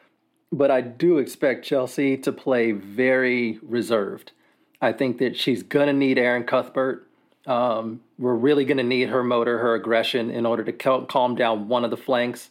But 0.53 0.71
I 0.71 0.83
do 0.83 1.17
expect 1.17 1.65
Chelsea 1.65 2.19
to 2.19 2.31
play 2.31 2.73
very 2.73 3.59
reserved. 3.63 4.33
I 4.83 4.93
think 4.93 5.19
that 5.19 5.37
she's 5.37 5.63
going 5.63 5.87
to 5.87 5.93
need 5.93 6.19
Erin 6.19 6.45
Cuthbert. 6.45 7.09
Um, 7.47 8.03
we're 8.19 8.35
really 8.35 8.65
going 8.65 8.77
to 8.77 8.83
need 8.83 9.09
her 9.09 9.25
motor, 9.25 9.59
her 9.59 9.75
aggression, 9.75 10.31
in 10.31 10.45
order 10.45 10.63
to 10.65 10.73
cal- 10.73 11.07
calm 11.07 11.35
down 11.35 11.69
one 11.69 11.85
of 11.85 11.91
the 11.91 11.97
flanks. 11.97 12.51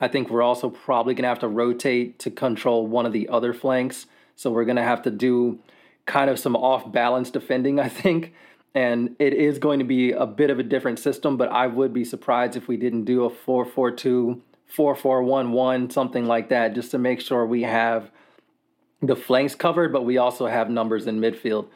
I 0.00 0.08
think 0.08 0.28
we're 0.28 0.42
also 0.42 0.70
probably 0.70 1.14
going 1.14 1.22
to 1.22 1.28
have 1.28 1.40
to 1.40 1.48
rotate 1.48 2.18
to 2.20 2.30
control 2.30 2.86
one 2.86 3.06
of 3.06 3.12
the 3.12 3.28
other 3.28 3.54
flanks. 3.54 4.06
So 4.36 4.50
we're 4.50 4.64
going 4.64 4.76
to 4.76 4.82
have 4.82 5.02
to 5.02 5.10
do 5.10 5.58
kind 6.06 6.30
of 6.30 6.38
some 6.38 6.54
off 6.54 6.90
balance 6.92 7.30
defending, 7.30 7.80
I 7.80 7.88
think. 7.88 8.34
And 8.74 9.16
it 9.18 9.32
is 9.32 9.58
going 9.58 9.78
to 9.78 9.84
be 9.84 10.12
a 10.12 10.26
bit 10.26 10.50
of 10.50 10.58
a 10.58 10.62
different 10.62 10.98
system, 10.98 11.36
but 11.36 11.48
I 11.50 11.66
would 11.66 11.92
be 11.92 12.04
surprised 12.04 12.56
if 12.56 12.68
we 12.68 12.76
didn't 12.76 13.04
do 13.04 13.24
a 13.24 13.30
4 13.30 13.64
4 13.64 13.90
2, 13.92 14.42
4 14.68 14.94
4 14.94 15.22
1 15.22 15.52
1, 15.52 15.90
something 15.90 16.26
like 16.26 16.48
that, 16.50 16.74
just 16.74 16.90
to 16.92 16.98
make 16.98 17.20
sure 17.20 17.46
we 17.46 17.62
have 17.62 18.10
the 19.00 19.16
flanks 19.16 19.54
covered, 19.54 19.92
but 19.92 20.04
we 20.04 20.18
also 20.18 20.46
have 20.46 20.70
numbers 20.70 21.06
in 21.06 21.20
midfield. 21.20 21.68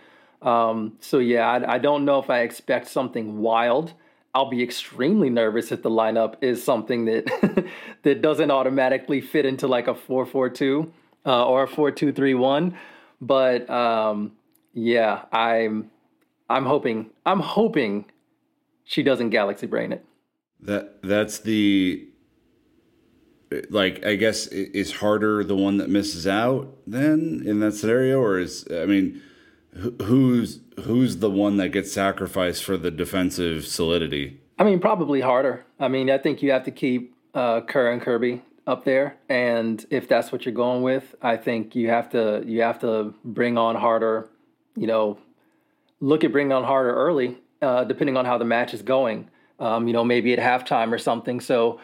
Um, 0.43 0.95
so, 1.01 1.19
yeah, 1.19 1.49
I, 1.49 1.75
I 1.75 1.79
don't 1.79 2.05
know 2.05 2.19
if 2.19 2.29
I 2.29 2.41
expect 2.41 2.89
something 2.89 3.39
wild. 3.39 3.95
I'll 4.35 4.51
be 4.51 4.63
extremely 4.63 5.31
nervous 5.31 5.73
if 5.73 5.83
the 5.83 5.91
lineup 5.91 6.37
is 6.41 6.63
something 6.65 7.05
that 7.05 7.67
that 8.03 8.23
doesn't 8.23 8.51
automatically 8.51 9.21
fit 9.21 9.47
into 9.47 9.69
like 9.69 9.89
a 9.89 9.95
4-4-2 9.95 10.91
uh, 11.25 11.47
or 11.47 11.65
a 11.65 11.69
four 11.69 11.91
two 11.91 12.13
three 12.13 12.35
one. 12.35 12.77
But 13.21 13.69
um, 13.71 14.33
yeah, 14.73 15.25
I'm 15.33 15.91
I'm 16.49 16.67
hoping 16.67 17.11
I'm 17.25 17.41
hoping 17.41 18.07
she 18.85 19.03
doesn't 19.03 19.31
galaxy 19.31 19.67
brain 19.67 19.93
it. 19.93 20.05
That 20.61 21.03
that's 21.03 21.41
the 21.41 22.09
like 23.71 24.05
I 24.05 24.17
guess 24.17 24.47
is 24.47 24.93
Harder 24.93 25.45
the 25.45 25.57
one 25.57 25.79
that 25.79 25.89
misses 25.89 26.27
out 26.27 26.77
then 26.87 27.43
in 27.45 27.61
that 27.61 27.73
scenario, 27.73 28.21
or 28.21 28.39
is 28.39 28.67
I 28.71 28.87
mean 28.87 29.21
who's 30.03 30.61
who's 30.85 31.19
the 31.19 31.31
one 31.31 31.57
that 31.59 31.71
gets 31.71 31.93
sacrificed 31.93 32.65
for 32.65 32.77
the 32.77 32.91
defensive 32.91 33.67
solidity? 33.67 34.41
I 34.59 34.65
mean, 34.65 34.81
probably 34.81 35.21
Harder. 35.21 35.65
I 35.81 35.89
mean, 35.89 36.11
I 36.11 36.19
think 36.19 36.43
you 36.43 36.53
have 36.53 36.65
to 36.65 36.71
keep 36.71 37.15
uh, 37.35 37.63
Kerr 37.63 37.91
and 37.91 38.01
Kirby 38.01 38.43
up 38.65 38.85
there 38.85 39.17
and 39.29 39.85
if 39.91 40.07
that's 40.07 40.31
what 40.31 40.47
you're 40.47 40.55
going 40.55 40.83
with 40.83 41.17
i 41.21 41.37
think 41.37 41.75
you 41.75 41.89
have 41.89 42.09
to 42.09 42.45
you 42.47 42.63
have 42.63 42.79
to 42.79 43.13
bring 43.25 43.59
on 43.59 43.75
Harder 43.75 44.29
you 44.77 44.87
know 44.87 45.19
look 45.99 46.23
at 46.23 46.31
bringing 46.31 46.53
on 46.53 46.63
Harder 46.63 46.95
early 46.95 47.37
uh, 47.61 47.83
depending 47.83 48.17
on 48.17 48.25
how 48.25 48.39
the 48.39 48.45
match 48.45 48.73
is 48.73 48.81
going 48.81 49.29
um, 49.63 49.87
you 49.87 49.93
know, 49.93 50.05
maybe 50.05 50.33
at 50.33 50.41
halftime 50.41 50.93
or 50.93 50.99
something. 50.99 51.41
So, 51.41 51.79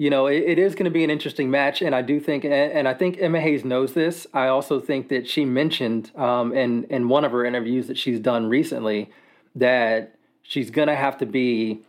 you 0.00 0.08
know, 0.08 0.28
it, 0.28 0.44
it 0.46 0.58
is 0.58 0.74
going 0.74 0.86
to 0.86 0.90
be 0.90 1.04
an 1.04 1.10
interesting 1.10 1.50
match, 1.50 1.82
and 1.82 1.94
I 1.94 2.00
do 2.00 2.20
think, 2.20 2.44
and, 2.44 2.54
and, 2.54 2.88
I 2.88 2.94
think 2.94 3.18
Emma 3.20 3.38
Hayes 3.38 3.66
knows 3.66 3.92
this. 3.92 4.26
I 4.32 4.46
also 4.46 4.80
think 4.80 5.10
that 5.10 5.28
she 5.28 5.44
mentioned 5.44 6.10
um, 6.16 6.54
in 6.54 6.84
in 6.84 7.10
one 7.10 7.22
of 7.22 7.32
her 7.32 7.44
interviews 7.44 7.86
that 7.88 7.98
she's 7.98 8.18
done 8.18 8.48
recently 8.48 9.10
that 9.54 10.14
she's 10.40 10.70
going 10.70 10.88
to 10.88 10.96
have 10.96 11.18
to 11.18 11.26
be, 11.26 11.82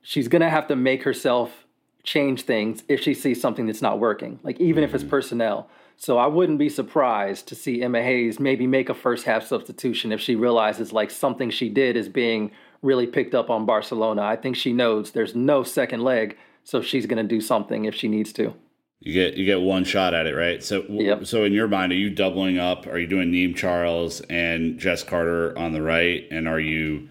she's 0.00 0.26
going 0.26 0.40
to 0.40 0.48
have 0.48 0.66
to 0.68 0.74
make 0.74 1.02
herself 1.02 1.66
change 2.02 2.44
things 2.44 2.82
if 2.88 3.02
she 3.02 3.12
sees 3.12 3.38
something 3.38 3.66
that's 3.66 3.82
not 3.82 3.98
working, 3.98 4.40
like 4.42 4.58
even 4.58 4.82
if 4.82 4.94
it's 4.94 5.04
mm-hmm. 5.04 5.10
personnel. 5.10 5.68
So 5.98 6.16
I 6.16 6.28
wouldn't 6.28 6.58
be 6.58 6.70
surprised 6.70 7.46
to 7.48 7.54
see 7.54 7.82
Emma 7.82 8.02
Hayes 8.02 8.40
maybe 8.40 8.66
make 8.66 8.88
a 8.88 8.94
first 8.94 9.26
half 9.26 9.44
substitution 9.44 10.12
if 10.12 10.20
she 10.22 10.34
realizes 10.34 10.94
like 10.94 11.10
something 11.10 11.50
she 11.50 11.68
did 11.68 11.94
is 11.94 12.08
being 12.08 12.52
really 12.80 13.06
picked 13.06 13.34
up 13.34 13.50
on 13.50 13.66
Barcelona. 13.66 14.22
I 14.22 14.36
think 14.36 14.56
she 14.56 14.72
knows 14.72 15.10
there's 15.10 15.34
no 15.34 15.62
second 15.62 16.00
leg, 16.00 16.38
so 16.64 16.80
she's 16.80 17.06
going 17.06 17.26
to 17.26 17.28
do 17.28 17.40
something 17.40 17.84
if 17.84 17.94
she 17.94 18.08
needs 18.08 18.32
to. 18.34 18.54
You 19.00 19.12
get 19.14 19.34
you 19.34 19.44
get 19.44 19.60
one 19.60 19.82
shot 19.82 20.14
at 20.14 20.26
it, 20.26 20.34
right? 20.34 20.62
So 20.62 20.84
yep. 20.88 21.26
so 21.26 21.42
in 21.42 21.52
your 21.52 21.66
mind, 21.66 21.90
are 21.90 21.96
you 21.96 22.08
doubling 22.08 22.58
up? 22.58 22.86
Are 22.86 22.98
you 22.98 23.08
doing 23.08 23.32
Niamh 23.32 23.56
Charles 23.56 24.20
and 24.22 24.78
Jess 24.78 25.02
Carter 25.02 25.58
on 25.58 25.72
the 25.72 25.82
right, 25.82 26.24
and 26.30 26.46
are 26.46 26.60
you 26.60 27.08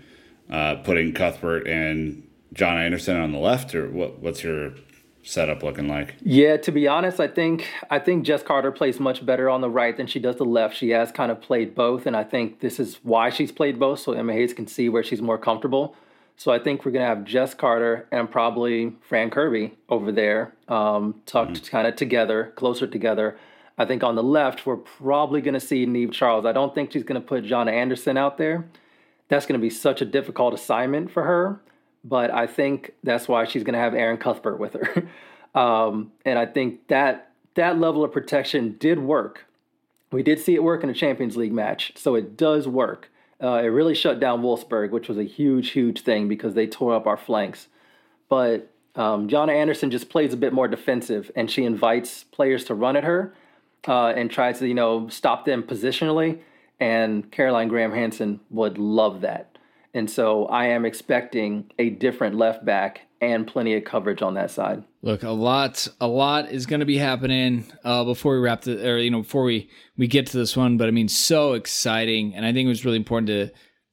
uh, 0.49 0.76
putting 0.76 1.14
Cuthbert 1.14 1.68
and 1.68 2.26
Jonna 2.56 2.86
Andersson 2.86 3.18
on 3.18 3.34
the 3.34 3.39
left, 3.39 3.76
or 3.76 3.89
what? 3.89 4.20
What's 4.20 4.41
your 4.41 4.72
setup 5.24 5.64
looking 5.64 5.88
like? 5.88 6.16
Yeah, 6.22 6.58
to 6.58 6.72
be 6.72 6.88
honest, 6.88 7.20
I 7.20 7.28
think 7.28 7.68
I 7.89 7.99
think 7.99 8.26
Jess 8.26 8.41
Carter 8.41 8.72
plays 8.72 8.99
much 8.99 9.26
better 9.26 9.49
on 9.49 9.60
the 9.60 9.70
right 9.70 9.95
than 9.95 10.08
she 10.08 10.20
does 10.20 10.38
the 10.38 10.45
left. 10.45 10.76
She 10.76 10.89
has 10.91 11.12
kind 11.12 11.32
of 11.32 11.41
played 11.41 11.76
both, 11.76 12.06
and 12.06 12.16
I 12.16 12.24
think 12.24 12.62
this 12.62 12.80
is 12.80 12.99
why 13.04 13.30
she's 13.30 13.52
played 13.52 13.80
both, 13.80 13.99
so 13.99 14.14
Emma 14.14 14.32
Hayes 14.32 14.54
can 14.54 14.68
see 14.68 14.89
where 14.89 15.04
she's 15.04 15.22
more 15.22 15.38
comfortable. 15.38 15.95
So 16.41 16.51
I 16.51 16.57
think 16.57 16.85
we're 16.85 16.91
gonna 16.91 17.05
have 17.05 17.23
Jess 17.23 17.53
Carter 17.53 18.07
and 18.11 18.29
probably 18.31 18.95
Fran 19.01 19.29
Kirby 19.29 19.77
over 19.89 20.11
there, 20.11 20.53
um, 20.67 21.21
tucked 21.27 21.53
mm-hmm. 21.53 21.65
kind 21.67 21.85
of 21.85 21.95
together, 21.95 22.51
closer 22.55 22.87
together. 22.87 23.37
I 23.77 23.85
think 23.85 24.03
on 24.03 24.15
the 24.15 24.23
left 24.23 24.65
we're 24.65 24.77
probably 24.77 25.41
gonna 25.41 25.59
see 25.59 25.85
Niamh 25.85 26.11
Charles. 26.11 26.47
I 26.47 26.51
don't 26.51 26.73
think 26.73 26.93
she's 26.93 27.03
gonna 27.03 27.21
put 27.21 27.43
Jonna 27.43 27.71
Andersson 27.71 28.17
out 28.17 28.39
there. 28.39 28.65
That's 29.27 29.45
gonna 29.45 29.59
be 29.59 29.69
such 29.69 30.01
a 30.01 30.05
difficult 30.05 30.55
assignment 30.55 31.11
for 31.11 31.23
her 31.23 31.61
but 32.03 32.31
I 32.31 32.47
think 32.47 32.93
that's 33.03 33.27
why 33.27 33.45
she's 33.45 33.63
going 33.63 33.73
to 33.73 33.79
have 33.79 33.93
Erin 33.93 34.17
Cuthbert 34.17 34.59
with 34.59 34.73
her. 34.73 35.07
um, 35.59 36.11
and 36.25 36.39
I 36.39 36.45
think 36.45 36.87
that 36.87 37.31
that 37.55 37.79
level 37.79 38.03
of 38.03 38.11
protection 38.11 38.75
did 38.79 38.99
work. 38.99 39.45
We 40.11 40.23
did 40.23 40.39
see 40.39 40.55
it 40.55 40.63
work 40.63 40.83
in 40.83 40.89
a 40.89 40.93
Champions 40.93 41.37
League 41.37 41.53
match, 41.53 41.93
so 41.95 42.15
it 42.15 42.35
does 42.35 42.67
work. 42.67 43.09
Uh, 43.41 43.55
it 43.63 43.67
really 43.67 43.95
shut 43.95 44.19
down 44.19 44.41
Wolfsburg, 44.41 44.91
which 44.91 45.07
was 45.07 45.17
a 45.17 45.23
huge, 45.23 45.71
huge 45.71 46.01
thing 46.01 46.27
because 46.27 46.53
they 46.53 46.67
tore 46.67 46.93
up 46.93 47.07
our 47.07 47.17
flanks. 47.17 47.67
But 48.29 48.71
um, 48.95 49.29
Andersson 49.33 49.89
just 49.89 50.09
plays 50.09 50.33
a 50.33 50.37
bit 50.37 50.53
more 50.53 50.67
defensive, 50.67 51.31
and 51.35 51.49
she 51.49 51.63
invites 51.63 52.23
players 52.25 52.65
to 52.65 52.75
run 52.75 52.95
at 52.95 53.03
her 53.03 53.33
uh, 53.87 54.07
and 54.09 54.29
tries 54.29 54.59
to, 54.59 54.67
you 54.67 54.73
know, 54.73 55.07
stop 55.09 55.45
them 55.45 55.63
positionally. 55.63 56.39
And 56.79 57.31
Caroline 57.31 57.67
Graham 57.67 57.93
Hansen 57.93 58.39
would 58.49 58.77
love 58.77 59.21
that. 59.21 59.57
And 59.93 60.09
so 60.09 60.45
I 60.45 60.65
am 60.67 60.85
expecting 60.85 61.71
a 61.77 61.89
different 61.89 62.35
left 62.35 62.63
back 62.63 63.01
and 63.19 63.45
plenty 63.45 63.75
of 63.75 63.83
coverage 63.83 64.21
on 64.21 64.35
that 64.35 64.51
side. 64.51 64.83
Look, 65.04 65.24
a 65.24 65.32
lot, 65.32 65.88
a 65.99 66.08
lot 66.08 66.52
is 66.52 66.68
going 66.68 66.82
to 66.82 66.86
be 66.86 66.97
happening 66.97 67.66
uh, 67.84 68.04
before 68.04 68.36
we 68.36 68.39
wrap 68.39 68.62
the, 68.62 68.88
or 68.88 68.97
you 68.97 69.10
know, 69.10 69.22
before 69.22 69.43
we 69.43 69.70
we 69.97 70.08
get 70.08 70.28
to 70.28 70.38
this 70.38 70.56
one. 70.56 70.78
But 70.78 70.88
I 70.88 70.91
mean, 70.91 71.08
so 71.08 71.54
exciting, 71.54 72.36
and 72.36 72.45
I 72.45 72.54
think 72.54 72.68
it 72.68 72.70
was 72.70 72.86
really 72.86 72.97
important 72.97 73.28
to 73.28 73.52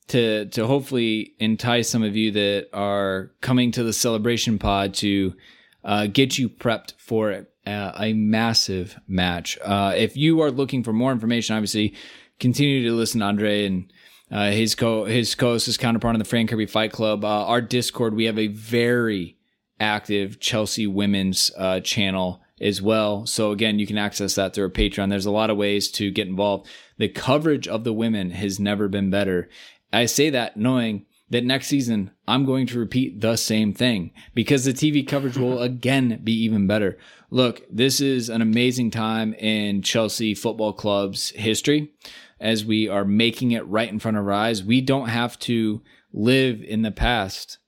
to 0.08 0.46
to 0.50 0.66
hopefully 0.66 1.34
entice 1.38 1.88
some 1.88 2.02
of 2.02 2.14
you 2.14 2.30
that 2.32 2.68
are 2.74 3.30
coming 3.40 3.72
to 3.72 3.82
the 3.82 3.94
celebration 3.94 4.58
pod 4.58 4.92
to 4.94 5.34
uh, 5.82 6.06
get 6.08 6.36
you 6.36 6.50
prepped 6.50 6.92
for 6.98 7.46
uh, 7.66 7.92
a 7.96 8.12
massive 8.12 8.98
match. 9.08 9.58
Uh, 9.64 9.94
if 9.96 10.14
you 10.14 10.42
are 10.42 10.50
looking 10.50 10.84
for 10.84 10.92
more 10.92 11.12
information, 11.12 11.56
obviously 11.56 11.94
continue 12.38 12.86
to 12.86 12.94
listen 12.94 13.20
to 13.20 13.26
Andre 13.26 13.64
and 13.64 13.90
uh, 14.30 14.50
his 14.50 14.74
co 14.74 15.06
his 15.06 15.34
co-host 15.34 15.64
his 15.64 15.78
counterpart 15.78 16.14
in 16.14 16.18
the 16.18 16.26
Fran 16.26 16.46
Kirby 16.46 16.66
Fight 16.66 16.92
Club. 16.92 17.24
Uh, 17.24 17.46
our 17.46 17.62
Discord, 17.62 18.14
we 18.14 18.26
have 18.26 18.38
a 18.38 18.48
very 18.48 19.37
active 19.80 20.40
Chelsea 20.40 20.86
women's 20.86 21.50
uh, 21.56 21.80
channel 21.80 22.40
as 22.60 22.82
well. 22.82 23.26
So 23.26 23.52
again, 23.52 23.78
you 23.78 23.86
can 23.86 23.98
access 23.98 24.34
that 24.34 24.54
through 24.54 24.64
our 24.64 24.70
Patreon. 24.70 25.10
There's 25.10 25.26
a 25.26 25.30
lot 25.30 25.50
of 25.50 25.56
ways 25.56 25.90
to 25.92 26.10
get 26.10 26.28
involved. 26.28 26.68
The 26.96 27.08
coverage 27.08 27.68
of 27.68 27.84
the 27.84 27.92
women 27.92 28.30
has 28.30 28.58
never 28.58 28.88
been 28.88 29.10
better. 29.10 29.48
I 29.92 30.06
say 30.06 30.30
that 30.30 30.56
knowing 30.56 31.06
that 31.30 31.44
next 31.44 31.68
season 31.68 32.10
I'm 32.26 32.44
going 32.44 32.66
to 32.68 32.78
repeat 32.78 33.20
the 33.20 33.36
same 33.36 33.72
thing 33.72 34.12
because 34.34 34.64
the 34.64 34.72
TV 34.72 35.06
coverage 35.06 35.36
will 35.36 35.62
again 35.62 36.20
be 36.24 36.32
even 36.44 36.66
better. 36.66 36.98
Look, 37.30 37.62
this 37.70 38.00
is 38.00 38.28
an 38.28 38.42
amazing 38.42 38.90
time 38.90 39.34
in 39.34 39.82
Chelsea 39.82 40.34
Football 40.34 40.72
Club's 40.72 41.30
history 41.30 41.92
as 42.40 42.64
we 42.64 42.88
are 42.88 43.04
making 43.04 43.52
it 43.52 43.66
right 43.66 43.88
in 43.88 43.98
front 43.98 44.16
of 44.16 44.24
our 44.24 44.32
eyes. 44.32 44.64
We 44.64 44.80
don't 44.80 45.08
have 45.08 45.38
to 45.40 45.82
live 46.12 46.62
in 46.62 46.82
the 46.82 46.90
past 46.90 47.58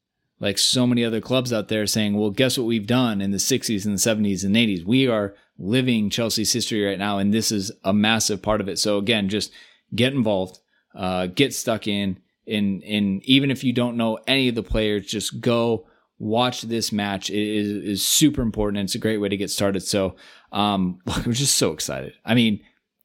like 0.41 0.57
so 0.59 0.87
many 0.87 1.05
other 1.05 1.21
clubs 1.21 1.53
out 1.53 1.69
there 1.69 1.87
saying, 1.87 2.17
well, 2.17 2.31
guess 2.31 2.57
what 2.57 2.67
we've 2.67 2.87
done 2.87 3.21
in 3.21 3.31
the 3.31 3.37
60s 3.37 3.85
and 3.85 3.95
the 3.95 3.99
70s 4.33 4.43
and 4.43 4.57
80s? 4.57 4.85
We 4.85 5.07
are 5.07 5.35
living 5.59 6.09
Chelsea's 6.09 6.53
history 6.53 6.85
right 6.85 6.99
now, 6.99 7.19
and 7.19 7.33
this 7.33 7.53
is 7.53 7.71
a 7.85 7.93
massive 7.93 8.41
part 8.41 8.63
of 8.63 8.69
it. 8.69 8.79
So, 8.79 8.97
again, 8.97 9.29
just 9.29 9.53
get 9.95 10.15
involved, 10.15 10.59
uh, 10.95 11.27
get 11.27 11.55
stuck 11.55 11.87
in. 11.87 12.19
And, 12.47 12.83
in 12.83 13.21
even 13.25 13.51
if 13.51 13.63
you 13.63 13.75
don't 13.75 13.99
know 13.99 14.19
any 14.27 14.49
of 14.49 14.55
the 14.55 14.63
players, 14.63 15.07
just 15.07 15.41
go 15.41 15.87
watch 16.19 16.63
this 16.63 16.91
match. 16.91 17.29
It 17.29 17.57
is, 17.57 17.69
is 17.85 18.07
super 18.07 18.41
important. 18.41 18.79
And 18.79 18.87
it's 18.87 18.95
a 18.95 18.99
great 18.99 19.19
way 19.19 19.29
to 19.29 19.37
get 19.37 19.51
started. 19.51 19.83
So, 19.83 20.17
um, 20.53 21.01
I'm 21.07 21.35
just 21.35 21.57
so 21.57 21.73
excited. 21.73 22.15
I 22.25 22.35
mean, 22.35 22.61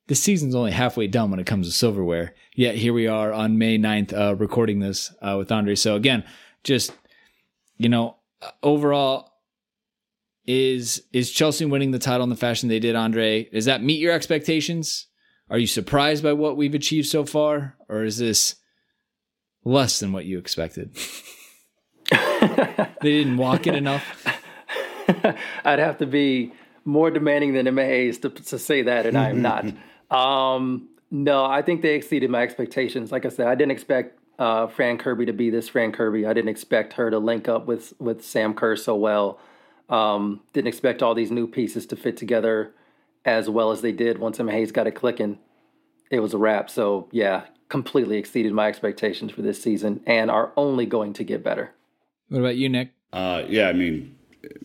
the 0.08 0.16
season's 0.16 0.56
only 0.56 0.72
halfway 0.72 1.08
done 1.08 1.32
when 1.32 1.40
it 1.42 1.48
comes 1.48 1.68
to 1.68 1.74
silverware. 1.74 2.34
Yet 2.54 2.76
here 2.76 2.94
we 2.94 3.08
are 3.08 3.34
on 3.34 3.58
May 3.58 3.78
9th, 3.78 4.14
uh, 4.14 4.36
recording 4.36 4.80
this 4.80 5.14
uh, 5.22 5.36
with 5.38 5.52
Andre. 5.52 5.76
So 5.76 5.96
again, 5.96 6.24
just 6.64 6.94
you 7.78 7.90
know, 7.90 8.18
overall, 8.64 9.32
is 10.46 11.04
is 11.12 11.32
Chelsea 11.32 11.66
winning 11.66 11.92
the 11.92 12.00
title 12.00 12.24
in 12.24 12.30
the 12.30 12.36
fashion 12.36 12.70
they 12.70 12.80
did, 12.80 12.96
Andre? 12.96 13.50
Does 13.50 13.66
that 13.66 13.84
meet 13.84 14.00
your 14.00 14.14
expectations? 14.14 15.08
Are 15.50 15.58
you 15.58 15.68
surprised 15.68 16.24
by 16.24 16.34
what 16.34 16.58
we've 16.58 16.74
achieved 16.76 17.08
so 17.08 17.26
far, 17.26 17.76
or 17.90 18.04
is 18.04 18.18
this 18.18 18.56
less 19.64 20.00
than 20.00 20.12
what 20.12 20.26
you 20.26 20.38
expected? 20.38 20.96
they 22.12 22.88
didn't 23.02 23.38
walk 23.38 23.68
it 23.68 23.76
enough. 23.76 24.26
I'd 25.66 25.80
have 25.80 25.98
to 26.00 26.06
be 26.06 26.52
more 26.84 27.10
demanding 27.12 27.54
than 27.54 27.68
Emma 27.68 27.84
Hayes 27.84 28.20
to, 28.20 28.30
to 28.30 28.60
say 28.60 28.84
that, 28.84 29.06
and 29.06 29.18
I 29.18 29.30
am 29.30 29.42
not. 29.42 29.66
Um, 30.12 30.90
no, 31.10 31.44
I 31.44 31.64
think 31.64 31.82
they 31.82 31.96
exceeded 31.96 32.30
my 32.30 32.44
expectations. 32.44 33.12
Like 33.12 33.26
I 33.26 33.30
said, 33.30 33.48
I 33.48 33.56
didn't 33.56 33.72
expect 33.72 34.20
uh, 34.40 34.68
Fran 34.68 34.98
Kirby 34.98 35.26
to 35.26 35.34
be 35.34 35.50
this 35.50 35.70
Fran 35.70 35.92
Kirby. 35.92 36.26
I 36.26 36.34
didn't 36.34 36.50
expect 36.50 36.94
her 36.94 37.10
to 37.10 37.20
link 37.20 37.48
up 37.48 37.66
with 37.66 37.94
with 38.00 38.24
Sam 38.24 38.54
Kerr 38.54 38.76
so 38.76 38.96
well. 38.96 39.40
Um, 39.90 40.42
didn't 40.54 40.68
expect 40.68 41.04
all 41.04 41.14
these 41.14 41.32
new 41.32 41.48
pieces 41.48 41.86
to 41.88 41.96
fit 41.96 42.18
together 42.18 42.74
as 43.24 43.50
well 43.50 43.72
as 43.72 43.82
they 43.82 43.92
did. 43.92 44.18
Once 44.18 44.40
Emma 44.40 44.52
Hayes 44.52 44.72
got 44.72 44.88
it 44.88 44.92
clicking, 44.92 45.40
it 46.10 46.20
was 46.20 46.34
a 46.34 46.38
wrap. 46.38 46.70
So 46.70 47.08
yeah, 47.12 47.46
completely 47.70 48.18
exceeded 48.18 48.54
my 48.54 48.68
expectations 48.68 49.32
for 49.32 49.42
this 49.42 49.62
season, 49.62 50.02
and 50.06 50.32
are 50.32 50.52
only 50.58 50.86
going 50.86 51.14
to 51.14 51.24
get 51.24 51.44
better. 51.44 51.74
What 52.30 52.40
about 52.40 52.56
you, 52.56 52.70
Nick? 52.70 52.92
Uh, 53.14 53.44
yeah, 53.48 53.70
I 53.70 53.74
mean, 53.74 54.16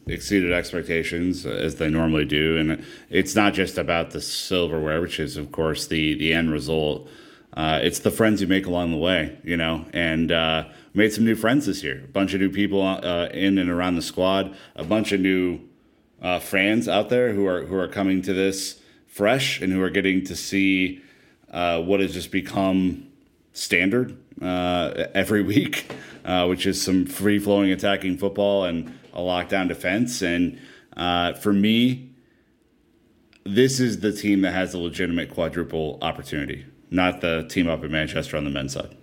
exceeded 0.07 0.53
expectations 0.53 1.47
as 1.47 1.77
they 1.77 1.89
normally 1.89 2.25
do. 2.25 2.57
And 2.57 2.85
it's 3.09 3.35
not 3.35 3.55
just 3.55 3.79
about 3.79 4.11
the 4.11 4.21
silverware, 4.21 5.01
which 5.01 5.21
is, 5.21 5.37
of 5.37 5.53
course, 5.53 5.87
the, 5.87 6.15
the 6.15 6.33
end 6.33 6.51
result. 6.51 7.09
Uh, 7.55 7.81
it's 7.83 7.99
the 7.99 8.11
friends 8.11 8.41
you 8.41 8.47
make 8.47 8.67
along 8.67 8.93
the 8.93 8.97
way, 8.97 9.37
you 9.43 9.57
know, 9.57 9.85
and 9.93 10.31
uh, 10.31 10.65
made 10.95 11.13
some 11.13 11.25
new 11.25 11.35
friends 11.35 11.67
this 11.67 11.83
year. 11.83 12.03
A 12.05 12.09
bunch 12.09 12.33
of 12.33 12.41
new 12.41 12.51
people 12.51 12.83
uh, 12.83 13.29
in 13.33 13.59
and 13.59 13.69
around 13.69 13.97
the 13.97 14.03
squad, 14.03 14.55
a 14.77 14.85
bunch 14.85 15.13
of 15.13 15.21
new 15.21 15.61
uh, 16.23 16.39
fans 16.39 16.87
out 16.87 17.09
there 17.09 17.33
who 17.33 17.47
are 17.47 17.65
who 17.65 17.77
are 17.77 17.89
coming 17.89 18.23
to 18.23 18.33
this 18.33 18.81
fresh 19.07 19.61
and 19.61 19.73
who 19.73 19.83
are 19.83 19.91
getting 19.91 20.25
to 20.25 20.37
see 20.37 21.03
uh, 21.51 21.81
what 21.83 21.99
has 21.99 22.13
just 22.13 22.31
become 22.31 23.09
standard 23.53 24.17
uh, 24.41 25.07
every 25.15 25.43
week, 25.55 25.91
which 26.47 26.67
is 26.67 26.81
some 26.81 27.05
free 27.05 27.39
flowing 27.39 27.73
attacking 27.73 28.17
football 28.17 28.65
and 28.65 28.97
a 29.13 29.21
lockdown 29.21 29.67
defense. 29.67 30.23
And 30.23 30.59
for 31.41 31.53
me, 31.53 32.11
this 33.45 33.81
is 33.81 34.01
the 34.01 34.13
team 34.13 34.43
that 34.43 34.53
has 34.53 34.75
a 34.75 34.79
legitimate 34.79 35.31
quadruple 35.31 35.99
opportunity, 36.03 36.67
not 36.91 37.21
the 37.21 37.47
team 37.49 37.69
up 37.69 37.85
in 37.85 37.93
Manchester 37.93 38.37
on 38.37 38.45
the 38.45 38.51
men's 38.51 38.73
side. 38.73 38.97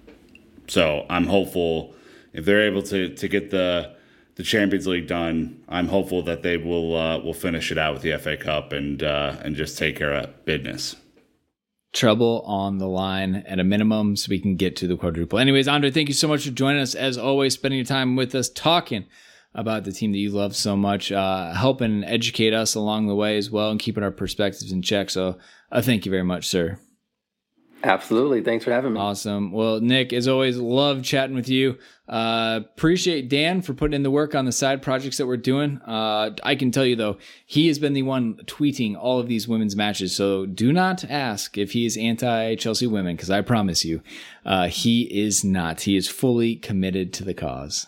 So 0.67 1.05
I'm 1.09 1.27
hopeful 1.27 1.93
if 2.33 2.45
they're 2.45 2.67
able 2.67 2.83
to 2.83 3.13
to 3.15 3.27
get 3.27 3.51
the 3.51 3.95
the 4.35 4.43
Champions 4.43 4.85
League 4.85 5.07
done, 5.07 5.63
I'm 5.67 5.87
hopeful 5.87 6.21
that 6.23 6.43
they 6.43 6.57
will 6.57 6.95
uh, 6.95 7.19
will 7.19 7.33
finish 7.33 7.71
it 7.71 7.77
out 7.77 7.93
with 7.93 8.03
the 8.03 8.17
FA 8.17 8.37
Cup 8.37 8.71
and 8.71 9.01
uh, 9.01 9.35
and 9.41 9.55
just 9.55 9.77
take 9.77 9.97
care 9.97 10.13
of 10.13 10.45
business. 10.45 10.95
Trouble 11.93 12.43
on 12.45 12.77
the 12.77 12.87
line 12.87 13.37
at 13.47 13.59
a 13.59 13.63
minimum 13.63 14.15
so 14.15 14.29
we 14.29 14.39
can 14.39 14.55
get 14.55 14.75
to 14.75 14.87
the 14.87 14.95
quadruple. 14.95 15.39
Anyways, 15.39 15.67
Andre, 15.67 15.89
thank 15.89 16.07
you 16.07 16.13
so 16.13 16.27
much 16.27 16.45
for 16.45 16.51
joining 16.51 16.81
us. 16.81 16.93
As 16.93 17.17
always, 17.17 17.55
spending 17.55 17.79
your 17.79 17.85
time 17.85 18.15
with 18.15 18.35
us 18.35 18.49
talking 18.49 19.05
about 19.55 19.83
the 19.83 19.91
team 19.91 20.11
that 20.11 20.19
you 20.19 20.29
love 20.29 20.55
so 20.55 20.77
much, 20.77 21.11
uh, 21.11 21.53
helping 21.53 22.03
educate 22.03 22.53
us 22.53 22.75
along 22.75 23.07
the 23.07 23.15
way 23.15 23.37
as 23.37 23.49
well 23.49 23.71
and 23.71 23.79
keeping 23.79 24.03
our 24.03 24.11
perspectives 24.11 24.71
in 24.71 24.83
check. 24.83 25.09
So 25.09 25.39
uh, 25.71 25.81
thank 25.81 26.05
you 26.05 26.11
very 26.11 26.23
much, 26.23 26.47
sir. 26.47 26.77
Absolutely. 27.83 28.41
Thanks 28.41 28.65
for 28.65 28.71
having 28.71 28.93
me. 28.93 28.99
Awesome. 28.99 29.51
Well, 29.51 29.79
Nick, 29.79 30.11
as 30.11 30.27
always, 30.27 30.57
love 30.57 31.03
chatting 31.03 31.35
with 31.35 31.47
you. 31.47 31.77
Uh, 32.07 32.61
appreciate 32.65 33.29
Dan 33.29 33.61
for 33.61 33.73
putting 33.73 33.93
in 33.93 34.03
the 34.03 34.11
work 34.11 34.33
on 34.33 34.45
the 34.45 34.51
side 34.51 34.81
projects 34.81 35.17
that 35.17 35.27
we're 35.27 35.37
doing. 35.37 35.79
Uh, 35.85 36.31
I 36.43 36.55
can 36.55 36.71
tell 36.71 36.85
you 36.85 36.95
though, 36.95 37.17
he 37.45 37.67
has 37.67 37.79
been 37.79 37.93
the 37.93 38.03
one 38.03 38.35
tweeting 38.45 38.95
all 38.97 39.19
of 39.19 39.27
these 39.27 39.47
women's 39.47 39.75
matches. 39.75 40.15
So 40.15 40.45
do 40.45 40.73
not 40.73 41.03
ask 41.05 41.57
if 41.57 41.73
he 41.73 41.85
is 41.85 41.97
anti 41.97 42.55
Chelsea 42.55 42.87
women, 42.87 43.15
because 43.15 43.29
I 43.29 43.41
promise 43.41 43.85
you, 43.85 44.01
uh, 44.45 44.67
he 44.67 45.03
is 45.03 45.43
not. 45.43 45.81
He 45.81 45.95
is 45.95 46.07
fully 46.07 46.55
committed 46.55 47.13
to 47.13 47.23
the 47.23 47.33
cause. 47.33 47.85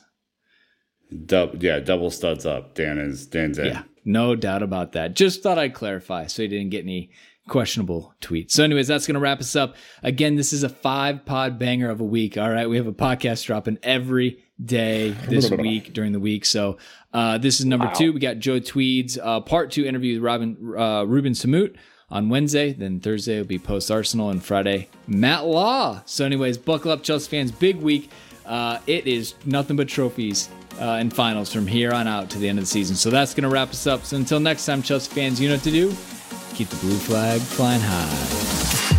Dub, 1.26 1.64
yeah, 1.64 1.80
double 1.80 2.12
studs 2.12 2.46
up. 2.46 2.76
Dan 2.76 3.00
is 3.00 3.26
Dan's 3.26 3.58
in. 3.58 3.66
Yeah, 3.68 3.84
no 4.06 4.36
doubt 4.36 4.62
about 4.62 4.92
that. 4.92 5.16
Just 5.16 5.42
thought 5.42 5.58
I'd 5.58 5.74
clarify 5.74 6.28
so 6.28 6.44
he 6.44 6.48
didn't 6.48 6.70
get 6.70 6.84
any 6.84 7.10
questionable 7.50 8.14
tweet. 8.22 8.52
So, 8.52 8.64
anyways, 8.64 8.88
that's 8.88 9.06
going 9.06 9.16
to 9.16 9.20
wrap 9.20 9.40
us 9.40 9.56
up. 9.56 9.76
Again, 10.04 10.36
this 10.36 10.54
is 10.54 10.64
a 10.64 10.70
five 10.70 11.26
pod 11.26 11.60
banger 11.60 11.90
of 11.90 12.00
a 12.00 12.06
week. 12.06 12.38
All 12.38 12.50
right. 12.50 12.70
We 12.70 12.78
have 12.78 12.88
a 12.88 12.94
podcast 12.94 13.46
dropping 13.46 13.80
every 13.84 14.44
day 14.64 15.12
this 15.28 15.52
week 15.52 15.94
during 15.94 16.14
the 16.14 16.20
week. 16.20 16.46
So, 16.46 16.78
uh, 17.14 17.38
this 17.38 17.60
is 17.60 17.66
number 17.66 17.88
wow. 17.88 17.94
two. 17.94 18.14
We 18.14 18.20
got 18.20 18.40
Joe 18.40 18.60
Tweed's 18.60 19.18
uh, 19.18 19.42
part 19.42 19.72
two 19.72 19.86
interview 19.86 20.16
with 20.16 20.24
Robin 20.24 20.76
uh, 20.78 21.04
Ruben 21.04 21.34
Samut 21.34 21.76
on 22.10 22.30
Wednesday. 22.30 22.72
Then 22.72 23.00
Thursday 23.00 23.38
will 23.38 23.46
be 23.46 23.60
post 23.60 23.92
Arsenal, 23.92 24.30
and 24.30 24.44
Friday, 24.44 24.88
Matt 25.08 25.46
Law. 25.46 26.02
So, 26.06 26.26
anyways, 26.26 26.58
buckle 26.58 26.92
up, 26.92 27.04
Chelsea 27.04 27.30
fans. 27.30 27.52
Big 27.52 27.78
week. 27.78 28.10
Uh, 28.46 28.80
it 28.88 29.06
is 29.06 29.36
nothing 29.46 29.76
but 29.76 29.88
trophies 29.88 30.50
uh, 30.80 30.94
and 30.94 31.14
finals 31.14 31.54
from 31.54 31.68
here 31.68 31.92
on 31.92 32.08
out 32.08 32.30
to 32.32 32.40
the 32.40 32.48
end 32.50 32.58
of 32.58 32.64
the 32.64 32.70
season. 32.70 32.96
So 32.96 33.10
that's 33.10 33.34
going 33.34 33.44
to 33.44 33.50
wrap 33.50 33.70
us 33.70 33.86
up. 33.86 34.04
So 34.06 34.18
until 34.18 34.40
next 34.40 34.66
time, 34.66 34.82
Chelsea 34.82 35.14
fans, 35.14 35.40
you 35.40 35.50
know 35.50 35.56
what 35.56 35.64
to 35.64 35.72
do. 35.72 35.96
Keep 36.60 36.68
the 36.72 36.76
blue 36.76 36.98
flag 36.98 37.40
flying 37.40 37.80
high. 37.80 38.99